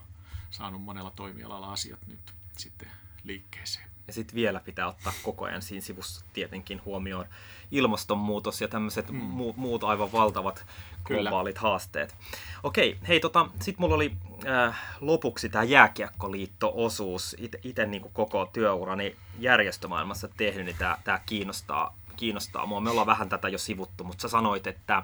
saanut 0.49 0.81
monella 0.81 1.11
toimialalla 1.11 1.71
asiat 1.71 2.07
nyt 2.07 2.33
sitten 2.57 2.91
liikkeeseen. 3.23 3.89
Ja 4.09 4.13
sitten 4.13 4.35
vielä 4.35 4.59
pitää 4.59 4.87
ottaa 4.87 5.13
koko 5.23 5.45
ajan 5.45 5.61
siinä 5.61 5.81
sivussa 5.81 6.25
tietenkin 6.33 6.81
huomioon 6.85 7.25
ilmastonmuutos 7.71 8.61
ja 8.61 8.67
tämmöiset 8.67 9.09
mm. 9.09 9.19
mu- 9.19 9.53
muut 9.55 9.83
aivan 9.83 10.11
valtavat 10.11 10.65
globaalit 11.03 11.55
Kyllä. 11.55 11.69
haasteet. 11.69 12.15
Okei, 12.63 12.97
hei 13.07 13.19
tota, 13.19 13.47
sitten 13.59 13.81
mulla 13.81 13.95
oli 13.95 14.13
äh, 14.47 14.79
lopuksi 14.99 15.49
tämä 15.49 15.63
Jääkiekkoliitto-osuus. 15.63 17.35
Itse 17.63 17.85
niin 17.85 18.09
koko 18.13 18.49
työurani 18.53 19.15
järjestömaailmassa 19.39 20.27
tehnyt, 20.37 20.65
niin 20.65 20.77
tämä 21.03 21.19
kiinnostaa, 21.25 21.95
kiinnostaa 22.15 22.65
mua. 22.65 22.81
Me 22.81 22.89
ollaan 22.89 23.07
vähän 23.07 23.29
tätä 23.29 23.49
jo 23.49 23.57
sivuttu, 23.57 24.03
mutta 24.03 24.21
sä 24.21 24.29
sanoit, 24.29 24.67
että, 24.67 25.03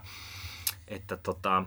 että 0.87 1.17
tota, 1.17 1.63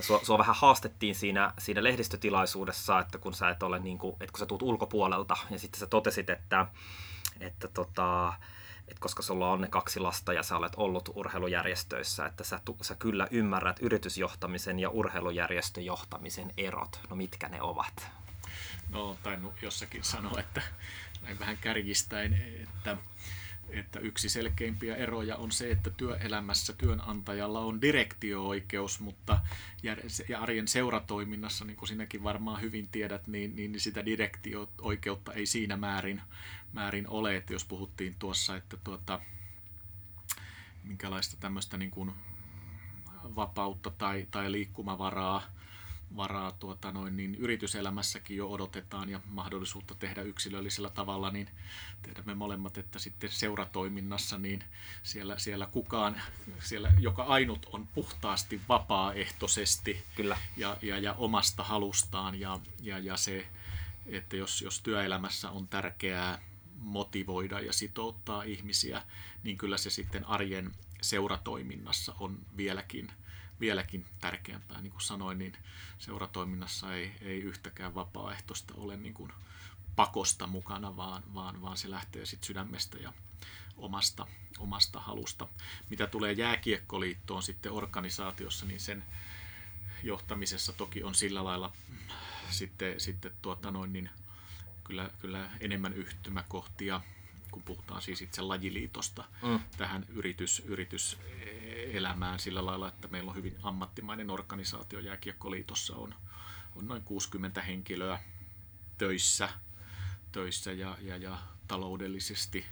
Sua, 0.00 0.20
sua 0.22 0.38
vähän 0.38 0.56
haastettiin 0.58 1.14
siinä, 1.14 1.52
siinä 1.58 1.82
lehdistötilaisuudessa, 1.82 3.00
että 3.00 3.18
kun 3.18 3.34
sä 3.34 3.50
et 3.50 3.62
ole 3.62 3.78
niin 3.78 3.98
kuin, 3.98 4.12
että 4.12 4.32
kun 4.32 4.38
sä 4.38 4.46
tuut 4.46 4.62
ulkopuolelta 4.62 5.36
ja 5.50 5.58
sitten 5.58 5.80
sä 5.80 5.86
totesit, 5.86 6.30
että, 6.30 6.66
että 7.40 7.68
tota, 7.68 8.32
että 8.88 9.00
koska 9.00 9.22
sulla 9.22 9.50
on 9.50 9.60
ne 9.60 9.68
kaksi 9.68 10.00
lasta 10.00 10.32
ja 10.32 10.42
sä 10.42 10.56
olet 10.56 10.72
ollut 10.76 11.10
urheilujärjestöissä, 11.14 12.26
että 12.26 12.44
sä, 12.44 12.60
sä 12.82 12.94
kyllä 12.94 13.28
ymmärrät 13.30 13.76
yritysjohtamisen 13.80 14.78
ja 14.78 14.90
urheilujärjestöjohtamisen 14.90 16.50
erot. 16.56 17.00
No 17.10 17.16
mitkä 17.16 17.48
ne 17.48 17.62
ovat? 17.62 18.10
No 18.88 19.16
tainnut 19.22 19.62
jossakin 19.62 20.04
sanoa, 20.04 20.40
että 20.40 20.62
näin 21.22 21.38
vähän 21.38 21.58
kärjistäen, 21.58 22.42
että 22.62 22.96
että 23.70 24.00
yksi 24.00 24.28
selkeimpiä 24.28 24.96
eroja 24.96 25.36
on 25.36 25.52
se, 25.52 25.70
että 25.70 25.90
työelämässä 25.90 26.72
työnantajalla 26.72 27.60
on 27.60 27.80
direktio-oikeus, 27.80 29.00
mutta 29.00 29.40
ja 30.28 30.40
arjen 30.40 30.68
seuratoiminnassa, 30.68 31.64
niin 31.64 31.76
kuin 31.76 31.88
sinäkin 31.88 32.24
varmaan 32.24 32.60
hyvin 32.60 32.88
tiedät, 32.88 33.26
niin, 33.26 33.56
niin 33.56 33.80
sitä 33.80 34.04
direktio-oikeutta 34.04 35.32
ei 35.32 35.46
siinä 35.46 35.76
määrin, 35.76 36.22
määrin 36.72 37.08
ole, 37.08 37.36
että 37.36 37.52
jos 37.52 37.64
puhuttiin 37.64 38.16
tuossa, 38.18 38.56
että 38.56 38.76
tuota, 38.84 39.20
minkälaista 40.84 41.36
tämmöistä 41.40 41.76
niin 41.76 41.90
kuin 41.90 42.12
vapautta 43.36 43.90
tai, 43.90 44.26
tai 44.30 44.52
liikkumavaraa 44.52 45.42
varaa 46.16 46.52
tuota 46.52 46.92
noin, 46.92 47.16
niin 47.16 47.34
yrityselämässäkin 47.34 48.36
jo 48.36 48.50
odotetaan 48.50 49.08
ja 49.08 49.20
mahdollisuutta 49.26 49.94
tehdä 49.94 50.22
yksilöllisellä 50.22 50.90
tavalla, 50.90 51.30
niin 51.30 51.48
tiedämme 52.02 52.34
molemmat, 52.34 52.78
että 52.78 52.98
sitten 52.98 53.30
seuratoiminnassa, 53.30 54.38
niin 54.38 54.64
siellä, 55.02 55.38
siellä 55.38 55.66
kukaan, 55.66 56.22
siellä 56.60 56.92
joka 56.98 57.22
ainut 57.22 57.66
on 57.72 57.86
puhtaasti 57.86 58.60
vapaaehtoisesti 58.68 60.04
Kyllä. 60.14 60.38
Ja, 60.56 60.76
ja, 60.82 60.98
ja 60.98 61.12
omasta 61.12 61.64
halustaan 61.64 62.40
ja, 62.40 62.60
ja, 62.82 62.98
ja 62.98 63.16
se, 63.16 63.46
että 64.06 64.36
jos, 64.36 64.62
jos 64.62 64.80
työelämässä 64.80 65.50
on 65.50 65.68
tärkeää 65.68 66.38
motivoida 66.78 67.60
ja 67.60 67.72
sitouttaa 67.72 68.42
ihmisiä, 68.42 69.02
niin 69.42 69.58
kyllä 69.58 69.76
se 69.76 69.90
sitten 69.90 70.24
arjen 70.28 70.72
seuratoiminnassa 71.02 72.14
on 72.20 72.38
vieläkin– 72.56 73.12
vieläkin 73.60 74.06
tärkeämpää. 74.20 74.80
Niin 74.80 74.90
kuin 74.90 75.02
sanoin, 75.02 75.38
niin 75.38 75.56
seuratoiminnassa 75.98 76.94
ei, 76.94 77.12
ei 77.22 77.40
yhtäkään 77.40 77.94
vapaaehtoista 77.94 78.74
ole 78.76 78.96
niin 78.96 79.14
kuin 79.14 79.32
pakosta 79.96 80.46
mukana, 80.46 80.96
vaan, 80.96 81.22
vaan, 81.34 81.62
vaan 81.62 81.76
se 81.76 81.90
lähtee 81.90 82.26
sit 82.26 82.44
sydämestä 82.44 82.98
ja 82.98 83.12
omasta, 83.76 84.26
omasta 84.58 85.00
halusta. 85.00 85.48
Mitä 85.90 86.06
tulee 86.06 86.32
jääkiekkoliittoon 86.32 87.42
sitten 87.42 87.72
organisaatiossa, 87.72 88.66
niin 88.66 88.80
sen 88.80 89.04
johtamisessa 90.02 90.72
toki 90.72 91.02
on 91.02 91.14
sillä 91.14 91.44
lailla 91.44 91.72
sitten, 92.50 93.00
sitten 93.00 93.32
tuota 93.42 93.70
noin, 93.70 93.92
niin 93.92 94.10
kyllä, 94.84 95.10
kyllä 95.20 95.50
enemmän 95.60 95.92
yhtymäkohtia, 95.92 97.00
kun 97.56 97.62
puhutaan 97.62 98.02
siis 98.02 98.22
itse 98.22 98.42
lajiliitosta 98.42 99.24
mm. 99.42 99.60
tähän 99.78 100.04
yritys, 100.08 100.62
yritys 100.66 101.18
elämään 101.92 102.38
sillä 102.38 102.66
lailla, 102.66 102.88
että 102.88 103.08
meillä 103.08 103.30
on 103.30 103.36
hyvin 103.36 103.56
ammattimainen 103.62 104.30
organisaatio. 104.30 105.00
Jääkiekkoliitossa 105.00 105.96
on, 105.96 106.14
on 106.74 106.86
noin 106.86 107.02
60 107.02 107.62
henkilöä 107.62 108.18
töissä, 108.98 109.48
töissä 110.32 110.72
ja, 110.72 110.96
ja, 111.00 111.16
ja 111.16 111.38
taloudellisesti 111.68 112.66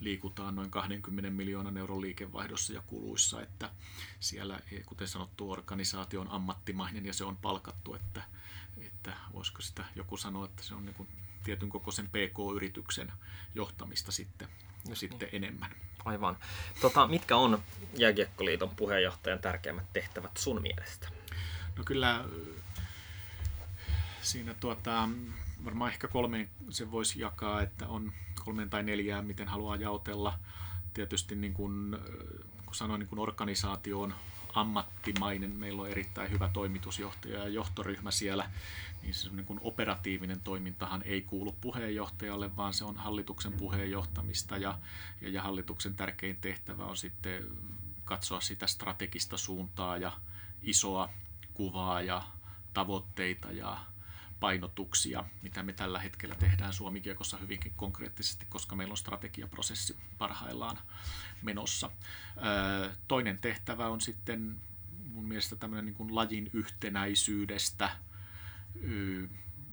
liikutaan 0.00 0.54
noin 0.54 0.70
20 0.70 1.30
miljoonan 1.30 1.76
euron 1.76 2.00
liikevaihdossa 2.00 2.72
ja 2.72 2.82
kuluissa, 2.86 3.42
että 3.42 3.70
siellä, 4.20 4.60
kuten 4.86 5.08
sanottu, 5.08 5.50
organisaatio 5.50 6.20
on 6.20 6.30
ammattimainen 6.30 7.06
ja 7.06 7.14
se 7.14 7.24
on 7.24 7.36
palkattu, 7.36 7.94
että, 7.94 8.22
että 8.80 9.16
voisiko 9.32 9.62
sitä 9.62 9.84
joku 9.96 10.16
sanoa, 10.16 10.44
että 10.44 10.62
se 10.62 10.74
on 10.74 10.84
niin 10.84 10.94
kuin 10.94 11.08
tietyn 11.44 11.68
kokoisen 11.68 12.08
PK-yrityksen 12.08 13.12
johtamista 13.54 14.12
sitten, 14.12 14.48
sitten 14.92 15.28
niin. 15.32 15.44
enemmän. 15.44 15.70
Aivan. 16.04 16.36
Tota, 16.80 17.06
mitkä 17.06 17.36
on 17.36 17.62
Jääkiekkoliiton 17.98 18.70
puheenjohtajan 18.70 19.38
tärkeimmät 19.38 19.92
tehtävät 19.92 20.36
sun 20.36 20.62
mielestä? 20.62 21.08
No 21.76 21.84
kyllä 21.84 22.24
siinä 24.22 24.54
tuota, 24.54 25.08
varmaan 25.64 25.92
ehkä 25.92 26.08
kolmeen 26.08 26.50
se 26.70 26.90
voisi 26.90 27.20
jakaa, 27.20 27.62
että 27.62 27.88
on 27.88 28.12
kolmeen 28.44 28.70
tai 28.70 28.82
neljään, 28.82 29.26
miten 29.26 29.48
haluaa 29.48 29.76
jaotella. 29.76 30.38
Tietysti 30.94 31.34
niin 31.34 31.54
kuin, 31.54 31.96
kun 32.64 32.74
sanoin, 32.74 32.98
niin 32.98 33.08
kuin 33.08 33.18
organisaatio 33.18 34.00
on 34.00 34.14
ammattimainen. 34.54 35.50
Meillä 35.50 35.82
on 35.82 35.90
erittäin 35.90 36.30
hyvä 36.30 36.50
toimitusjohtaja 36.52 37.38
ja 37.38 37.48
johtoryhmä 37.48 38.10
siellä, 38.10 38.50
niin 39.02 39.14
se 39.14 39.30
niin 39.30 39.46
kuin 39.46 39.60
operatiivinen 39.62 40.40
toimintahan 40.40 41.02
ei 41.02 41.22
kuulu 41.22 41.56
puheenjohtajalle, 41.60 42.56
vaan 42.56 42.74
se 42.74 42.84
on 42.84 42.96
hallituksen 42.96 43.52
puheenjohtamista 43.52 44.56
ja, 44.56 44.78
ja, 45.20 45.28
ja 45.28 45.42
hallituksen 45.42 45.94
tärkein 45.94 46.36
tehtävä 46.36 46.84
on 46.84 46.96
sitten 46.96 47.44
katsoa 48.04 48.40
sitä 48.40 48.66
strategista 48.66 49.38
suuntaa 49.38 49.96
ja 49.96 50.12
isoa 50.62 51.08
kuvaa 51.54 52.02
ja 52.02 52.22
tavoitteita 52.74 53.52
ja 53.52 53.78
painotuksia, 54.40 55.24
mitä 55.42 55.62
me 55.62 55.72
tällä 55.72 56.00
hetkellä 56.00 56.34
tehdään 56.34 56.72
Suomikiekossa 56.72 57.36
hyvinkin 57.36 57.72
konkreettisesti, 57.76 58.46
koska 58.48 58.76
meillä 58.76 58.92
on 58.92 58.96
strategiaprosessi 58.96 59.96
parhaillaan 60.18 60.78
menossa. 61.42 61.90
Toinen 63.08 63.38
tehtävä 63.38 63.88
on 63.88 64.00
sitten 64.00 64.60
mun 65.12 65.28
mielestä 65.28 65.56
tämmöinen 65.56 65.84
niin 65.84 65.94
kuin 65.94 66.14
lajin 66.14 66.50
yhtenäisyydestä 66.52 67.90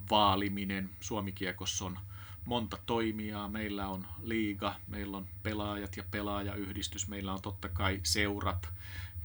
vaaliminen. 0.09 0.89
Suomikiekossa 0.99 1.85
on 1.85 1.99
monta 2.45 2.77
toimijaa. 2.85 3.47
Meillä 3.49 3.87
on 3.87 4.07
liiga, 4.21 4.75
meillä 4.87 5.17
on 5.17 5.27
pelaajat 5.43 5.97
ja 5.97 6.03
pelaajayhdistys, 6.11 7.07
meillä 7.07 7.33
on 7.33 7.41
totta 7.41 7.69
kai 7.69 7.99
seurat, 8.03 8.69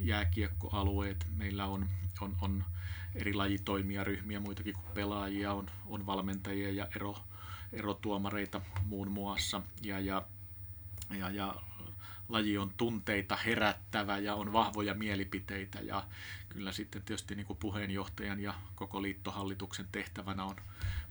jääkiekkoalueet, 0.01 1.27
meillä 1.37 1.67
on, 1.67 1.89
on, 2.21 2.37
on 2.41 2.65
eri 3.15 3.35
lajitoimijaryhmiä, 3.35 4.41
muitakin 4.41 4.75
kuin 4.75 4.95
pelaajia, 4.95 5.53
on, 5.53 5.71
on 5.87 6.07
valmentajia 6.07 6.71
ja 6.71 6.89
ero, 6.97 7.17
erotuomareita 7.73 8.61
muun 8.85 9.11
muassa. 9.11 9.63
Ja, 9.83 10.01
ja, 10.01 10.23
ja, 11.19 11.31
ja 11.31 11.55
laji 12.29 12.59
on 12.59 12.73
tunteita 12.77 13.37
herättävä 13.37 14.19
ja 14.19 14.35
on 14.35 14.53
vahvoja 14.53 14.95
mielipiteitä 14.95 15.79
ja 15.81 16.05
kyllä 16.49 16.73
sitten 16.73 17.03
tietysti 17.03 17.35
niin 17.35 17.47
kuin 17.47 17.59
puheenjohtajan 17.59 18.41
ja 18.41 18.55
koko 18.75 19.03
liittohallituksen 19.03 19.87
tehtävänä 19.93 20.45
on 20.45 20.57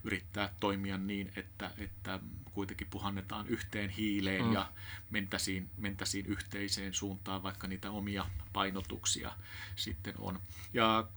yrittää 0.04 0.54
toimia 0.60 0.98
niin, 0.98 1.32
että, 1.36 1.70
että 1.78 2.20
kuitenkin 2.54 2.86
puhannetaan 2.90 3.48
yhteen 3.48 3.90
hiileen 3.90 4.44
mm. 4.44 4.52
ja 4.52 4.72
mentäisiin, 5.10 5.70
mentäisiin 5.76 6.26
yhteiseen 6.26 6.94
suuntaan, 6.94 7.42
vaikka 7.42 7.66
niitä 7.66 7.90
omia 7.90 8.26
painotuksia 8.52 9.32
sitten 9.76 10.14
on. 10.18 10.40
Ja 10.74 11.08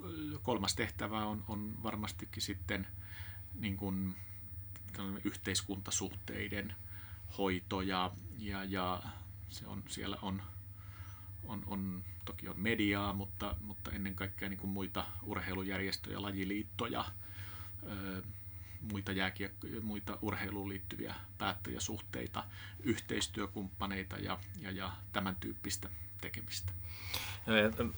kolmas 0.43 0.75
tehtävä 0.75 1.25
on, 1.25 1.43
on 1.47 1.83
varmastikin 1.83 2.41
sitten 2.41 2.87
niin 3.59 3.77
kuin 3.77 4.15
yhteiskuntasuhteiden 5.23 6.75
hoito 7.37 7.81
ja, 7.81 8.11
ja, 8.37 8.63
ja 8.63 9.01
se 9.49 9.67
on, 9.67 9.83
siellä 9.87 10.17
on, 10.21 10.41
on, 11.43 11.63
on, 11.67 12.03
toki 12.25 12.47
on 12.47 12.59
mediaa, 12.59 13.13
mutta, 13.13 13.55
mutta 13.61 13.91
ennen 13.91 14.15
kaikkea 14.15 14.49
niin 14.49 14.59
kuin 14.59 14.71
muita 14.71 15.05
urheilujärjestöjä, 15.23 16.21
lajiliittoja, 16.21 17.05
muita, 18.91 19.11
jääkiek- 19.11 19.81
muita 19.81 20.17
urheiluun 20.21 20.69
liittyviä 20.69 21.15
päättäjäsuhteita, 21.37 22.43
yhteistyökumppaneita 22.83 24.17
ja, 24.17 24.39
ja, 24.61 24.71
ja 24.71 24.91
tämän 25.13 25.35
tyyppistä 25.35 25.89
tekemistä. 26.21 26.71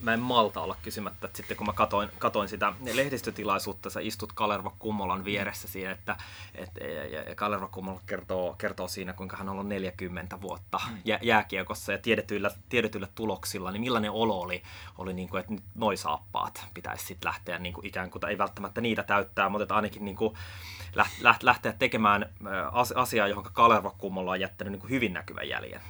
Mä 0.00 0.14
en 0.14 0.20
malta 0.20 0.60
olla 0.60 0.76
kysymättä, 0.82 1.26
että 1.26 1.36
sitten 1.36 1.56
kun 1.56 1.66
mä 1.66 1.72
katoin, 1.72 2.08
katoin 2.18 2.48
sitä 2.48 2.72
lehdistötilaisuutta, 2.92 3.90
sä 3.90 4.00
istut 4.00 4.32
Kalervo 4.32 4.74
Kummolan 4.78 5.24
vieressä 5.24 5.68
siinä, 5.68 5.90
että 5.90 6.16
et, 6.54 6.70
ja, 7.12 7.22
ja 7.22 7.34
Kalervo 7.34 7.68
Kummola 7.68 8.00
kertoo, 8.06 8.54
kertoo 8.58 8.88
siinä, 8.88 9.12
kuinka 9.12 9.36
hän 9.36 9.48
on 9.48 9.52
ollut 9.52 9.68
40 9.68 10.40
vuotta 10.40 10.80
mm. 10.90 10.98
jä, 11.04 11.18
jääkiekossa 11.22 11.92
ja 11.92 11.98
tiedetyillä, 11.98 12.50
tiedetyillä 12.68 13.08
tuloksilla, 13.14 13.70
niin 13.70 13.80
millainen 13.80 14.10
olo 14.10 14.40
oli, 14.40 14.62
oli 14.98 15.14
niin 15.14 15.28
kuin, 15.28 15.40
että 15.40 15.52
nyt 15.52 15.64
noi 15.74 15.96
saappaat 15.96 16.66
pitäisi 16.74 17.06
sitten 17.06 17.28
lähteä 17.28 17.58
niin 17.58 17.72
kuin 17.72 17.86
ikään 17.86 18.10
kuin, 18.10 18.20
tai 18.20 18.30
ei 18.30 18.38
välttämättä 18.38 18.80
niitä 18.80 19.02
täyttää, 19.02 19.48
mutta 19.48 19.62
että 19.62 19.76
ainakin 19.76 20.04
niin 20.04 20.16
kuin 20.16 20.34
lähteä 21.42 21.72
tekemään 21.72 22.26
asiaa, 22.94 23.28
johon 23.28 23.44
Kalervo 23.52 23.94
Kummola 23.98 24.30
on 24.30 24.40
jättänyt 24.40 24.72
niin 24.72 24.80
kuin 24.80 24.90
hyvin 24.90 25.12
näkyvän 25.12 25.48
jäljen. 25.48 25.80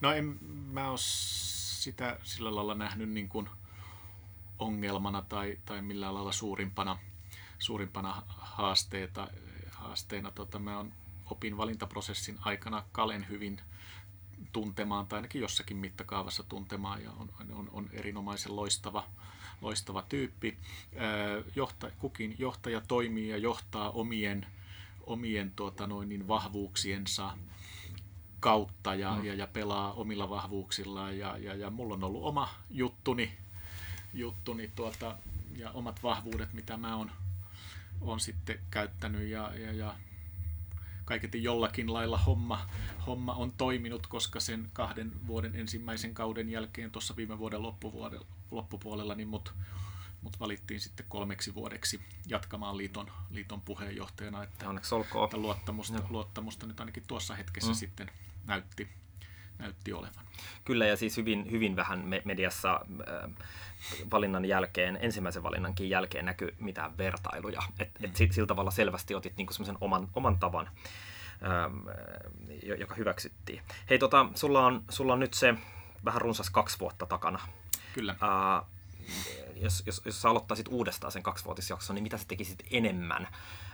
No 0.00 0.12
en 0.12 0.38
mä 0.70 0.90
ole 0.90 0.98
sitä 0.98 2.18
sillä 2.22 2.54
lailla 2.54 2.74
nähnyt 2.74 3.08
niin 3.08 3.28
kuin 3.28 3.48
ongelmana 4.58 5.22
tai, 5.22 5.58
tai 5.64 5.82
millään 5.82 6.14
lailla 6.14 6.32
suurimpana, 6.32 6.98
suurimpana 7.58 8.22
haasteeta, 8.28 9.28
haasteena. 9.70 10.30
Tota, 10.30 10.58
mä 10.58 10.78
on, 10.78 10.92
opin 11.30 11.56
valintaprosessin 11.56 12.38
aikana 12.40 12.84
Kalen 12.92 13.28
hyvin 13.28 13.60
tuntemaan 14.52 15.06
tai 15.06 15.18
ainakin 15.18 15.40
jossakin 15.40 15.76
mittakaavassa 15.76 16.42
tuntemaan 16.42 17.02
ja 17.02 17.10
on, 17.10 17.30
on, 17.54 17.68
on 17.72 17.90
erinomaisen 17.92 18.56
loistava, 18.56 19.06
loistava 19.60 20.02
tyyppi. 20.02 20.56
Johta, 21.56 21.90
kukin 21.98 22.36
johtaja 22.38 22.80
toimii 22.88 23.28
ja 23.28 23.36
johtaa 23.36 23.90
omien, 23.90 24.46
omien 25.06 25.52
tuota, 25.56 25.86
noin, 25.86 26.08
niin 26.08 26.28
vahvuuksiensa 26.28 27.38
kautta 28.40 28.94
ja, 28.94 29.14
mm. 29.14 29.24
ja, 29.24 29.34
ja 29.34 29.46
pelaa 29.46 29.92
omilla 29.92 30.30
vahvuuksillaan. 30.30 31.18
Ja, 31.18 31.36
ja, 31.38 31.54
ja 31.54 31.70
mulla 31.70 31.94
on 31.94 32.04
ollut 32.04 32.24
oma 32.24 32.48
juttuni, 32.70 33.32
juttuni 34.14 34.70
tuota, 34.74 35.18
ja 35.56 35.70
omat 35.70 36.02
vahvuudet, 36.02 36.52
mitä 36.52 36.76
mä 36.76 36.96
oon 36.96 37.10
on 38.00 38.20
sitten 38.20 38.58
käyttänyt 38.70 39.28
ja, 39.28 39.52
ja, 39.54 39.72
ja 39.72 39.94
kaiketi 41.04 41.42
jollakin 41.42 41.92
lailla 41.92 42.18
homma, 42.18 42.66
homma 43.06 43.34
on 43.34 43.52
toiminut, 43.52 44.06
koska 44.06 44.40
sen 44.40 44.70
kahden 44.72 45.26
vuoden 45.26 45.56
ensimmäisen 45.56 46.14
kauden 46.14 46.48
jälkeen 46.48 46.90
tuossa 46.90 47.16
viime 47.16 47.38
vuoden 47.38 47.62
loppupuolella, 48.50 49.14
niin 49.14 49.28
mut, 49.28 49.54
mut 50.22 50.40
valittiin 50.40 50.80
sitten 50.80 51.06
kolmeksi 51.08 51.54
vuodeksi 51.54 52.00
jatkamaan 52.26 52.76
liiton, 52.76 53.10
liiton 53.30 53.60
puheenjohtajana. 53.60 54.42
Että, 54.42 54.68
Onneksi 54.68 54.94
olkoon. 54.94 55.24
Että 55.24 55.36
luottamusta, 55.36 56.02
luottamusta 56.10 56.66
nyt 56.66 56.80
ainakin 56.80 57.04
tuossa 57.06 57.34
hetkessä 57.34 57.70
mm. 57.70 57.74
sitten 57.74 58.10
näytti, 58.46 58.88
näytti 59.60 59.92
olevan. 59.92 60.24
Kyllä, 60.64 60.86
ja 60.86 60.96
siis 60.96 61.16
hyvin, 61.16 61.50
hyvin 61.50 61.76
vähän 61.76 62.04
mediassa 62.24 62.80
äh, 63.08 63.30
valinnan 64.10 64.44
jälkeen, 64.44 64.98
ensimmäisen 65.00 65.42
valinnankin 65.42 65.90
jälkeen 65.90 66.24
näkyy 66.24 66.54
mitään 66.58 66.98
vertailuja. 66.98 67.62
Et, 67.78 67.90
mm. 67.98 68.04
et 68.04 68.32
sillä 68.32 68.46
tavalla 68.46 68.70
selvästi 68.70 69.14
otit 69.14 69.36
niinku 69.36 69.52
semmoisen 69.52 69.78
oman, 69.80 70.08
oman 70.14 70.38
tavan, 70.38 70.70
ähm, 71.42 71.88
joka 72.78 72.94
hyväksyttiin. 72.94 73.62
Hei, 73.90 73.98
tota, 73.98 74.26
sulla, 74.34 74.66
on, 74.66 74.84
sulla 74.88 75.12
on 75.12 75.20
nyt 75.20 75.34
se 75.34 75.54
vähän 76.04 76.20
runsas 76.20 76.50
kaksi 76.50 76.80
vuotta 76.80 77.06
takana. 77.06 77.40
Kyllä. 77.94 78.12
Äh, 78.12 78.66
jos, 79.56 79.82
jos, 79.86 80.02
jos 80.04 80.22
sä 80.22 80.30
aloittaisit 80.30 80.68
uudestaan 80.68 81.12
sen 81.12 81.22
kaksivuotisjakson, 81.22 81.94
niin 81.94 82.02
mitä 82.02 82.18
sä 82.18 82.24
tekisit 82.28 82.62
enemmän? 82.70 83.28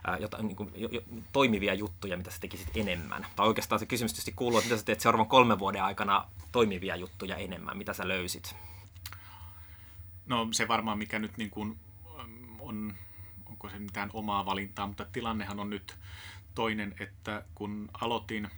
Ää, 0.07 0.19
jotain 0.19 0.47
niin 0.47 0.57
kuin, 0.57 0.73
jo, 0.77 0.89
jo, 0.93 1.01
toimivia 1.33 1.75
juttuja, 1.75 2.17
mitä 2.17 2.31
sä 2.31 2.41
tekisit 2.41 2.69
enemmän? 2.75 3.27
Tai 3.37 3.47
oikeastaan 3.47 3.79
se 3.79 3.87
kysymys 3.87 4.13
tietysti 4.13 4.33
kuuluu, 4.33 4.59
että 4.59 4.69
mitä 4.69 4.79
sä 4.79 4.85
teet 4.85 5.01
seuraavan 5.01 5.27
kolmen 5.27 5.59
vuoden 5.59 5.83
aikana 5.83 6.25
toimivia 6.53 6.97
juttuja 6.97 7.37
enemmän? 7.37 7.77
Mitä 7.77 7.93
sä 7.93 8.09
löysit? 8.09 8.57
No 10.27 10.49
se 10.53 10.69
varmaan, 10.69 10.99
mikä 10.99 11.19
nyt 11.19 11.37
niin 11.37 11.51
kuin 11.51 11.79
on, 12.59 12.95
onko 13.47 13.69
se 13.69 13.79
mitään 13.79 14.11
omaa 14.13 14.47
valintaa, 14.47 14.87
mutta 14.87 15.05
tilannehan 15.13 15.61
on 15.61 15.71
nyt 15.71 15.95
toinen, 16.55 16.95
että 17.01 17.45
kun 17.55 17.89
aloitin, 18.01 18.49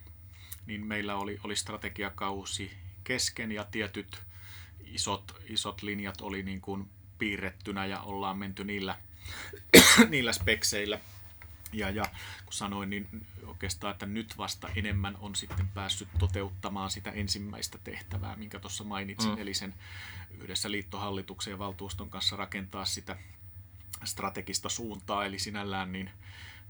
niin 0.66 0.86
meillä 0.86 1.16
oli, 1.16 1.40
oli 1.44 1.56
strategiakausi 1.56 2.70
kesken 3.04 3.52
ja 3.52 3.64
tietyt 3.64 4.22
isot, 4.92 5.42
isot 5.44 5.82
linjat 5.82 6.20
oli 6.20 6.42
niin 6.42 6.60
kuin 6.60 6.88
piirrettynä 7.18 7.86
ja 7.86 8.00
ollaan 8.00 8.38
menty 8.38 8.64
niillä, 8.64 8.96
niillä 10.08 10.32
spekseillä. 10.32 11.00
Ja, 11.72 11.90
ja 11.90 12.04
kun 12.44 12.52
sanoin, 12.52 12.90
niin 12.90 13.26
oikeastaan, 13.46 13.92
että 13.92 14.06
nyt 14.06 14.38
vasta 14.38 14.68
enemmän 14.76 15.16
on 15.20 15.34
sitten 15.34 15.68
päässyt 15.68 16.08
toteuttamaan 16.18 16.90
sitä 16.90 17.10
ensimmäistä 17.10 17.78
tehtävää, 17.84 18.36
minkä 18.36 18.58
tuossa 18.58 18.84
mainitsin, 18.84 19.30
mm. 19.30 19.38
eli 19.38 19.54
sen 19.54 19.74
yhdessä 20.38 20.70
liittohallituksen 20.70 21.50
ja 21.50 21.58
valtuuston 21.58 22.10
kanssa 22.10 22.36
rakentaa 22.36 22.84
sitä 22.84 23.16
strategista 24.04 24.68
suuntaa, 24.68 25.24
eli 25.24 25.38
sinällään 25.38 25.92
niin 25.92 26.10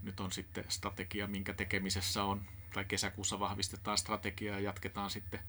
nyt 0.03 0.19
on 0.19 0.31
sitten 0.31 0.65
strategia, 0.67 1.27
minkä 1.27 1.53
tekemisessä 1.53 2.23
on, 2.23 2.41
tai 2.73 2.85
kesäkuussa 2.85 3.39
vahvistetaan 3.39 3.97
strategiaa 3.97 4.55
ja 4.55 4.63
jatketaan 4.63 5.09
sitten 5.09 5.39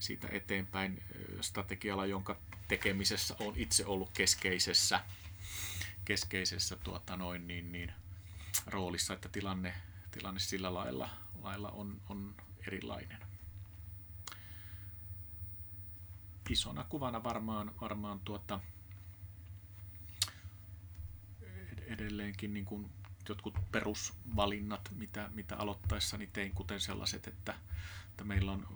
siitä 0.00 0.28
eteenpäin 0.30 1.02
strategialla, 1.40 2.06
jonka 2.06 2.36
tekemisessä 2.68 3.36
on 3.40 3.52
itse 3.56 3.86
ollut 3.86 4.10
keskeisessä, 4.14 5.00
keskeisessä 6.04 6.76
tuota 6.76 7.16
noin, 7.16 7.46
niin, 7.46 7.72
niin, 7.72 7.92
roolissa, 8.66 9.14
että 9.14 9.28
tilanne, 9.28 9.74
tilanne 10.10 10.40
sillä 10.40 10.74
lailla, 10.74 11.10
lailla 11.42 11.70
on, 11.70 12.00
on 12.08 12.34
erilainen. 12.66 13.18
Isona 16.50 16.84
kuvana 16.84 17.22
varmaan, 17.24 17.74
varmaan 17.80 18.20
tuota, 18.20 18.60
edelleenkin 21.86 22.54
niin 22.54 22.64
kuin 22.64 22.90
jotkut 23.28 23.54
perusvalinnat, 23.72 24.90
mitä, 24.96 25.30
mitä 25.34 25.56
aloittaessani 25.56 26.26
tein, 26.26 26.52
kuten 26.52 26.80
sellaiset, 26.80 27.26
että, 27.26 27.54
että 28.10 28.24
meillä 28.24 28.52
on 28.52 28.66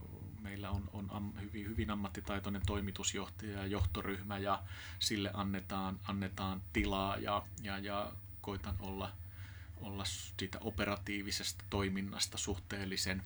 meillä 0.45 0.70
on, 0.70 0.90
on 0.92 1.07
am, 1.11 1.32
hyvin, 1.40 1.66
hyvin 1.68 1.90
ammattitaitoinen 1.90 2.62
toimitusjohtaja 2.66 3.59
ja 3.59 3.66
johtoryhmä 3.66 4.38
ja 4.38 4.62
sille 4.99 5.30
annetaan, 5.34 6.01
annetaan 6.09 6.62
tilaa 6.72 7.16
ja, 7.16 7.42
ja, 7.62 7.78
ja 7.78 8.12
koitan 8.40 8.76
olla, 8.80 9.12
olla 9.76 10.05
siitä 10.05 10.59
operatiivisesta 10.61 11.64
toiminnasta 11.70 12.38
suhteellisen, 12.38 13.22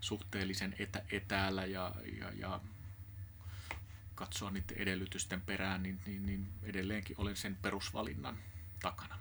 suhteellisen 0.00 0.74
etä, 0.78 1.02
etäällä 1.12 1.64
ja, 1.66 1.92
ja, 2.18 2.32
ja 2.32 2.60
katsoa 4.14 4.50
niiden 4.50 4.76
edellytysten 4.76 5.40
perään, 5.40 5.82
niin, 5.82 6.00
niin, 6.06 6.26
niin 6.26 6.48
edelleenkin 6.62 7.16
olen 7.18 7.36
sen 7.36 7.58
perusvalinnan 7.62 8.36
takana. 8.82 9.18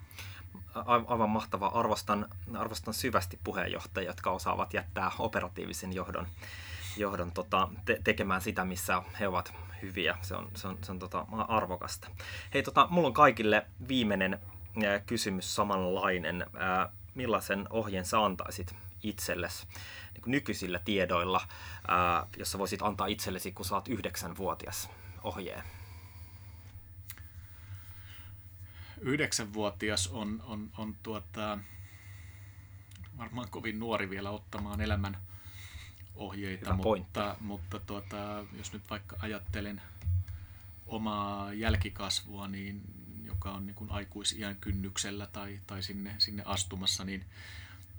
Aivan 0.85 1.29
mahtava. 1.29 1.67
Arvostan, 1.67 2.27
arvostan 2.57 2.93
syvästi 2.93 3.39
puheenjohtajia, 3.43 4.09
jotka 4.09 4.31
osaavat 4.31 4.73
jättää 4.73 5.11
operatiivisen 5.19 5.93
johdon 5.93 6.27
johdon 6.97 7.31
tota, 7.31 7.69
te- 7.85 8.01
tekemään 8.03 8.41
sitä, 8.41 8.65
missä 8.65 9.01
he 9.19 9.27
ovat 9.27 9.53
hyviä. 9.81 10.17
Se 10.21 10.35
on, 10.35 10.51
se 10.55 10.67
on, 10.67 10.77
se 10.83 10.91
on 10.91 10.99
tota, 10.99 11.25
arvokasta. 11.47 12.07
Hei, 12.53 12.63
tota, 12.63 12.87
mulla 12.89 13.07
on 13.07 13.13
kaikille 13.13 13.65
viimeinen 13.87 14.39
ää, 14.85 14.99
kysymys 14.99 15.55
samanlainen. 15.55 16.45
Ää, 16.57 16.89
millaisen 17.15 17.67
ohjeen 17.69 18.05
sä 18.05 18.25
antaisit 18.25 18.75
itsellesi 19.03 19.67
niin 20.13 20.31
nykyisillä 20.31 20.79
tiedoilla, 20.85 21.41
ää, 21.87 22.27
jos 22.37 22.51
sä 22.51 22.59
voisit 22.59 22.81
antaa 22.81 23.07
itsellesi, 23.07 23.51
kun 23.51 23.65
sä 23.65 23.75
oot 23.75 23.87
yhdeksänvuotias 23.87 24.89
ohjeen? 25.23 25.63
Yhdeksänvuotias 29.01 30.07
on, 30.07 30.43
on, 30.45 30.71
on 30.77 30.95
tuota, 31.03 31.59
varmaan 33.17 33.49
kovin 33.49 33.79
nuori 33.79 34.09
vielä 34.09 34.29
ottamaan 34.29 34.81
elämän 34.81 35.17
ohjeita, 36.21 36.73
mutta, 36.73 37.37
mutta 37.39 37.79
tuota, 37.79 38.45
jos 38.57 38.73
nyt 38.73 38.89
vaikka 38.89 39.15
ajattelen 39.19 39.81
omaa 40.87 41.53
jälkikasvua, 41.53 42.47
niin, 42.47 42.81
joka 43.25 43.51
on 43.51 43.65
niin 43.65 43.75
kuin 43.75 43.91
aikuisiän 43.91 44.55
kynnyksellä 44.55 45.27
tai, 45.27 45.59
tai 45.67 45.83
sinne, 45.83 46.15
sinne 46.17 46.43
astumassa, 46.45 47.03
niin, 47.05 47.25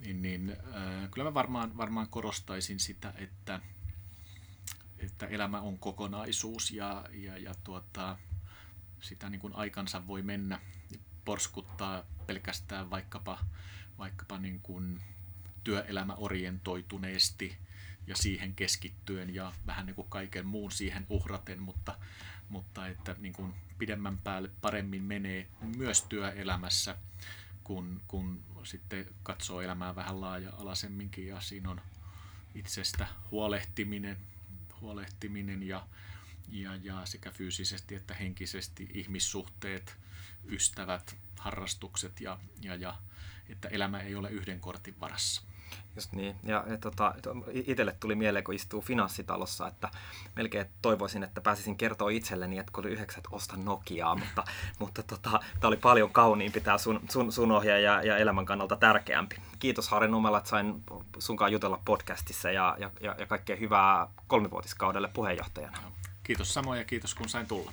niin, 0.00 0.22
niin 0.22 0.50
äh, 0.50 1.10
kyllä 1.10 1.30
mä 1.30 1.34
varmaan, 1.34 1.76
varmaan 1.76 2.08
korostaisin 2.08 2.80
sitä, 2.80 3.14
että, 3.16 3.60
että 4.98 5.26
elämä 5.26 5.60
on 5.60 5.78
kokonaisuus 5.78 6.70
ja, 6.70 7.04
ja, 7.12 7.38
ja 7.38 7.54
tuota, 7.64 8.18
sitä 9.00 9.30
niin 9.30 9.40
kuin 9.40 9.56
aikansa 9.56 10.06
voi 10.06 10.22
mennä 10.22 10.60
porskuttaa 11.24 12.02
pelkästään 12.26 12.90
vaikkapa, 12.90 13.38
vaikkapa 13.98 14.38
niin 14.38 14.60
kuin 14.60 15.02
työelämä 15.64 16.14
orientoituneesti 16.14 17.56
ja 18.06 18.16
siihen 18.16 18.54
keskittyen 18.54 19.34
ja 19.34 19.52
vähän 19.66 19.86
niin 19.86 19.96
kuin 19.96 20.08
kaiken 20.08 20.46
muun 20.46 20.72
siihen 20.72 21.06
uhraten, 21.08 21.62
mutta, 21.62 21.98
mutta 22.48 22.86
että 22.86 23.16
niin 23.18 23.32
kuin 23.32 23.54
pidemmän 23.78 24.18
päälle 24.18 24.50
paremmin 24.60 25.02
menee 25.02 25.48
myös 25.76 26.02
työelämässä, 26.02 26.96
kun, 27.64 28.00
kun 28.08 28.44
sitten 28.62 29.06
katsoo 29.22 29.60
elämää 29.60 29.94
vähän 29.94 30.20
laaja-alaisemminkin 30.20 31.26
ja 31.26 31.40
siinä 31.40 31.70
on 31.70 31.80
itsestä 32.54 33.06
huolehtiminen, 33.30 34.16
huolehtiminen 34.80 35.62
ja, 35.62 35.86
ja, 36.48 36.76
ja 36.82 37.06
sekä 37.06 37.30
fyysisesti 37.30 37.94
että 37.94 38.14
henkisesti 38.14 38.90
ihmissuhteet, 38.94 39.96
ystävät, 40.48 41.16
harrastukset 41.38 42.20
ja, 42.20 42.38
ja, 42.62 42.74
ja 42.74 42.98
että 43.48 43.68
elämä 43.68 44.00
ei 44.00 44.14
ole 44.14 44.30
yhden 44.30 44.60
kortin 44.60 45.00
varassa. 45.00 45.42
Just 45.96 46.12
niin. 46.12 46.36
Ja, 46.42 46.64
ja 46.68 46.78
tota, 46.78 47.14
itselle 47.52 47.96
tuli 48.00 48.14
mieleen, 48.14 48.44
kun 48.44 48.54
istuu 48.54 48.80
finanssitalossa, 48.80 49.68
että 49.68 49.88
melkein 50.36 50.66
toivoisin, 50.82 51.22
että 51.22 51.40
pääsisin 51.40 51.76
kertoa 51.76 52.10
itselleni, 52.10 52.58
että 52.58 52.72
kun 52.72 52.84
oli 52.84 52.92
yhdeksät, 52.92 53.24
osta 53.30 53.56
Nokiaa, 53.56 54.14
mutta, 54.14 54.44
mutta 54.78 55.02
tota, 55.02 55.30
tämä 55.30 55.68
oli 55.68 55.76
paljon 55.76 56.10
kauniimpi 56.10 56.60
tämä 56.60 56.78
sun, 56.78 57.00
sun, 57.10 57.32
sun 57.32 57.52
ohje 57.52 57.80
ja, 57.80 58.02
ja 58.02 58.16
elämän 58.16 58.46
kannalta 58.46 58.76
tärkeämpi. 58.76 59.36
Kiitos 59.58 59.88
Harri 59.88 60.08
Numela, 60.08 60.38
että 60.38 60.50
sain 60.50 60.82
sunkaan 61.18 61.52
jutella 61.52 61.80
podcastissa 61.84 62.50
ja, 62.50 62.76
ja, 62.78 62.90
ja 63.18 63.26
kaikkea 63.26 63.56
hyvää 63.56 64.06
kolmivuotiskaudelle 64.26 65.08
puheenjohtajana. 65.08 65.78
Kiitos 66.22 66.54
samoin 66.54 66.78
ja 66.78 66.84
kiitos 66.84 67.14
kun 67.14 67.28
sain 67.28 67.46
tulla. 67.46 67.72